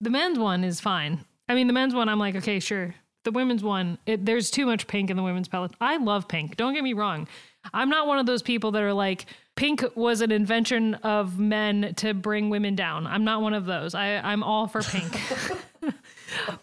the 0.01 0.09
men's 0.09 0.39
one 0.39 0.63
is 0.63 0.79
fine. 0.79 1.25
I 1.47 1.53
mean, 1.53 1.67
the 1.67 1.73
men's 1.73 1.93
one, 1.93 2.09
I'm 2.09 2.19
like, 2.19 2.35
okay, 2.35 2.59
sure. 2.59 2.95
The 3.23 3.31
women's 3.31 3.63
one, 3.63 3.99
it, 4.07 4.25
there's 4.25 4.49
too 4.49 4.65
much 4.65 4.87
pink 4.87 5.11
in 5.11 5.17
the 5.17 5.21
women's 5.21 5.47
palette. 5.47 5.73
I 5.79 5.97
love 5.97 6.27
pink. 6.27 6.57
Don't 6.57 6.73
get 6.73 6.83
me 6.83 6.93
wrong. 6.93 7.27
I'm 7.71 7.89
not 7.89 8.07
one 8.07 8.17
of 8.17 8.25
those 8.25 8.41
people 8.41 8.71
that 8.71 8.81
are 8.81 8.93
like, 8.93 9.27
pink 9.55 9.83
was 9.95 10.21
an 10.21 10.31
invention 10.31 10.95
of 10.95 11.37
men 11.37 11.93
to 11.97 12.15
bring 12.15 12.49
women 12.49 12.75
down. 12.75 13.05
I'm 13.05 13.23
not 13.23 13.43
one 13.43 13.53
of 13.53 13.65
those. 13.65 13.93
I, 13.93 14.15
I'm 14.15 14.41
all 14.41 14.67
for 14.67 14.81
pink. 14.81 15.19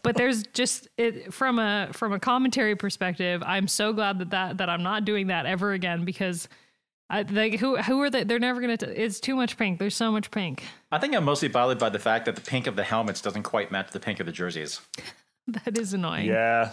but 0.03 0.17
there's 0.17 0.45
just 0.55 0.89
it 0.97 1.33
from 1.33 1.59
a 1.59 1.89
from 1.93 2.13
a 2.13 2.21
commentary 2.21 2.77
perspective. 2.77 3.43
I'm 3.45 3.69
so 3.69 3.93
glad 3.93 4.19
that 4.19 4.31
that 4.31 4.59
that 4.59 4.69
I'm 4.69 4.83
not 4.83 5.05
doing 5.05 5.29
that 5.29 5.47
ever 5.47 5.73
again 5.73 6.05
because. 6.05 6.49
I, 7.11 7.23
like 7.23 7.55
who 7.55 7.79
who 7.79 8.03
are 8.03 8.11
they? 8.11 8.25
They're 8.25 8.39
never 8.39 8.61
gonna. 8.61 8.77
T- 8.77 8.85
it's 8.85 9.19
too 9.19 9.35
much 9.35 9.57
pink. 9.57 9.79
There's 9.79 9.97
so 9.97 10.13
much 10.13 10.31
pink. 10.31 10.65
I 10.93 10.99
think 10.99 11.17
I'm 11.17 11.25
mostly 11.25 11.49
bothered 11.49 11.79
by 11.79 11.89
the 11.89 11.99
fact 11.99 12.27
that 12.27 12.35
the 12.35 12.43
pink 12.43 12.67
of 12.67 12.77
the 12.77 12.85
helmets 12.85 13.23
doesn't 13.23 13.45
quite 13.45 13.73
match 13.73 13.93
the 13.93 13.99
pink 13.99 14.21
of 14.21 14.27
the 14.27 14.33
jerseys. 14.33 14.83
That 15.49 15.79
is 15.79 15.95
annoying. 15.95 16.27
Yeah. 16.27 16.73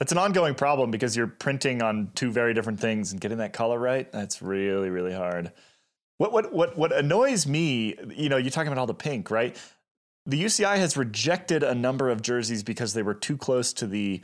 It's 0.00 0.12
an 0.12 0.18
ongoing 0.18 0.54
problem 0.54 0.90
because 0.90 1.16
you're 1.16 1.26
printing 1.26 1.82
on 1.82 2.10
two 2.14 2.30
very 2.30 2.54
different 2.54 2.80
things 2.80 3.12
and 3.12 3.20
getting 3.20 3.38
that 3.38 3.52
color 3.52 3.78
right. 3.78 4.10
That's 4.12 4.42
really, 4.42 4.90
really 4.90 5.12
hard. 5.12 5.52
What 6.18 6.32
what 6.32 6.52
what 6.52 6.76
what 6.76 6.92
annoys 6.92 7.46
me, 7.46 7.96
you 8.14 8.28
know, 8.28 8.36
you're 8.36 8.50
talking 8.50 8.68
about 8.68 8.78
all 8.78 8.86
the 8.86 8.94
pink, 8.94 9.30
right? 9.30 9.60
The 10.26 10.42
UCI 10.42 10.76
has 10.76 10.96
rejected 10.96 11.62
a 11.62 11.74
number 11.74 12.08
of 12.10 12.22
jerseys 12.22 12.62
because 12.62 12.94
they 12.94 13.02
were 13.02 13.14
too 13.14 13.36
close 13.36 13.72
to 13.74 13.86
the 13.86 14.22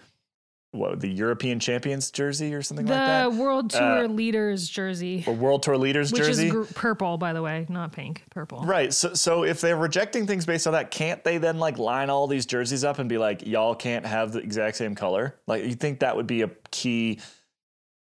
what 0.72 1.00
the 1.00 1.08
European 1.08 1.58
champions 1.58 2.12
jersey 2.12 2.54
or 2.54 2.62
something 2.62 2.86
The 2.86 2.92
like 2.92 3.00
that. 3.06 3.32
World 3.32 3.70
Tour 3.70 4.04
Uh, 4.04 4.06
leaders 4.06 4.68
jersey, 4.68 5.24
Or 5.26 5.34
World 5.34 5.64
Tour 5.64 5.76
Leaders 5.76 6.12
which 6.12 6.22
jersey. 6.22 6.46
is 6.46 6.52
gr- 6.52 6.62
purple, 6.62 7.18
by 7.18 7.32
the 7.32 7.42
way, 7.42 7.66
not 7.68 7.90
pink, 7.90 8.22
purple. 8.30 8.60
Right. 8.62 8.94
So 8.94 9.14
so 9.14 9.42
if 9.42 9.60
they're 9.60 9.76
rejecting 9.76 10.28
things 10.28 10.46
based 10.46 10.68
on 10.68 10.74
that, 10.74 10.92
can't 10.92 11.24
they 11.24 11.38
then 11.38 11.58
like 11.58 11.76
line 11.78 12.08
all 12.08 12.28
these 12.28 12.46
jerseys 12.46 12.84
up 12.84 13.00
and 13.00 13.08
be 13.08 13.18
like, 13.18 13.44
y'all 13.44 13.74
can't 13.74 14.06
have 14.06 14.30
the 14.30 14.38
exact 14.38 14.76
same 14.76 14.94
color? 14.94 15.34
Like 15.48 15.64
you 15.64 15.74
think 15.74 16.00
that 16.00 16.14
would 16.14 16.28
be 16.28 16.42
a 16.42 16.50
key 16.70 17.18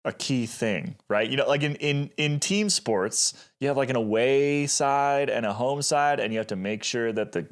a 0.05 0.13
key 0.13 0.47
thing, 0.47 0.97
right? 1.09 1.31
You 1.31 1.37
know, 1.37 1.47
like 1.47 1.63
in 1.63 1.77
in 1.77 2.11
in 2.17 2.41
team 2.41 2.69
sports, 2.69 3.33
you 3.61 3.69
have 3.69 3.77
like 3.77 3.91
an 3.91 3.97
away 3.97 4.67
side 4.67 5.31
and 5.31 5.47
a 5.47 5.53
home 5.53 5.83
side, 5.83 6.19
and 6.19 6.33
you 6.33 6.39
have 6.41 6.49
to 6.49 6.57
make 6.57 6.83
sure 6.83 7.13
that 7.13 7.31
the 7.33 7.47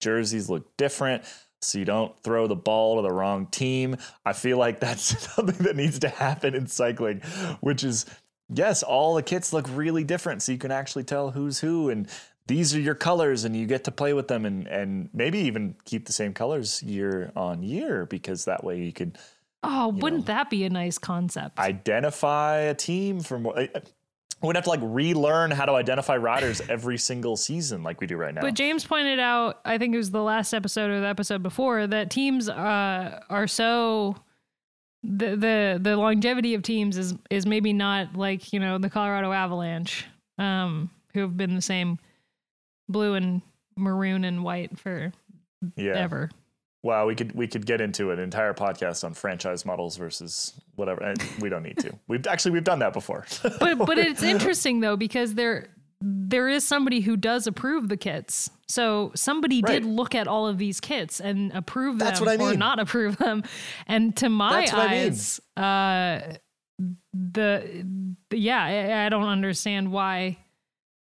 jerseys 0.00 0.48
look 0.50 0.76
different 0.76 1.22
so 1.62 1.78
you 1.78 1.84
don't 1.84 2.18
throw 2.22 2.46
the 2.46 2.56
ball 2.56 2.96
to 2.96 3.02
the 3.02 3.12
wrong 3.12 3.46
team. 3.46 3.96
I 4.24 4.32
feel 4.32 4.56
like 4.56 4.80
that's 4.80 5.02
something 5.34 5.64
that 5.64 5.76
needs 5.76 5.98
to 6.00 6.08
happen 6.08 6.54
in 6.54 6.66
cycling, 6.66 7.20
which 7.60 7.84
is 7.84 8.06
yes, 8.52 8.82
all 8.82 9.14
the 9.14 9.22
kits 9.22 9.52
look 9.52 9.66
really 9.70 10.02
different 10.02 10.42
so 10.42 10.52
you 10.52 10.58
can 10.58 10.72
actually 10.72 11.04
tell 11.04 11.30
who's 11.30 11.60
who 11.60 11.90
and 11.90 12.08
these 12.46 12.74
are 12.74 12.80
your 12.80 12.96
colors 12.96 13.44
and 13.44 13.54
you 13.54 13.64
get 13.66 13.84
to 13.84 13.92
play 13.92 14.12
with 14.12 14.26
them 14.26 14.44
and 14.44 14.66
and 14.66 15.08
maybe 15.12 15.38
even 15.38 15.76
keep 15.84 16.06
the 16.06 16.12
same 16.12 16.32
colors 16.32 16.82
year 16.82 17.30
on 17.36 17.62
year 17.62 18.06
because 18.06 18.46
that 18.46 18.64
way 18.64 18.80
you 18.82 18.92
could 18.92 19.16
Oh, 19.62 19.88
wouldn't 19.88 20.24
that 20.26 20.48
be 20.48 20.64
a 20.64 20.70
nice 20.70 20.96
concept? 20.96 21.58
identify 21.58 22.56
a 22.56 22.74
team 22.74 23.20
from 23.20 23.46
we 24.42 24.46
would 24.46 24.56
have 24.56 24.64
to 24.64 24.70
like 24.70 24.80
relearn 24.82 25.50
how 25.50 25.66
to 25.66 25.72
identify 25.72 26.16
riders 26.16 26.62
every 26.68 26.96
single 26.96 27.36
season 27.36 27.82
like 27.82 28.00
we 28.00 28.06
do 28.06 28.16
right 28.16 28.34
now. 28.34 28.40
But 28.40 28.54
James 28.54 28.84
pointed 28.84 29.20
out, 29.20 29.60
I 29.64 29.76
think 29.76 29.94
it 29.94 29.98
was 29.98 30.10
the 30.10 30.22
last 30.22 30.54
episode 30.54 30.90
or 30.90 31.00
the 31.00 31.06
episode 31.06 31.42
before, 31.42 31.86
that 31.86 32.10
teams 32.10 32.48
uh, 32.48 33.20
are 33.28 33.46
so 33.46 34.16
the 35.02 35.36
the 35.36 35.78
the 35.80 35.96
longevity 35.96 36.54
of 36.54 36.62
teams 36.62 36.96
is 36.96 37.14
is 37.30 37.46
maybe 37.46 37.72
not 37.72 38.16
like 38.16 38.52
you 38.52 38.60
know 38.60 38.78
the 38.78 38.90
Colorado 38.90 39.32
Avalanche, 39.32 40.06
um, 40.38 40.90
who 41.12 41.20
have 41.20 41.36
been 41.36 41.54
the 41.54 41.62
same 41.62 41.98
blue 42.88 43.14
and 43.14 43.42
maroon 43.76 44.24
and 44.24 44.42
white 44.42 44.78
for 44.78 45.12
yeah. 45.76 45.92
ever. 45.92 46.30
Wow, 46.82 47.06
we 47.06 47.14
could 47.14 47.32
we 47.32 47.46
could 47.46 47.66
get 47.66 47.80
into 47.80 48.10
an 48.10 48.18
entire 48.18 48.54
podcast 48.54 49.04
on 49.04 49.12
franchise 49.12 49.66
models 49.66 49.96
versus 49.96 50.54
whatever. 50.76 51.02
And 51.02 51.22
we 51.40 51.50
don't 51.50 51.62
need 51.62 51.76
to. 51.78 51.92
We've 52.08 52.26
actually 52.26 52.52
we've 52.52 52.64
done 52.64 52.78
that 52.78 52.94
before. 52.94 53.26
But 53.42 53.78
but 53.78 53.98
it's 53.98 54.22
interesting 54.22 54.80
though 54.80 54.96
because 54.96 55.34
there 55.34 55.68
there 56.02 56.48
is 56.48 56.66
somebody 56.66 57.00
who 57.00 57.16
does 57.16 57.46
approve 57.46 57.88
the 57.88 57.96
kits. 57.96 58.48
So 58.68 59.12
somebody 59.14 59.60
did 59.60 59.84
look 59.84 60.14
at 60.14 60.26
all 60.28 60.46
of 60.46 60.56
these 60.56 60.80
kits 60.80 61.20
and 61.20 61.52
approve 61.52 61.98
them 61.98 62.06
That's 62.06 62.20
what 62.20 62.30
I 62.30 62.36
or 62.36 62.50
mean. 62.50 62.58
not 62.58 62.78
approve 62.78 63.18
them. 63.18 63.42
And 63.86 64.16
to 64.16 64.28
my 64.30 64.62
what 64.62 64.74
I 64.74 64.88
mean. 64.88 65.06
eyes, 65.08 65.40
uh, 65.56 66.36
the, 67.12 67.84
the 68.30 68.38
yeah, 68.38 68.62
I, 68.64 69.06
I 69.06 69.08
don't 69.10 69.28
understand 69.28 69.92
why 69.92 70.38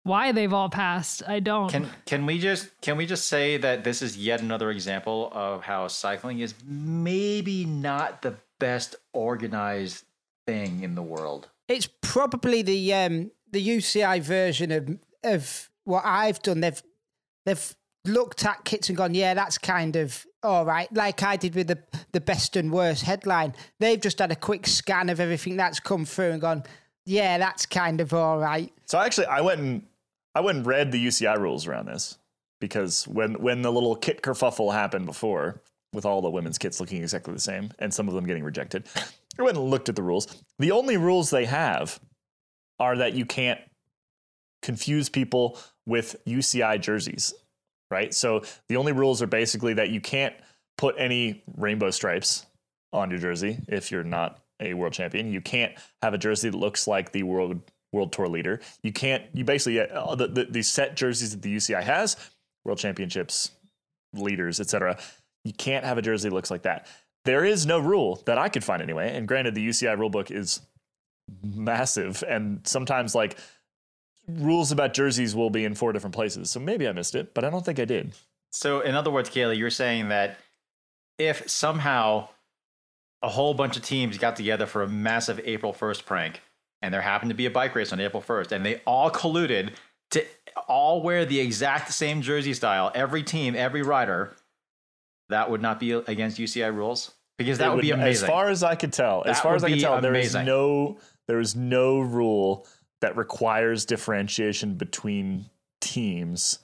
why 0.07 0.31
they've 0.31 0.53
all 0.53 0.69
passed. 0.69 1.21
I 1.27 1.39
don't. 1.39 1.69
Can 1.69 1.89
can 2.05 2.25
we 2.25 2.39
just 2.39 2.69
can 2.81 2.97
we 2.97 3.05
just 3.05 3.27
say 3.27 3.57
that 3.57 3.83
this 3.83 4.01
is 4.01 4.17
yet 4.17 4.41
another 4.41 4.71
example 4.71 5.29
of 5.33 5.63
how 5.63 5.87
cycling 5.87 6.39
is 6.39 6.55
maybe 6.65 7.65
not 7.65 8.21
the 8.21 8.35
best 8.59 8.95
organized 9.13 10.05
thing 10.45 10.81
in 10.81 10.95
the 10.95 11.03
world? 11.03 11.49
It's 11.67 11.87
probably 12.01 12.61
the 12.61 12.93
um, 12.93 13.31
the 13.51 13.65
UCI 13.65 14.21
version 14.21 14.71
of 14.71 14.97
of 15.23 15.69
what 15.83 16.03
I've 16.05 16.41
done. 16.41 16.61
They've 16.61 16.81
they've 17.45 17.75
looked 18.05 18.45
at 18.45 18.63
kits 18.63 18.89
and 18.89 18.97
gone, 18.97 19.13
yeah, 19.13 19.33
that's 19.33 19.57
kind 19.57 19.95
of 19.95 20.25
all 20.43 20.65
right. 20.65 20.91
Like 20.93 21.21
I 21.23 21.35
did 21.35 21.55
with 21.55 21.67
the 21.67 21.79
the 22.13 22.21
best 22.21 22.55
and 22.55 22.71
worst 22.71 23.03
headline. 23.03 23.53
They've 23.79 23.99
just 23.99 24.19
had 24.19 24.31
a 24.31 24.35
quick 24.35 24.65
scan 24.67 25.09
of 25.09 25.19
everything 25.19 25.57
that's 25.57 25.79
come 25.79 26.05
through 26.05 26.31
and 26.31 26.41
gone, 26.41 26.63
yeah, 27.05 27.37
that's 27.37 27.65
kind 27.65 28.01
of 28.01 28.13
all 28.13 28.39
right. 28.39 28.71
So 28.85 28.99
actually, 28.99 29.27
I 29.27 29.41
went 29.41 29.59
and 29.59 29.83
I 30.37 30.39
went 30.39 30.59
and 30.59 30.67
read 30.67 30.91
the 30.91 31.03
UCI 31.03 31.35
rules 31.39 31.65
around 31.65 31.87
this 31.87 32.19
because 32.61 33.07
when 33.07 33.33
when 33.41 33.63
the 33.63 33.71
little 33.71 33.95
kit 33.95 34.21
kerfuffle 34.21 34.71
happened 34.71 35.07
before, 35.07 35.63
with 35.93 36.05
all 36.05 36.21
the 36.21 36.29
women's 36.29 36.59
kits 36.59 36.79
looking 36.79 37.01
exactly 37.01 37.33
the 37.33 37.39
same 37.39 37.71
and 37.79 37.91
some 37.91 38.07
of 38.07 38.13
them 38.13 38.27
getting 38.27 38.43
rejected, 38.43 38.87
I 39.39 39.41
went 39.41 39.57
and 39.57 39.65
looked 39.71 39.89
at 39.89 39.95
the 39.95 40.03
rules. 40.03 40.27
The 40.59 40.69
only 40.69 40.95
rules 40.95 41.31
they 41.31 41.45
have 41.45 41.99
are 42.79 42.97
that 42.97 43.13
you 43.13 43.25
can't 43.25 43.59
confuse 44.61 45.09
people 45.09 45.57
with 45.87 46.15
UCI 46.27 46.79
jerseys, 46.79 47.33
right? 47.89 48.13
So 48.13 48.43
the 48.69 48.77
only 48.77 48.91
rules 48.91 49.23
are 49.23 49.27
basically 49.27 49.73
that 49.73 49.89
you 49.89 50.01
can't 50.01 50.35
put 50.77 50.93
any 50.99 51.41
rainbow 51.55 51.89
stripes 51.89 52.45
on 52.93 53.09
your 53.09 53.19
jersey 53.19 53.57
if 53.67 53.89
you're 53.89 54.03
not 54.03 54.39
a 54.59 54.75
world 54.75 54.93
champion. 54.93 55.31
You 55.31 55.41
can't 55.41 55.73
have 56.03 56.13
a 56.13 56.19
jersey 56.19 56.51
that 56.51 56.57
looks 56.57 56.85
like 56.85 57.11
the 57.11 57.23
world 57.23 57.59
world 57.97 58.13
tour 58.13 58.27
leader. 58.27 58.61
You 58.83 58.93
can't. 58.93 59.23
You 59.33 59.43
basically 59.43 59.81
uh, 59.81 60.15
the, 60.15 60.27
the 60.27 60.45
the 60.45 60.61
set 60.61 60.95
jerseys 60.95 61.31
that 61.31 61.41
the 61.41 61.53
UCI 61.53 61.83
has, 61.83 62.15
world 62.63 62.79
championships, 62.79 63.51
leaders, 64.13 64.59
etc. 64.59 64.97
You 65.43 65.53
can't 65.53 65.83
have 65.83 65.97
a 65.97 66.01
jersey 66.01 66.29
that 66.29 66.35
looks 66.35 66.51
like 66.51 66.63
that. 66.63 66.87
There 67.25 67.43
is 67.43 67.65
no 67.65 67.79
rule 67.79 68.21
that 68.25 68.37
I 68.37 68.47
could 68.47 68.63
find 68.63 68.81
anyway. 68.81 69.13
And 69.15 69.27
granted, 69.27 69.55
the 69.55 69.67
UCI 69.67 69.97
rulebook 69.97 70.31
is 70.31 70.61
massive, 71.43 72.23
and 72.27 72.61
sometimes 72.65 73.13
like 73.13 73.37
rules 74.27 74.71
about 74.71 74.93
jerseys 74.93 75.35
will 75.35 75.49
be 75.49 75.65
in 75.65 75.75
four 75.75 75.91
different 75.93 76.15
places. 76.15 76.49
So 76.49 76.59
maybe 76.59 76.87
I 76.87 76.91
missed 76.91 77.15
it, 77.15 77.33
but 77.33 77.43
I 77.43 77.49
don't 77.49 77.65
think 77.65 77.79
I 77.79 77.85
did. 77.85 78.13
So, 78.51 78.81
in 78.81 78.95
other 78.95 79.11
words, 79.11 79.29
Caley, 79.29 79.57
you're 79.57 79.69
saying 79.69 80.09
that 80.09 80.37
if 81.17 81.49
somehow 81.49 82.29
a 83.21 83.29
whole 83.29 83.53
bunch 83.53 83.77
of 83.77 83.83
teams 83.83 84.17
got 84.17 84.35
together 84.35 84.65
for 84.65 84.83
a 84.83 84.87
massive 84.87 85.39
April 85.43 85.73
1st 85.73 86.05
prank, 86.05 86.41
and 86.81 86.93
there 86.93 87.01
happened 87.01 87.29
to 87.29 87.35
be 87.35 87.45
a 87.45 87.51
bike 87.51 87.75
race 87.75 87.91
on 87.91 87.99
April 87.99 88.21
1st, 88.21 88.51
and 88.51 88.65
they 88.65 88.81
all 88.85 89.09
colluded 89.09 89.71
to 90.11 90.23
all 90.67 91.01
wear 91.01 91.25
the 91.25 91.39
exact 91.39 91.91
same 91.91 92.21
jersey 92.21 92.53
style, 92.53 92.91
every 92.95 93.23
team, 93.23 93.55
every 93.55 93.81
rider, 93.81 94.35
that 95.29 95.49
would 95.51 95.61
not 95.61 95.79
be 95.79 95.91
against 95.91 96.39
UCI 96.39 96.73
rules? 96.73 97.11
Because 97.37 97.59
that 97.59 97.71
It 97.71 97.75
would, 97.75 97.81
be 97.81 97.91
amazing. 97.91 98.25
As 98.25 98.29
far 98.29 98.49
as 98.49 98.63
I 98.63 98.75
could 98.75 98.93
tell, 98.93 99.23
as 99.25 99.39
far 99.39 99.55
as 99.55 99.63
I 99.63 99.69
could 99.69 99.79
tell, 99.79 100.01
there 100.01 100.15
is 100.15 100.33
no 100.33 100.97
there 101.27 101.39
is 101.39 101.55
no 101.55 101.99
rule 101.99 102.65
that 103.01 103.15
requires 103.17 103.85
differentiation 103.85 104.75
between 104.75 105.49
teams 105.81 106.59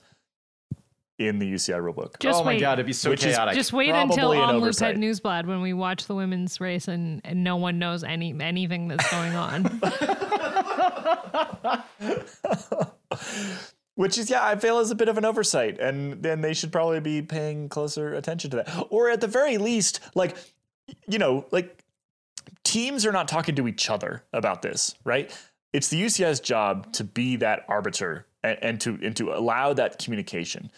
in 1.18 1.38
the 1.38 1.52
UCI 1.52 1.80
rulebook. 1.80 2.18
Just 2.18 2.42
oh 2.42 2.44
my. 2.44 2.58
God, 2.58 2.74
it'd 2.74 2.86
be 2.86 2.92
so 2.92 3.10
Which 3.10 3.24
is 3.24 3.34
chaotic. 3.34 3.54
Just 3.54 3.72
wait 3.72 3.90
until 3.90 4.16
Probably 4.16 4.38
an 4.38 4.44
on 4.44 4.54
oversight. 4.56 4.96
Loopet 4.96 5.20
Nieuwsblad 5.20 5.46
when 5.46 5.60
we 5.60 5.72
watch 5.72 6.06
the 6.06 6.14
women's 6.14 6.60
race 6.60 6.88
and, 6.88 7.20
and 7.24 7.44
no 7.44 7.56
one 7.56 7.78
knows 7.78 8.02
any 8.02 8.34
anything 8.40 8.88
that's 8.88 9.08
going 9.10 9.34
on. 9.34 9.64
Which 13.96 14.18
is, 14.18 14.28
yeah, 14.28 14.44
I 14.44 14.56
feel 14.56 14.80
is 14.80 14.90
a 14.90 14.96
bit 14.96 15.08
of 15.08 15.18
an 15.18 15.24
oversight, 15.24 15.78
and 15.78 16.20
then 16.20 16.40
they 16.40 16.52
should 16.52 16.72
probably 16.72 16.98
be 16.98 17.22
paying 17.22 17.68
closer 17.68 18.12
attention 18.14 18.50
to 18.50 18.56
that, 18.56 18.86
or 18.90 19.08
at 19.08 19.20
the 19.20 19.28
very 19.28 19.56
least, 19.56 20.00
like, 20.16 20.36
you 21.06 21.18
know, 21.18 21.46
like 21.52 21.84
teams 22.64 23.06
are 23.06 23.12
not 23.12 23.28
talking 23.28 23.54
to 23.54 23.68
each 23.68 23.88
other 23.88 24.24
about 24.32 24.62
this, 24.62 24.96
right? 25.04 25.32
It's 25.72 25.88
the 25.88 26.02
UCI's 26.02 26.40
job 26.40 26.92
to 26.94 27.04
be 27.04 27.36
that 27.36 27.64
arbiter 27.68 28.26
and, 28.42 28.58
and 28.62 28.80
to 28.80 28.98
and 29.02 29.16
to 29.16 29.32
allow 29.32 29.72
that 29.74 30.02
communication. 30.02 30.70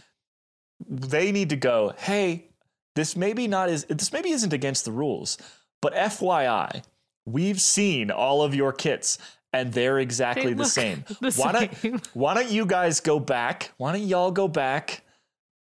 They 0.88 1.32
need 1.32 1.50
to 1.50 1.56
go, 1.56 1.94
hey, 1.98 2.46
this 2.94 3.16
maybe 3.16 3.46
not 3.48 3.68
is 3.68 3.84
this 3.84 4.12
maybe 4.12 4.30
isn't 4.30 4.52
against 4.52 4.84
the 4.84 4.92
rules, 4.92 5.38
but 5.80 5.94
FYI, 5.94 6.82
we've 7.24 7.60
seen 7.60 8.10
all 8.10 8.42
of 8.42 8.54
your 8.54 8.72
kits 8.72 9.18
and 9.52 9.72
they're 9.72 9.98
exactly 9.98 10.52
the 10.52 10.64
same. 10.64 11.04
the 11.20 11.32
why 11.36 11.52
same. 11.52 11.92
don't 11.92 12.06
why 12.14 12.34
don't 12.34 12.50
you 12.50 12.66
guys 12.66 13.00
go 13.00 13.18
back? 13.18 13.72
Why 13.78 13.92
don't 13.92 14.06
y'all 14.06 14.30
go 14.30 14.48
back 14.48 15.02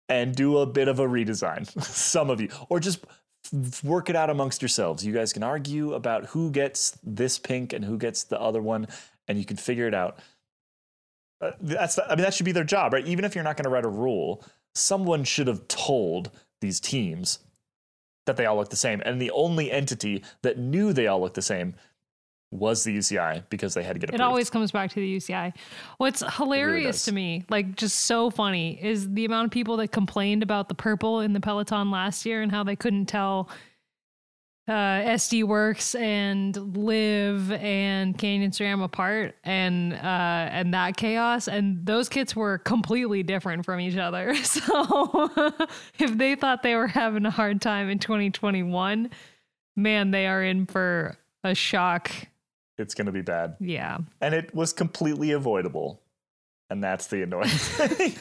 and 0.09 0.35
do 0.35 0.59
a 0.59 0.67
bit 0.67 0.89
of 0.89 0.99
a 0.99 1.07
redesign? 1.07 1.69
Some 1.83 2.31
of 2.31 2.41
you, 2.41 2.49
or 2.69 2.81
just 2.81 3.05
work 3.85 4.11
it 4.11 4.17
out 4.17 4.29
amongst 4.29 4.61
yourselves. 4.61 5.05
You 5.05 5.13
guys 5.13 5.33
can 5.33 5.43
argue 5.43 5.95
about 5.95 6.27
who 6.27 6.51
gets 6.51 6.99
this 7.05 7.39
pink 7.39 7.73
and 7.73 7.85
who 7.85 7.97
gets 7.97 8.25
the 8.25 8.41
other 8.41 8.61
one, 8.61 8.89
and 9.29 9.39
you 9.39 9.45
can 9.45 9.57
figure 9.57 9.87
it 9.87 9.95
out. 9.95 10.19
Uh, 11.41 11.53
that's 11.61 11.99
I 11.99 12.09
mean 12.11 12.23
that 12.23 12.35
should 12.35 12.47
be 12.47 12.53
their 12.53 12.65
job, 12.65 12.93
right? 12.93 13.07
Even 13.07 13.25
if 13.25 13.35
you're 13.35 13.45
not 13.45 13.57
going 13.57 13.65
to 13.65 13.71
write 13.71 13.85
a 13.85 13.89
rule, 13.89 14.45
someone 14.77 15.24
should 15.24 15.47
have 15.47 15.66
told 15.68 16.31
these 16.61 16.81
teams 16.81 17.41
that 18.27 18.37
they 18.37 18.47
all 18.47 18.57
look 18.57 18.70
the 18.70 18.77
same. 18.77 19.03
And 19.05 19.20
the 19.20 19.31
only 19.31 19.70
entity 19.70 20.22
that 20.43 20.59
knew 20.59 20.93
they 20.93 21.07
all 21.07 21.20
looked 21.20 21.37
the 21.37 21.43
same 21.43 21.74
was 22.53 22.85
the 22.85 22.97
UCI 22.97 23.43
because 23.51 23.74
they 23.74 23.83
had 23.83 23.95
to 23.95 23.99
get 23.99 24.11
a 24.11 24.14
It 24.14 24.20
always 24.20 24.51
comes 24.51 24.70
back 24.70 24.91
to 24.91 24.97
the 24.97 25.16
UCI. 25.16 25.53
What's 25.99 26.22
hilarious 26.37 26.97
does. 26.97 27.05
to 27.07 27.12
me, 27.12 27.45
like 27.49 27.77
just 27.77 28.01
so 28.01 28.31
funny, 28.31 28.79
is 28.83 29.12
the 29.12 29.24
amount 29.24 29.47
of 29.47 29.51
people 29.51 29.77
that 29.79 29.89
complained 29.89 30.43
about 30.43 30.68
the 30.68 30.74
purple 30.74 31.20
in 31.20 31.33
the 31.33 31.41
peloton 31.41 31.91
last 31.91 32.24
year 32.24 32.43
and 32.43 32.51
how 32.51 32.62
they 32.62 32.77
couldn't 32.77 33.07
tell 33.07 33.49
uh, 34.69 34.73
SD 34.73 35.45
Worx 35.45 35.99
and 35.99 36.77
Liv 36.77 37.53
and 37.53 38.19
Canyon 38.19 38.51
SRAM 38.51 38.83
apart 38.83 39.37
and 39.45 39.93
uh, 39.93 39.97
and 40.51 40.75
that 40.75 40.97
chaos 40.97 41.47
and 41.47 41.87
those 41.87 42.09
kits 42.09 42.35
were 42.35 42.59
completely 42.59 43.23
different 43.23 43.64
from 43.64 43.81
each 43.81 43.97
other. 43.97 44.35
So 44.47 45.31
if 45.99 46.17
they 46.17 46.35
thought 46.35 46.62
they 46.62 46.77
were 46.77 46.87
having 46.87 47.27
a 47.27 47.31
hard 47.31 47.61
time 47.61 47.91
in 47.91 47.99
2021, 47.99 49.11
man, 49.75 50.11
they 50.12 50.27
are 50.27 50.43
in 50.43 50.67
for 50.67 51.17
a 51.45 51.55
shock. 51.55 52.11
It's 52.79 52.95
going 52.95 53.07
to 53.07 53.12
be 53.12 53.23
bad. 53.23 53.57
Yeah. 53.61 53.99
And 54.21 54.35
it 54.35 54.55
was 54.55 54.73
completely 54.73 55.33
avoidable. 55.33 56.01
And 56.71 56.83
that's 56.83 57.09
the 57.09 57.23
annoying 57.23 57.49
thing. 57.49 58.17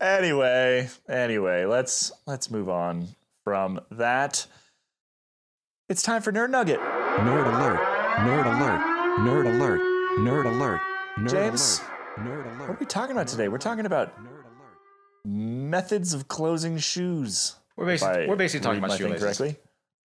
anyway, 0.00 0.88
anyway, 1.08 1.64
let's 1.66 2.10
let's 2.26 2.50
move 2.50 2.68
on 2.68 3.08
from 3.46 3.78
that. 3.92 4.44
It's 5.88 6.02
time 6.02 6.20
for 6.20 6.32
Nerd 6.32 6.50
Nugget. 6.50 6.80
Nerd 6.80 7.46
alert! 7.46 7.78
Nerd 8.26 8.44
alert! 8.44 8.80
Nerd 9.20 9.46
alert! 9.54 9.80
Nerd 10.18 10.52
alert! 10.52 10.80
Nerd 11.16 11.30
James, 11.30 11.78
alert! 11.78 12.28
Nerd 12.28 12.46
alert! 12.46 12.60
What 12.60 12.70
are 12.70 12.76
we 12.80 12.86
talking 12.86 13.12
about 13.14 13.28
today? 13.28 13.46
We're 13.46 13.58
talking 13.58 13.86
about 13.86 14.16
Nerd 14.18 14.42
alert! 14.42 14.76
methods 15.24 16.12
of 16.12 16.26
closing 16.26 16.76
shoes. 16.78 17.54
We're 17.76 17.86
basically, 17.86 18.26
we're 18.26 18.34
basically 18.34 18.64
talking 18.64 18.78
about 18.78 18.88
my 18.90 18.96
shoelaces. 18.96 19.22
Correctly. 19.22 19.56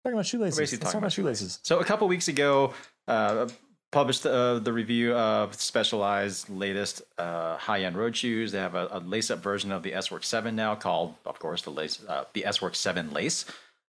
Talking 0.04 0.16
about 0.16 0.26
shoelaces. 0.26 0.60
basically 0.60 0.84
Let's 0.84 0.92
talking 0.92 0.98
about 0.98 1.06
about 1.06 1.14
shoelaces. 1.14 1.60
So 1.64 1.80
a 1.80 1.86
couple 1.86 2.10
weeks 2.10 2.28
ago, 2.28 2.74
uh, 3.08 3.48
published 3.92 4.26
uh, 4.26 4.60
the 4.60 4.74
review 4.74 5.14
of 5.14 5.56
Specialized 5.56 6.50
latest 6.50 7.02
uh, 7.18 7.58
high-end 7.58 7.98
road 7.98 8.16
shoes. 8.16 8.52
They 8.52 8.60
have 8.60 8.76
a, 8.76 8.88
a 8.92 9.00
lace-up 9.00 9.40
version 9.40 9.72
of 9.72 9.84
the 9.84 9.94
S-Works 9.94 10.28
7 10.28 10.56
now, 10.56 10.76
called, 10.76 11.16
of 11.26 11.40
course, 11.40 11.62
the 11.64 11.72
lace, 11.72 12.00
uh, 12.08 12.26
the 12.34 12.46
S-Works 12.46 12.80
7 12.80 13.12
Lace. 13.12 13.46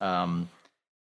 Um, 0.00 0.48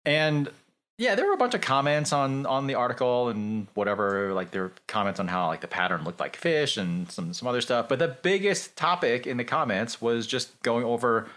and 0.06 0.50
yeah, 0.98 1.16
there 1.16 1.26
were 1.26 1.34
a 1.34 1.38
bunch 1.38 1.56
of 1.56 1.62
comments 1.62 2.14
on 2.14 2.46
on 2.46 2.68
the 2.68 2.76
article 2.76 3.30
and 3.30 3.68
whatever. 3.74 4.34
Like 4.34 4.52
there 4.52 4.72
comments 4.88 5.20
on 5.20 5.28
how 5.28 5.48
like 5.48 5.62
the 5.62 5.68
pattern 5.68 6.04
looked 6.04 6.20
like 6.20 6.36
fish 6.36 6.78
and 6.78 7.12
some 7.12 7.34
some 7.34 7.48
other 7.48 7.62
stuff. 7.62 7.90
But 7.90 8.00
the 8.00 8.10
biggest 8.10 8.76
topic 8.76 9.26
in 9.26 9.38
the 9.38 9.44
comments 9.44 10.02
was 10.02 10.28
just 10.28 10.62
going 10.62 10.86
over 10.86 11.28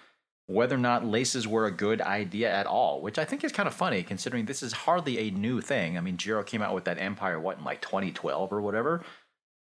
whether 0.46 0.76
or 0.76 0.78
not 0.78 1.04
laces 1.04 1.46
were 1.46 1.66
a 1.66 1.72
good 1.72 2.00
idea 2.00 2.50
at 2.52 2.66
all, 2.66 3.00
which 3.00 3.18
I 3.18 3.24
think 3.24 3.42
is 3.42 3.52
kind 3.52 3.66
of 3.66 3.74
funny 3.74 4.02
considering 4.02 4.44
this 4.44 4.62
is 4.62 4.72
hardly 4.72 5.18
a 5.18 5.30
new 5.30 5.60
thing. 5.60 5.98
I 5.98 6.00
mean, 6.00 6.16
Giro 6.16 6.44
came 6.44 6.62
out 6.62 6.74
with 6.74 6.84
that 6.84 6.98
Empire 6.98 7.40
what 7.40 7.58
in 7.58 7.64
like 7.64 7.80
2012 7.82 8.52
or 8.52 8.60
whatever, 8.60 9.02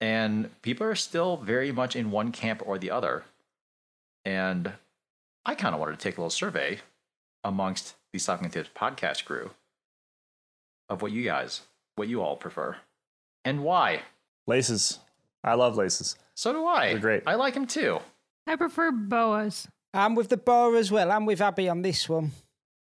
and 0.01 0.51
people 0.63 0.87
are 0.87 0.95
still 0.95 1.39
very 1.39 1.73
much 1.73 1.97
in 1.97 2.11
one 2.11 2.33
camp 2.33 2.63
or 2.65 2.79
the 2.79 2.91
other. 2.91 3.25
And 4.25 4.73
I 5.47 5.55
kind 5.55 5.75
of 5.75 5.81
wanted 5.81 5.99
to 5.99 6.03
take 6.03 6.19
a 6.19 6.21
little 6.21 6.31
survey 6.31 6.81
amongst 7.43 7.95
the 8.13 8.19
CyclingTips 8.19 8.69
podcast 8.77 9.25
crew 9.25 9.51
of 10.89 11.03
what 11.03 11.13
you 11.13 11.25
guys, 11.25 11.63
what 11.97 12.09
you 12.09 12.23
all 12.23 12.37
prefer, 12.37 12.77
and 13.45 13.63
why. 13.63 14.03
Laces. 14.47 14.99
I 15.43 15.55
love 15.55 15.77
laces. 15.77 16.17
So 16.35 16.53
do 16.53 16.67
I. 16.67 16.91
They're 16.91 16.99
great. 16.99 17.23
I 17.27 17.35
like 17.35 17.55
them 17.55 17.67
too. 17.67 18.01
I 18.47 18.57
prefer 18.57 18.91
boas. 18.91 19.69
I'm 19.95 20.15
with 20.15 20.29
the 20.29 20.37
bar 20.37 20.75
as 20.77 20.91
well. 20.91 21.11
I'm 21.11 21.25
with 21.27 21.41
Abby 21.41 21.69
on 21.69 21.83
this 21.83 22.09
one. 22.09 22.33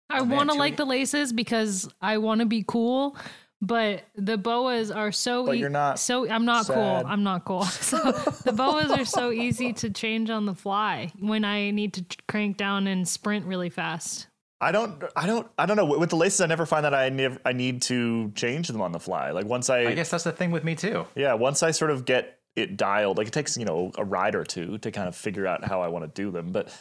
I 0.10 0.22
want 0.22 0.49
to 0.52 0.56
like 0.56 0.78
the 0.78 0.86
laces 0.86 1.34
because 1.34 1.89
I 2.02 2.18
want 2.18 2.39
to 2.41 2.45
be 2.45 2.64
cool, 2.68 3.16
but 3.62 4.04
the 4.16 4.38
boas 4.38 4.91
are 4.91 5.12
so. 5.12 5.45
But 5.45 5.56
e- 5.56 5.60
you're 5.60 5.70
not 5.70 5.99
So 5.99 6.30
I'm 6.30 6.45
not 6.45 6.66
sad. 6.66 6.74
cool. 6.76 7.12
I'm 7.12 7.24
not 7.24 7.45
cool. 7.45 7.64
So 7.66 7.97
the 8.45 8.52
boas 8.54 8.91
are 8.91 9.06
so 9.06 9.32
easy 9.32 9.74
to 9.74 9.89
change 9.89 10.30
on 10.30 10.45
the 10.45 10.54
fly 10.56 11.12
when 11.20 11.43
I 11.45 11.72
need 11.72 11.93
to 11.95 12.06
crank 12.28 12.58
down 12.58 12.88
and 12.88 13.08
sprint 13.08 13.45
really 13.45 13.70
fast. 13.70 14.28
I 14.60 14.72
don't. 14.72 15.04
I 15.16 15.26
don't. 15.26 15.47
I 15.58 15.66
don't 15.66 15.78
know. 15.78 15.86
With 15.86 16.12
the 16.12 16.18
laces, 16.18 16.41
I 16.41 16.45
never 16.45 16.66
find 16.68 16.86
that 16.86 16.93
I 16.93 17.10
never. 17.10 17.39
I 17.45 17.54
need 17.54 17.82
to 17.84 18.32
change 18.36 18.68
them 18.68 18.82
on 18.82 18.91
the 18.91 18.99
fly. 18.99 19.32
Like 19.32 19.45
once 19.45 19.70
I, 19.72 19.86
I 19.86 19.95
guess 19.95 20.12
that's 20.12 20.24
the 20.26 20.32
thing 20.32 20.52
with 20.52 20.64
me 20.64 20.76
too. 20.76 21.08
yeah, 21.16 21.34
once 21.34 21.64
I 21.64 21.72
sort 21.72 21.89
of 21.89 22.06
get 22.06 22.38
it 22.56 22.78
dialed, 22.78 23.18
like 23.18 23.28
it 23.28 23.34
takes 23.34 23.58
you 23.58 23.66
know 23.66 23.91
a 23.97 24.04
ride 24.06 24.36
or 24.36 24.43
two 24.43 24.78
to 24.80 24.91
kind 24.91 25.08
of 25.08 25.16
figure 25.16 25.47
out 25.47 25.64
how 25.64 25.82
I 25.82 25.88
want 25.88 26.04
to 26.06 26.22
do 26.22 26.30
them. 26.30 26.52
But 26.52 26.72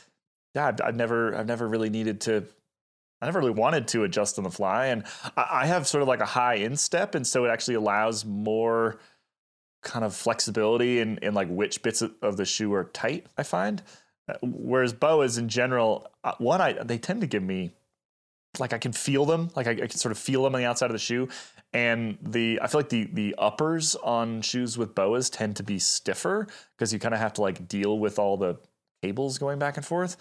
yeah, 0.55 0.67
I've, 0.67 0.81
I've 0.83 0.97
never. 0.97 1.37
I've 1.37 1.47
never 1.47 1.69
really 1.69 1.91
needed 1.91 2.21
to. 2.23 2.45
I 3.23 3.27
never 3.27 3.39
really 3.39 3.53
wanted 3.53 3.87
to 3.89 4.05
adjust 4.05 4.39
on 4.39 4.45
the 4.45 4.51
fly, 4.51 4.87
and 4.87 5.05
I, 5.37 5.47
I 5.51 5.67
have 5.67 5.87
sort 5.87 6.03
of 6.03 6.09
like 6.09 6.21
a 6.21 6.27
high 6.27 6.55
instep, 6.55 7.15
and 7.15 7.27
so 7.27 7.45
it 7.45 7.51
actually 7.51 7.75
allows 7.75 8.25
more 8.25 8.99
kind 9.83 10.05
of 10.05 10.15
flexibility 10.15 11.01
in, 11.01 11.19
in 11.19 11.35
like 11.35 11.49
which 11.49 11.83
bits 11.83 12.03
of- 12.03 12.37
the 12.37 12.45
shoe 12.45 12.73
are 12.75 12.85
tight. 12.85 13.27
I 13.39 13.43
find, 13.43 13.83
Uh, 14.29 14.35
whereas 14.43 14.93
boas 14.93 15.39
in 15.39 15.49
general, 15.49 16.07
uh, 16.25 16.33
one 16.39 16.61
I 16.61 16.73
they 16.75 16.99
tend 16.99 17.21
to 17.23 17.27
give 17.27 17.43
me 17.43 17.73
like 18.59 18.73
I 18.73 18.79
can 18.79 18.93
feel 18.93 19.25
them, 19.27 19.51
like 19.55 19.67
I, 19.67 19.73
I 19.73 19.87
can 19.87 19.99
sort 19.99 20.13
of 20.13 20.19
feel 20.19 20.43
them 20.43 20.55
on 20.55 20.61
the 20.61 20.67
outside 20.67 20.87
of 20.87 20.93
the 20.93 20.99
shoe, 20.99 21.29
and 21.73 22.19
the 22.23 22.59
I 22.63 22.67
feel 22.69 22.81
like 22.81 22.89
the 22.89 23.05
the 23.13 23.35
uppers 23.39 23.97
on 23.97 24.43
shoes 24.43 24.77
with 24.79 24.95
boas 24.95 25.31
tend 25.31 25.57
to 25.57 25.63
be 25.63 25.79
stiffer 25.79 26.47
because 26.77 26.93
you 26.93 26.99
kind 26.99 27.15
of 27.15 27.21
have 27.21 27.35
to 27.35 27.43
like 27.43 27.69
deal 27.69 27.99
with 27.99 28.19
all 28.19 28.37
the 28.37 28.59
cables 29.03 29.39
going 29.39 29.59
back 29.59 29.77
and 29.77 29.87
forth. 29.87 30.17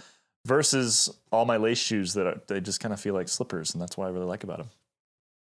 Versus 0.50 1.16
all 1.32 1.46
my 1.46 1.58
lace 1.58 1.78
shoes 1.78 2.16
that 2.16 2.26
are, 2.26 2.42
they 2.48 2.60
just 2.60 2.80
kind 2.80 2.92
of 2.92 3.00
feel 3.00 3.14
like 3.14 3.28
slippers, 3.28 3.76
and 3.76 3.80
that's 3.80 3.96
what 3.96 4.08
I 4.08 4.10
really 4.10 4.26
like 4.26 4.44
about 4.44 4.58
them. 4.58 4.70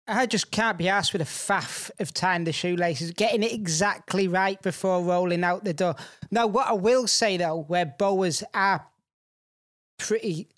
I 0.09 0.25
just 0.25 0.51
can't 0.51 0.79
be 0.79 0.89
asked 0.89 1.13
with 1.13 1.21
a 1.21 1.27
faff 1.27 1.91
of 2.01 2.15
tying 2.15 2.45
the 2.45 2.53
shoelaces, 2.53 3.11
getting 3.11 3.43
it 3.43 3.53
exactly 3.53 4.27
right 4.27 4.61
before 4.63 5.05
rolling 5.05 5.45
out 5.45 5.65
the 5.65 5.75
door. 5.75 5.97
Now, 6.31 6.47
what 6.47 6.69
I 6.69 6.73
will 6.73 7.07
say 7.07 7.37
though, 7.37 7.65
where 7.69 7.85
boas 7.85 8.43
are 8.55 8.87
pretty 9.99 10.49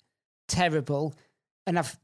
terrible, 0.47 1.15
and 1.67 1.77
I've 1.77 1.99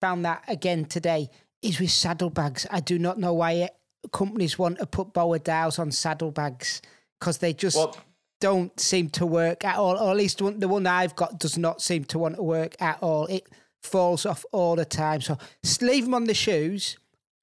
found 0.00 0.24
that 0.24 0.42
again 0.48 0.86
today, 0.86 1.30
is 1.62 1.78
with 1.78 1.92
saddlebags. 1.92 2.66
I 2.68 2.80
do 2.80 2.98
not 2.98 3.16
know 3.16 3.32
why 3.32 3.62
uh, 3.62 4.08
companies 4.08 4.58
want 4.58 4.80
to 4.80 4.86
put 4.86 5.12
boa 5.12 5.38
dials 5.38 5.78
on 5.78 5.92
saddlebags 5.92 6.82
because 7.20 7.38
they 7.38 7.52
just 7.52 7.76
Well, 7.76 7.96
don't 8.44 8.78
seem 8.78 9.08
to 9.08 9.24
work 9.24 9.64
at 9.64 9.76
all. 9.76 9.96
Or 9.96 10.10
at 10.10 10.16
least 10.18 10.42
one, 10.42 10.58
the 10.60 10.68
one 10.68 10.82
that 10.82 10.94
I've 10.94 11.16
got 11.16 11.38
does 11.38 11.56
not 11.56 11.80
seem 11.80 12.04
to 12.04 12.18
want 12.18 12.36
to 12.36 12.42
work 12.42 12.76
at 12.78 12.98
all. 13.02 13.24
It 13.26 13.46
falls 13.82 14.26
off 14.26 14.44
all 14.52 14.76
the 14.76 14.84
time. 14.84 15.22
So 15.22 15.38
leave 15.80 16.04
them 16.04 16.12
on 16.14 16.24
the 16.24 16.34
shoes. 16.34 16.98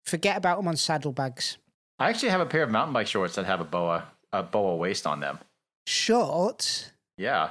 Forget 0.06 0.38
about 0.38 0.58
them 0.58 0.68
on 0.68 0.78
saddlebags. 0.78 1.58
I 1.98 2.10
actually 2.10 2.30
have 2.30 2.42
a 2.42 2.46
pair 2.46 2.62
of 2.62 2.70
mountain 2.70 2.94
bike 2.94 3.08
shorts 3.08 3.34
that 3.36 3.46
have 3.46 3.62
a 3.62 3.64
boa 3.64 4.04
a 4.32 4.44
boa 4.44 4.76
waist 4.76 5.08
on 5.08 5.20
them. 5.22 5.40
Shorts, 5.88 6.92
Yeah. 7.18 7.50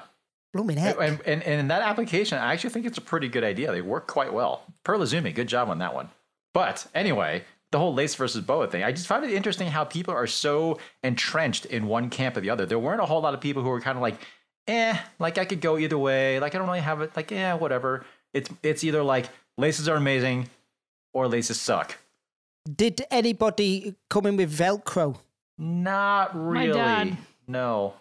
blooming 0.52 0.76
heck. 0.76 0.96
And, 1.00 1.20
and, 1.26 1.42
and 1.42 1.60
in 1.60 1.68
that 1.68 1.82
application, 1.82 2.38
I 2.38 2.52
actually 2.52 2.70
think 2.70 2.86
it's 2.86 2.98
a 2.98 3.02
pretty 3.02 3.28
good 3.28 3.44
idea. 3.44 3.70
They 3.72 3.82
work 3.82 4.06
quite 4.06 4.32
well. 4.32 4.62
Pearl 4.84 5.00
Izumi, 5.00 5.34
good 5.34 5.48
job 5.48 5.68
on 5.68 5.78
that 5.78 5.92
one. 5.94 6.08
But 6.54 6.86
anyway, 6.94 7.42
the 7.72 7.78
whole 7.78 7.94
lace 7.94 8.14
versus 8.14 8.42
boa 8.42 8.66
thing, 8.66 8.82
I 8.82 8.92
just 8.92 9.06
found 9.06 9.24
it 9.24 9.32
interesting 9.32 9.68
how 9.68 9.84
people 9.84 10.14
are 10.14 10.26
so 10.26 10.78
entrenched 11.02 11.66
in 11.66 11.86
one 11.86 12.10
camp 12.10 12.36
or 12.36 12.40
the 12.40 12.50
other. 12.50 12.66
There 12.66 12.78
weren't 12.78 13.00
a 13.00 13.06
whole 13.06 13.20
lot 13.20 13.34
of 13.34 13.40
people 13.40 13.62
who 13.62 13.68
were 13.68 13.80
kind 13.80 13.96
of 13.96 14.02
like, 14.02 14.16
eh, 14.66 14.96
like 15.18 15.38
I 15.38 15.44
could 15.44 15.60
go 15.60 15.78
either 15.78 15.98
way. 15.98 16.40
Like 16.40 16.54
I 16.54 16.58
don't 16.58 16.66
really 16.66 16.80
have 16.80 17.00
it. 17.00 17.16
Like, 17.16 17.30
yeah, 17.30 17.54
whatever. 17.54 18.04
It's 18.32 18.50
it's 18.62 18.84
either 18.84 19.02
like 19.02 19.28
laces 19.56 19.88
are 19.88 19.96
amazing 19.96 20.48
or 21.12 21.28
laces 21.28 21.60
suck. 21.60 21.98
Did 22.76 23.02
anybody 23.10 23.94
come 24.08 24.26
in 24.26 24.36
with 24.36 24.56
Velcro? 24.56 25.16
Not 25.58 26.34
really. 26.34 26.54
My 26.54 26.64
really. 26.64 26.72
dad. 26.74 27.16
No. 27.46 27.94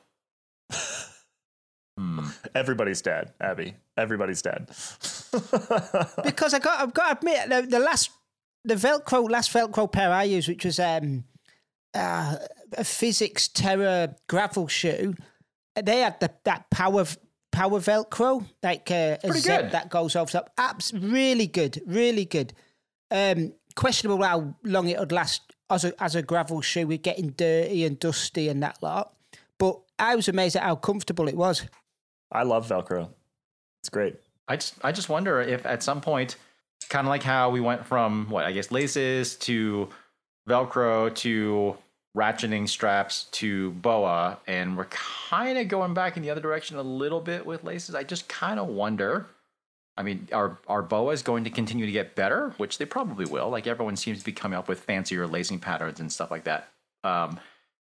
hmm. 1.97 2.25
Everybody's 2.53 3.01
dad, 3.01 3.33
Abby. 3.39 3.75
Everybody's 3.97 4.41
dad. 4.41 4.69
Because 6.23 6.55
I 6.55 6.59
got, 6.59 6.79
I've 6.79 6.93
got 6.93 7.21
to 7.21 7.29
admit, 7.29 7.49
the, 7.49 7.77
the 7.77 7.79
last, 7.79 8.09
the 8.69 8.75
Velcro, 8.75 9.29
last 9.29 9.51
Velcro 9.51 9.91
pair 9.91 10.11
I 10.11 10.23
used, 10.23 10.47
which 10.47 10.65
was 10.65 10.79
um, 10.79 11.25
uh, 11.93 12.37
a 12.77 12.83
Fizik 12.83 13.51
Terra 13.53 14.15
gravel 14.27 14.67
shoe, 14.67 15.15
they 15.75 16.01
had 16.01 16.19
the, 16.19 16.31
that 16.45 16.69
power 16.69 17.05
power 17.51 17.79
Velcro, 17.79 18.45
like 18.63 18.89
uh, 18.91 19.17
a 19.23 19.27
pretty 19.27 19.39
zip 19.39 19.61
good. 19.61 19.71
that 19.71 19.89
goes 19.89 20.15
over 20.15 20.31
top. 20.31 20.51
Abs, 20.57 20.93
really 20.93 21.47
good, 21.47 21.81
really 21.85 22.25
good. 22.25 22.53
Um, 23.11 23.53
questionable 23.75 24.23
how 24.23 24.55
long 24.63 24.87
it 24.87 24.99
would 24.99 25.11
last 25.11 25.41
as 25.69 25.85
a, 25.85 26.03
as 26.03 26.15
a 26.15 26.21
gravel 26.21 26.61
shoe 26.61 26.87
with 26.87 27.01
getting 27.01 27.29
dirty 27.29 27.85
and 27.85 27.99
dusty 27.99 28.49
and 28.49 28.61
that 28.61 28.77
lot. 28.81 29.13
But 29.57 29.79
I 29.97 30.15
was 30.15 30.27
amazed 30.27 30.55
at 30.55 30.63
how 30.63 30.75
comfortable 30.75 31.27
it 31.27 31.35
was. 31.35 31.65
I 32.31 32.43
love 32.43 32.67
Velcro. 32.67 33.09
It's 33.81 33.89
great. 33.89 34.17
I 34.47 34.55
just 34.55 34.75
I 34.83 34.91
just 34.91 35.09
wonder 35.09 35.41
if 35.41 35.65
at 35.65 35.83
some 35.83 36.01
point, 36.01 36.35
kind 36.87 37.05
of 37.05 37.09
like 37.09 37.23
how 37.23 37.49
we 37.49 37.59
went 37.59 37.85
from 37.85 38.29
what 38.29 38.45
I 38.45 38.51
guess 38.51 38.71
laces 38.71 39.35
to 39.37 39.89
Velcro 40.47 41.13
to 41.15 41.77
ratcheting 42.17 42.67
straps 42.67 43.25
to 43.31 43.71
boa, 43.71 44.39
and 44.47 44.77
we're 44.77 44.85
kind 44.85 45.57
of 45.57 45.67
going 45.67 45.93
back 45.93 46.17
in 46.17 46.23
the 46.23 46.29
other 46.29 46.41
direction 46.41 46.77
a 46.77 46.83
little 46.83 47.21
bit 47.21 47.45
with 47.45 47.63
laces. 47.63 47.95
I 47.95 48.03
just 48.03 48.27
kind 48.27 48.59
of 48.59 48.67
wonder. 48.67 49.27
I 49.97 50.03
mean, 50.03 50.27
are 50.31 50.57
are 50.67 50.81
boas 50.81 51.21
going 51.21 51.43
to 51.43 51.49
continue 51.49 51.85
to 51.85 51.91
get 51.91 52.15
better? 52.15 52.53
Which 52.57 52.77
they 52.77 52.85
probably 52.85 53.25
will. 53.25 53.49
Like 53.49 53.67
everyone 53.67 53.95
seems 53.95 54.19
to 54.19 54.25
be 54.25 54.31
coming 54.31 54.57
up 54.57 54.67
with 54.67 54.79
fancier 54.79 55.27
lacing 55.27 55.59
patterns 55.59 55.99
and 55.99 56.11
stuff 56.11 56.31
like 56.31 56.45
that. 56.45 56.69
Um, 57.03 57.39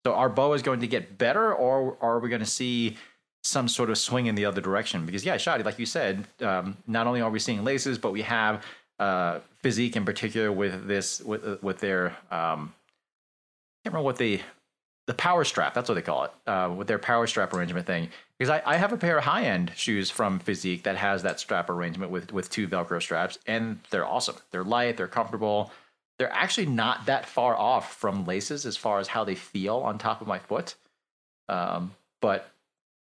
so 0.05 0.13
are 0.13 0.29
boas 0.29 0.61
going 0.61 0.79
to 0.81 0.87
get 0.87 1.17
better, 1.17 1.53
or 1.53 1.97
are 2.01 2.19
we 2.19 2.29
going 2.29 2.41
to 2.41 2.45
see 2.45 2.97
some 3.45 3.67
sort 3.67 3.91
of 3.91 3.97
swing 3.97 4.25
in 4.25 4.33
the 4.33 4.43
other 4.43 4.59
direction. 4.59 5.05
Because 5.05 5.23
yeah, 5.23 5.35
Shadi, 5.35 5.63
like 5.63 5.77
you 5.77 5.85
said, 5.85 6.27
um, 6.41 6.77
not 6.87 7.05
only 7.05 7.21
are 7.21 7.29
we 7.29 7.37
seeing 7.37 7.63
laces, 7.63 7.99
but 7.99 8.11
we 8.11 8.23
have 8.23 8.65
uh, 8.99 9.39
Fizik 9.63 9.95
in 9.95 10.05
particular 10.05 10.51
with 10.51 10.87
this 10.87 11.21
with 11.21 11.61
with 11.61 11.79
their 11.79 12.07
um, 12.31 12.73
I 12.73 13.87
can't 13.87 13.93
remember 13.93 14.05
what 14.05 14.17
the 14.17 14.41
the 15.07 15.13
power 15.13 15.43
strap. 15.43 15.73
That's 15.73 15.87
what 15.87 15.95
they 15.95 16.01
call 16.01 16.25
it. 16.25 16.31
Uh, 16.47 16.73
with 16.75 16.87
their 16.87 16.97
power 16.97 17.27
strap 17.27 17.53
arrangement 17.53 17.85
thing. 17.85 18.09
Because 18.39 18.49
I, 18.49 18.61
I 18.65 18.77
have 18.77 18.91
a 18.91 18.97
pair 18.97 19.17
of 19.17 19.23
high 19.23 19.43
end 19.43 19.71
shoes 19.75 20.09
from 20.09 20.39
Fizik 20.39 20.83
that 20.83 20.97
has 20.97 21.23
that 21.23 21.39
strap 21.39 21.69
arrangement 21.69 22.11
with 22.11 22.33
with 22.33 22.49
two 22.49 22.67
Velcro 22.67 23.01
straps, 23.01 23.37
and 23.47 23.79
they're 23.89 24.05
awesome. 24.05 24.35
They're 24.51 24.63
light. 24.63 24.97
They're 24.97 25.07
comfortable. 25.07 25.71
They're 26.17 26.33
actually 26.33 26.67
not 26.67 27.05
that 27.07 27.25
far 27.25 27.55
off 27.55 27.93
from 27.95 28.25
laces 28.25 28.65
as 28.65 28.77
far 28.77 28.99
as 28.99 29.09
how 29.09 29.25
they 29.25 29.35
feel 29.35 29.77
on 29.77 29.97
top 29.97 30.21
of 30.21 30.27
my 30.27 30.39
foot. 30.39 30.75
Um, 31.49 31.93
but 32.21 32.49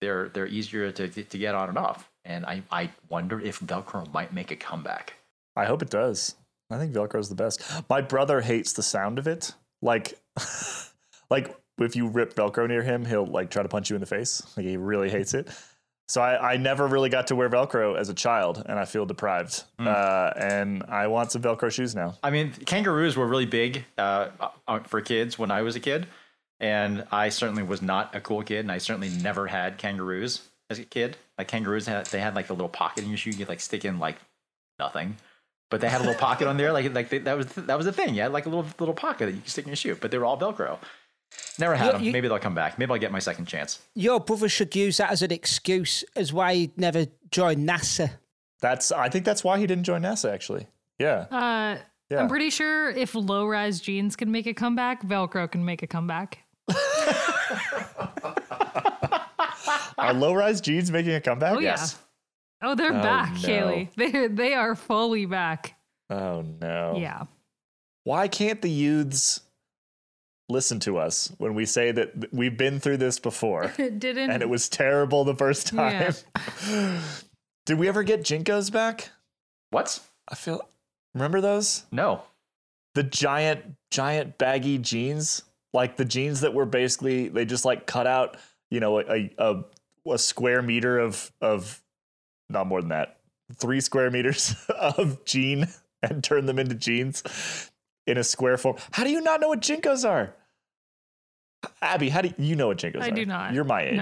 they're 0.01 0.29
they're 0.29 0.47
easier 0.47 0.91
to 0.93 1.09
to 1.09 1.39
get 1.39 1.55
on 1.55 1.68
and 1.68 1.79
off. 1.79 2.11
And 2.24 2.45
I, 2.45 2.62
I 2.72 2.91
wonder 3.09 3.41
if 3.41 3.61
Velcro 3.61 4.12
might 4.12 4.33
make 4.33 4.51
a 4.51 4.57
comeback. 4.57 5.14
I 5.57 5.64
hope 5.64 5.82
it 5.82 5.90
does. 5.90 6.36
I 6.70 6.78
think 6.78 6.92
Velcro's 6.92 7.28
the 7.28 7.34
best. 7.34 7.62
My 7.88 8.00
brother 8.00 8.40
hates 8.40 8.72
the 8.72 8.82
sound 8.82 9.18
of 9.18 9.26
it. 9.26 9.54
Like, 9.82 10.18
like 11.30 11.57
if 11.78 11.94
you 11.96 12.09
rip 12.09 12.34
Velcro 12.34 12.68
near 12.68 12.82
him, 12.82 13.04
he'll 13.04 13.26
like 13.26 13.50
try 13.50 13.62
to 13.62 13.68
punch 13.68 13.90
you 13.90 13.96
in 13.96 14.00
the 14.00 14.07
face. 14.07 14.42
Like 14.57 14.66
he 14.66 14.76
really 14.76 15.11
hates 15.11 15.34
it. 15.34 15.48
So 16.09 16.20
I, 16.20 16.52
I 16.52 16.57
never 16.57 16.86
really 16.86 17.09
got 17.09 17.28
to 17.28 17.36
wear 17.36 17.50
Velcro 17.50 17.98
as 17.98 18.09
a 18.09 18.14
child, 18.14 18.62
and 18.66 18.78
I 18.78 18.84
feel 18.84 19.07
deprived. 19.07 19.64
Uh, 19.78 20.30
and 20.36 20.84
I 20.88 21.09
want 21.09 21.32
some 21.32 21.42
Velcro 21.42 21.70
shoes 21.70 21.96
now. 21.96 22.14
I 22.22 22.30
mean, 22.30 22.52
kangaroos 22.52 23.16
were 23.16 23.26
really 23.26 23.46
big 23.46 23.84
uh, 23.98 24.28
uh, 24.68 24.80
for 24.80 25.00
kids 25.00 25.36
when 25.36 25.50
I 25.50 25.62
was 25.62 25.74
a 25.74 25.80
kid, 25.80 26.07
and 26.61 27.04
I 27.11 27.28
certainly 27.30 27.64
was 27.64 27.82
not 27.82 28.14
a 28.14 28.20
cool 28.20 28.42
kid, 28.44 28.61
and 28.61 28.70
I 28.70 28.78
certainly 28.78 29.09
never 29.09 29.48
had 29.48 29.78
kangaroos 29.78 30.42
as 30.70 30.78
a 30.78 30.84
kid. 30.84 31.16
Like 31.38 31.48
kangaroos 31.48 31.86
had 31.86 32.07
they 32.07 32.20
had 32.20 32.36
like 32.36 32.50
a 32.50 32.52
little 32.52 32.68
pocket 32.68 33.02
in 33.02 33.11
your 33.11 33.18
shoe 33.18 33.30
you 33.30 33.38
could 33.38 33.48
like 33.48 33.61
stick 33.61 33.84
in 33.84 33.98
like 33.98 34.16
nothing, 34.78 35.16
but 35.70 35.80
they 35.80 35.88
had 35.88 36.00
a 36.00 36.04
little 36.04 36.18
pocket 36.18 36.46
on 36.48 36.56
there, 36.56 36.72
like 36.72 36.92
like 36.94 37.08
they, 37.08 37.18
that 37.18 37.36
was 37.36 37.46
that 37.46 37.76
was 37.76 37.86
the 37.86 37.92
thing. 37.92 38.14
Yeah, 38.14 38.28
like 38.28 38.46
a 38.46 38.48
little 38.48 38.66
little 38.78 38.94
pocket 38.94 39.26
that 39.26 39.32
you 39.32 39.40
could 39.40 39.50
stick 39.50 39.64
in 39.64 39.70
your 39.70 39.76
shoe, 39.76 39.96
but 40.00 40.10
they 40.10 40.18
were 40.18 40.24
all 40.24 40.38
Velcro. 40.38 40.78
Never 41.58 41.74
had 41.74 41.86
You- 41.86 41.92
them. 41.92 42.02
you- 42.04 42.12
Maybe 42.12 42.28
they'll 42.28 42.38
come 42.38 42.54
back. 42.54 42.78
Maybe 42.78 42.92
I'll 42.92 42.98
get 42.98 43.12
my 43.12 43.18
second 43.18 43.46
chance. 43.46 43.80
Your 43.94 44.20
brother 44.20 44.48
should 44.48 44.74
use 44.76 44.96
that 44.98 45.10
as 45.10 45.22
an 45.22 45.32
excuse 45.32 46.04
as 46.14 46.32
why 46.32 46.54
he'd 46.54 46.78
never 46.78 47.06
join 47.30 47.66
NASA. 47.66 48.10
That's 48.60 48.90
I 48.92 49.08
think 49.08 49.24
that's 49.24 49.42
why 49.44 49.58
he 49.58 49.66
didn't 49.66 49.84
join 49.84 50.02
NASA. 50.02 50.32
Actually, 50.32 50.66
yeah, 50.98 51.26
Uh, 51.30 51.78
yeah. 52.10 52.20
I'm 52.20 52.28
pretty 52.28 52.50
sure 52.50 52.88
if 52.90 53.14
low 53.14 53.46
rise 53.46 53.80
jeans 53.80 54.16
can 54.16 54.30
make 54.30 54.46
a 54.46 54.54
comeback, 54.54 55.02
Velcro 55.02 55.50
can 55.50 55.64
make 55.64 55.82
a 55.82 55.86
comeback. 55.86 56.38
Are 59.98 60.12
low 60.12 60.34
rise 60.34 60.60
jeans 60.60 60.90
making 60.90 61.14
a 61.14 61.20
comeback? 61.20 61.56
Oh, 61.56 61.58
yeah. 61.60 61.76
Oh, 62.62 62.74
they're 62.74 62.90
Oh, 62.96 63.02
back, 63.02 63.34
no. 63.34 63.40
Caley. 63.40 63.90
They 63.96 64.28
they 64.28 64.54
are 64.54 64.74
fully 64.74 65.26
back. 65.26 65.74
Oh 66.11 66.42
no. 66.61 66.96
Yeah. 66.98 67.24
Why 68.04 68.28
can't 68.28 68.62
the 68.62 68.70
youths 68.70 69.40
listen 70.48 70.78
to 70.80 70.96
us 70.98 71.32
when 71.38 71.54
we 71.54 71.66
say 71.66 71.90
that 71.92 72.32
we've 72.32 72.57
been 72.57 72.78
through 72.78 72.98
this 72.98 73.18
before 73.18 73.72
It 73.78 73.98
didn't. 73.98 74.30
and 74.30 74.42
it 74.42 74.48
was 74.48 74.68
terrible 74.68 75.24
the 75.24 75.34
first 75.34 75.72
Yeah. 75.72 76.12
time? 76.12 77.00
Did 77.66 77.78
we 77.78 77.88
ever 77.88 78.04
get 78.04 78.20
JNCOs 78.22 78.70
back? 78.72 79.11
What? 79.70 79.98
I 80.30 80.36
feel. 80.36 80.68
Remember 81.14 81.40
those? 81.40 81.84
No. 81.90 82.22
The 82.94 83.02
giant, 83.02 83.74
giant 83.90 84.38
baggy 84.38 84.78
jeans, 84.78 85.42
like 85.74 85.96
the 85.96 86.04
jeans 86.04 86.40
that 86.42 86.54
were 86.54 86.64
basically 86.64 87.28
they 87.28 87.44
just 87.44 87.64
like 87.64 87.86
cut 87.86 88.07
out, 88.07 88.36
you 88.70 88.78
know, 88.80 89.00
a 89.00 89.30
a, 89.38 89.64
a 90.09 90.18
square 90.18 90.62
meter 90.62 90.98
of 90.98 91.30
of 91.40 91.82
not 92.49 92.66
more 92.66 92.80
than 92.80 92.90
that, 92.90 93.18
three 93.55 93.80
square 93.80 94.11
meters 94.11 94.55
of 94.68 95.24
jean 95.24 95.68
and 96.03 96.22
turn 96.22 96.47
them 96.47 96.59
into 96.59 96.74
jeans 96.74 97.70
in 98.07 98.18
a 98.18 98.24
square 98.24 98.57
form. 98.57 98.76
How 98.92 99.05
do 99.05 99.11
you 99.11 99.20
not 99.20 99.40
know 99.40 99.49
what 99.49 99.61
JNCOs 99.61 100.09
are? 100.09 100.34
Abby, 101.82 102.09
how 102.11 102.20
do 102.20 102.28
you, 102.28 102.34
you 102.38 102.55
know 102.57 102.68
what 102.68 102.78
JNCOs 102.78 103.01
are? 103.01 103.05
I 103.05 103.11
do 103.11 103.26
not. 103.26 103.53
You're 103.53 103.64
my 103.64 103.82
age. 103.82 103.97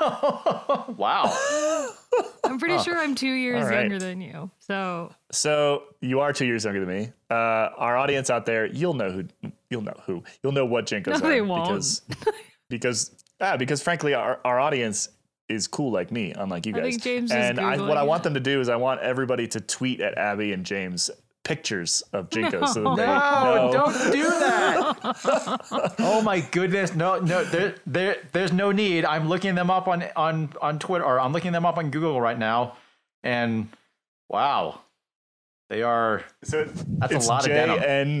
No. 0.00 0.94
wow. 0.96 1.36
I'm 2.44 2.58
pretty 2.58 2.78
sure 2.82 2.96
I'm 2.96 3.14
two 3.14 3.28
years 3.28 3.64
All 3.64 3.70
right. 3.70 3.80
younger 3.80 3.98
than 3.98 4.20
you. 4.20 4.50
So 4.58 5.12
So 5.30 5.84
you 6.00 6.20
are 6.20 6.32
two 6.32 6.46
years 6.46 6.64
younger 6.64 6.84
than 6.84 6.88
me. 6.88 7.12
Uh, 7.30 7.34
our 7.76 7.96
audience 7.96 8.30
out 8.30 8.46
there, 8.46 8.66
you'll 8.66 8.94
know 8.94 9.10
who. 9.10 9.24
You'll 9.70 9.82
know 9.82 10.00
who. 10.06 10.22
You'll 10.42 10.52
know 10.52 10.64
what 10.66 10.86
JNCOs 10.86 11.06
No, 11.06 11.14
are 11.28 11.30
they 11.30 11.40
won't. 11.40 11.68
because 11.68 12.02
because 12.68 13.10
ah, 13.40 13.56
because 13.56 13.82
frankly, 13.82 14.14
our, 14.14 14.40
our 14.44 14.58
audience 14.60 15.08
is 15.52 15.68
cool 15.68 15.92
like 15.92 16.10
me, 16.10 16.32
unlike 16.36 16.66
you 16.66 16.74
I 16.74 16.80
guys. 16.80 16.90
think 16.90 17.02
James 17.02 17.30
is 17.30 17.36
and 17.36 17.60
I, 17.60 17.76
what 17.76 17.96
I 17.96 18.02
want 18.02 18.22
them 18.22 18.34
to 18.34 18.40
do 18.40 18.60
is 18.60 18.68
I 18.68 18.76
want 18.76 19.00
everybody 19.00 19.46
to 19.48 19.60
tweet 19.60 20.00
at 20.00 20.16
Abby 20.18 20.52
and 20.52 20.64
James 20.66 21.10
pictures 21.44 22.02
of 22.12 22.30
jinkos 22.30 22.68
so 22.68 22.84
that 22.84 22.96
they 22.96 23.06
No, 23.06 23.66
know. 23.66 23.72
don't 23.72 24.12
do 24.12 24.22
that. 24.22 25.94
oh 25.98 26.22
my 26.22 26.40
goodness. 26.40 26.94
No, 26.94 27.18
no, 27.18 27.42
there, 27.44 27.74
there, 27.86 28.16
there's 28.32 28.52
no 28.52 28.70
need. 28.70 29.04
I'm 29.04 29.28
looking 29.28 29.54
them 29.56 29.68
up 29.70 29.88
on, 29.88 30.04
on, 30.14 30.52
on 30.62 30.78
Twitter 30.78 31.04
or 31.04 31.18
I'm 31.18 31.32
looking 31.32 31.50
them 31.52 31.66
up 31.66 31.78
on 31.78 31.90
Google 31.90 32.20
right 32.20 32.38
now. 32.38 32.76
And 33.24 33.68
wow, 34.28 34.80
they 35.68 35.82
are, 35.82 36.22
So 36.44 36.64
That's 36.64 37.12
a 37.12 37.16
it's 37.16 37.26
lot 37.28 37.42
of 37.42 37.48
denim. 37.48 37.78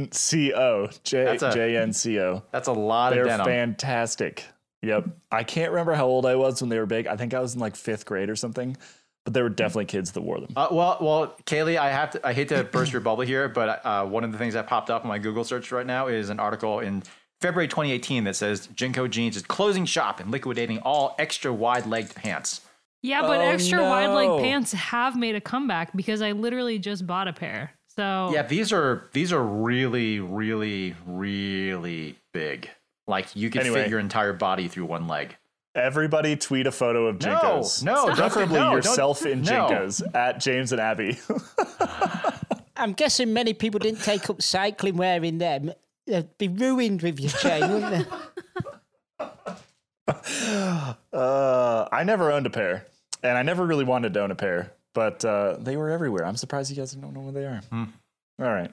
JNCO. 0.08 1.00
That's 1.10 1.42
a- 1.42 1.50
JNCO. 1.50 2.42
that's 2.50 2.68
a 2.68 2.72
lot 2.72 3.12
They're 3.12 3.22
of 3.22 3.28
denim. 3.28 3.46
fantastic. 3.46 4.44
Yep. 4.82 5.06
I 5.30 5.44
can't 5.44 5.70
remember 5.70 5.94
how 5.94 6.06
old 6.06 6.26
I 6.26 6.34
was 6.34 6.60
when 6.60 6.68
they 6.68 6.78
were 6.78 6.86
big. 6.86 7.06
I 7.06 7.16
think 7.16 7.34
I 7.34 7.40
was 7.40 7.54
in 7.54 7.60
like 7.60 7.76
fifth 7.76 8.04
grade 8.04 8.28
or 8.28 8.36
something. 8.36 8.76
But 9.24 9.34
there 9.34 9.44
were 9.44 9.50
definitely 9.50 9.84
kids 9.84 10.10
that 10.12 10.22
wore 10.22 10.40
them. 10.40 10.48
Uh, 10.56 10.66
well, 10.72 10.98
well, 11.00 11.36
Caley, 11.46 11.78
I 11.78 11.90
have 11.90 12.10
to. 12.10 12.26
I 12.26 12.32
hate 12.32 12.48
to 12.48 12.64
burst 12.64 12.90
your 12.92 13.00
bubble 13.00 13.22
here, 13.22 13.48
but 13.48 13.80
uh, 13.86 14.04
one 14.04 14.24
of 14.24 14.32
the 14.32 14.38
things 14.38 14.54
that 14.54 14.66
popped 14.66 14.90
up 14.90 15.02
in 15.04 15.08
my 15.08 15.18
Google 15.18 15.44
search 15.44 15.70
right 15.70 15.86
now 15.86 16.08
is 16.08 16.28
an 16.28 16.40
article 16.40 16.80
in 16.80 17.04
February 17.40 17.68
2018 17.68 18.24
that 18.24 18.34
says 18.34 18.66
JNCO 18.74 19.08
Jeans 19.10 19.36
is 19.36 19.42
closing 19.44 19.84
shop 19.84 20.18
and 20.18 20.32
liquidating 20.32 20.78
all 20.80 21.14
extra 21.20 21.52
wide-legged 21.52 22.16
pants. 22.16 22.62
yeah, 23.02 23.20
but 23.22 23.38
Oh, 23.38 23.42
extra 23.42 23.80
wide 23.80 24.06
no. 24.06 24.36
leg 24.36 24.44
pants 24.44 24.72
have 24.72 25.16
made 25.16 25.36
a 25.36 25.40
comeback 25.40 25.96
because 25.96 26.20
I 26.20 26.32
literally 26.32 26.80
just 26.80 27.06
bought 27.06 27.28
a 27.28 27.32
pair. 27.32 27.70
So 27.94 28.30
Yeah, 28.32 28.42
these 28.42 28.72
are 28.72 29.08
these 29.12 29.32
are 29.32 29.42
really, 29.42 30.18
really, 30.18 30.96
really 31.06 32.18
big. 32.32 32.70
Like 33.06 33.34
you 33.34 33.50
could 33.50 33.62
Anyway. 33.62 33.82
fit 33.82 33.90
your 33.90 33.98
entire 34.00 34.32
body 34.32 34.68
through 34.68 34.86
one 34.86 35.08
leg. 35.08 35.36
Everybody 35.74 36.36
tweet 36.36 36.66
a 36.66 36.72
photo 36.72 37.06
of 37.06 37.20
No, 37.22 37.34
JNCOs. 37.38 37.82
no, 37.82 37.94
don't- 38.06 38.16
preferably 38.16 38.58
no, 38.60 38.72
yourself 38.76 39.24
in 39.24 39.42
no. 39.42 39.68
JNCOs 39.68 40.14
at 40.14 40.38
James 40.40 40.70
and 40.72 40.80
Abby. 40.80 41.18
I'm 42.76 42.92
guessing 42.92 43.32
many 43.32 43.54
people 43.54 43.78
didn't 43.80 44.02
take 44.02 44.28
up 44.28 44.42
cycling 44.42 44.96
wearing 44.96 45.38
them. 45.38 45.72
They'd 46.06 46.36
be 46.36 46.48
ruined 46.48 47.00
with 47.02 47.18
your 47.20 47.30
chain, 47.30 47.70
wouldn't 47.72 48.08
they? 49.18 49.24
uh, 51.12 51.88
I 51.92 52.04
never 52.04 52.32
owned 52.32 52.46
a 52.46 52.50
pair, 52.50 52.86
and 53.22 53.36
I 53.38 53.42
never 53.42 53.64
really 53.64 53.84
wanted 53.84 54.14
to 54.14 54.22
own 54.22 54.30
a 54.30 54.34
pair, 54.34 54.72
but 54.94 55.24
uh, 55.24 55.56
they 55.58 55.76
were 55.76 55.90
everywhere. 55.90 56.26
I'm 56.26 56.36
surprised 56.36 56.70
you 56.70 56.76
guys 56.76 56.92
don't 56.92 57.14
know 57.14 57.20
where 57.20 57.32
they 57.32 57.44
are. 57.46 57.60
All 57.72 57.86
right. 58.52 58.72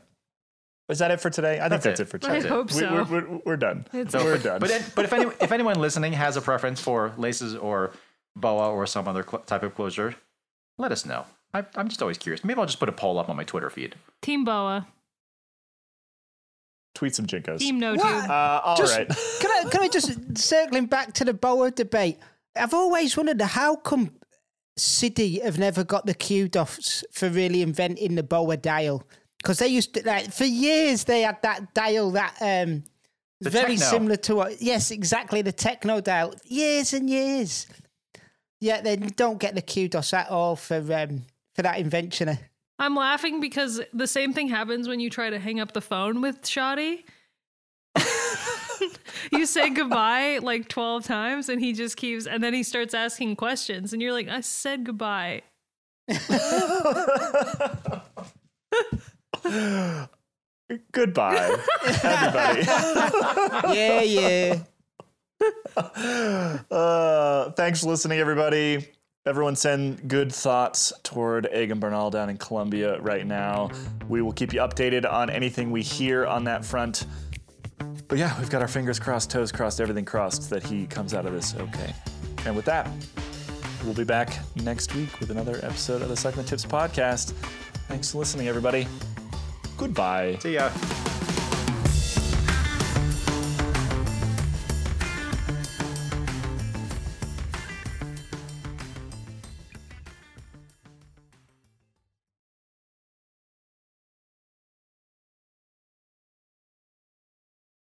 Is 0.90 1.00
that 1.00 1.12
it 1.12 1.22
for 1.22 1.30
today? 1.30 1.60
I 1.60 1.70
think 1.70 1.84
That's 1.84 2.00
that's 2.00 2.00
it. 2.00 2.04
it, 2.16 2.24
for 2.24 2.32
I 2.32 2.40
hope 2.42 2.68
We- 2.74 2.80
so. 2.80 3.06
We're, 3.10 3.22
we're, 3.28 3.40
we're 3.46 3.58
done. 3.58 3.86
It's- 3.94 4.14
we're 4.14 4.38
done. 4.40 4.60
But 4.60 4.92
but 4.96 5.06
if 5.06 5.14
any, 5.14 5.26
if 5.40 5.52
anyone 5.52 5.80
listening 5.80 6.14
has 6.14 6.36
a 6.36 6.42
preference 6.42 6.82
for 6.82 7.14
laces 7.18 7.56
or 7.56 7.92
boa 8.36 8.72
or 8.72 8.86
some 8.88 9.08
other 9.08 9.24
cl- 9.24 9.44
type 9.44 9.64
of 9.64 9.76
closure, 9.76 10.16
let 10.78 10.92
us 10.92 11.06
know. 11.06 11.26
I, 11.54 11.66
I'm 11.76 11.88
just 11.90 12.02
always 12.02 12.18
curious. 12.18 12.44
Maybe 12.44 12.60
I'll 12.60 12.66
just 12.66 12.80
put 12.80 12.90
a 12.90 12.94
poll 12.94 13.20
up 13.20 13.30
on 13.30 13.36
my 13.36 13.44
Twitter 13.44 13.70
feed. 13.70 13.96
Team 14.22 14.44
Boa, 14.46 14.88
Tweet 16.96 17.16
some 17.16 17.28
JNCOs. 17.28 17.60
Team 17.60 17.80
No 17.80 17.94
What? 17.96 18.22
Tube. 18.22 18.30
Uh, 18.32 18.62
all 18.64 18.76
Just- 18.78 18.98
right. 18.98 19.08
Can 19.40 19.52
I, 19.52 19.70
can 19.70 19.82
I 19.82 19.88
just 19.88 20.38
circling 20.38 20.88
back 20.88 21.14
to 21.14 21.26
the 21.26 21.34
Boa 21.34 21.72
debate? 21.72 22.18
I've 22.56 22.74
always 22.74 23.16
wondered 23.16 23.40
how 23.42 23.76
come 23.76 24.12
Sidi 24.76 25.40
have 25.40 25.58
never 25.60 25.84
got 25.84 26.06
the 26.06 26.14
kudos 26.14 27.04
for 27.12 27.30
really 27.30 27.62
inventing 27.62 28.16
the 28.16 28.24
Boa 28.24 28.58
dial 28.58 29.04
because 29.42 29.60
they 29.60 29.68
used 29.68 29.94
to 29.96 30.02
like 30.06 30.32
for 30.32 30.46
years 30.46 31.04
they 31.06 31.22
had 31.22 31.42
that 31.42 31.74
dial 31.74 32.12
that 32.12 32.36
um 32.42 32.84
The 33.42 33.50
very 33.50 33.76
techno. 33.78 33.86
similar 33.86 34.16
to 34.18 34.36
what 34.36 34.62
yes 34.62 34.92
exactly 34.92 35.42
the 35.42 35.52
techno 35.54 36.02
dial 36.02 36.34
years 36.46 36.94
and 36.94 37.10
years. 37.10 37.68
Yeah, 38.62 38.82
they 38.82 38.98
don't 38.98 39.40
get 39.40 39.56
the 39.56 39.62
kudos 39.62 40.14
at 40.14 40.30
all 40.30 40.56
for 40.58 40.78
um 40.94 41.24
for 41.56 41.62
that 41.64 41.80
invention. 41.80 42.38
I'm 42.78 42.96
laughing 42.96 43.40
because 43.42 43.82
the 43.94 44.08
same 44.08 44.32
thing 44.34 44.48
happens 44.50 44.88
when 44.88 45.00
you 45.00 45.10
try 45.10 45.30
to 45.30 45.40
hang 45.40 45.60
up 45.60 45.72
the 45.74 45.82
phone 45.82 46.22
with 46.22 46.46
Shoddy. 46.48 47.06
you 49.32 49.46
say 49.46 49.70
goodbye 49.70 50.40
like 50.42 50.70
12 50.70 51.04
times 51.04 51.50
and 51.50 51.60
he 51.62 51.74
just 51.74 51.98
keeps 51.98 52.26
and 52.28 52.42
then 52.44 52.54
he 52.54 52.64
starts 52.64 52.94
asking 52.94 53.36
questions 53.36 53.92
and 53.94 54.02
you're 54.02 54.14
like 54.14 54.28
I 54.30 54.42
said 54.42 54.84
goodbye. 54.86 55.42
Goodbye, 60.92 61.58
everybody. 62.04 62.62
yeah, 63.78 64.02
yeah. 64.02 64.60
Uh, 66.70 67.52
thanks 67.52 67.82
for 67.82 67.88
listening, 67.88 68.20
everybody. 68.20 68.86
Everyone 69.26 69.56
send 69.56 70.08
good 70.08 70.34
thoughts 70.34 70.92
toward 71.04 71.48
Egan 71.54 71.80
Bernal 71.80 72.10
down 72.10 72.30
in 72.30 72.38
Colombia 72.38 73.00
right 73.00 73.26
now. 73.26 73.70
We 74.10 74.22
will 74.22 74.34
keep 74.34 74.54
you 74.54 74.60
updated 74.60 75.10
on 75.10 75.30
anything 75.30 75.72
we 75.72 75.82
hear 75.82 76.26
on 76.26 76.44
that 76.46 76.66
front. 76.66 77.06
But 78.08 78.18
yeah, 78.18 78.38
we've 78.40 78.50
got 78.50 78.62
our 78.62 78.68
fingers 78.68 79.00
crossed, 79.00 79.30
toes 79.30 79.52
crossed, 79.52 79.80
everything 79.80 80.06
crossed 80.06 80.50
that 80.50 80.64
he 80.64 80.88
comes 80.88 81.14
out 81.14 81.26
of 81.26 81.34
this 81.34 81.56
okay. 81.56 81.94
And 82.46 82.56
with 82.56 82.66
that, 82.66 82.90
we'll 83.84 83.94
be 83.94 84.04
back 84.04 84.40
next 84.56 84.94
week 84.96 85.20
with 85.20 85.32
another 85.32 85.60
episode 85.64 86.02
of 86.02 86.10
the 86.10 86.16
CyclingTips 86.16 86.68
podcast. 86.68 87.34
Thanks 87.88 88.12
for 88.12 88.18
listening, 88.18 88.48
everybody. 88.48 88.88
Goodbye. 89.80 90.38
See 90.42 90.54
ya. 90.56 90.70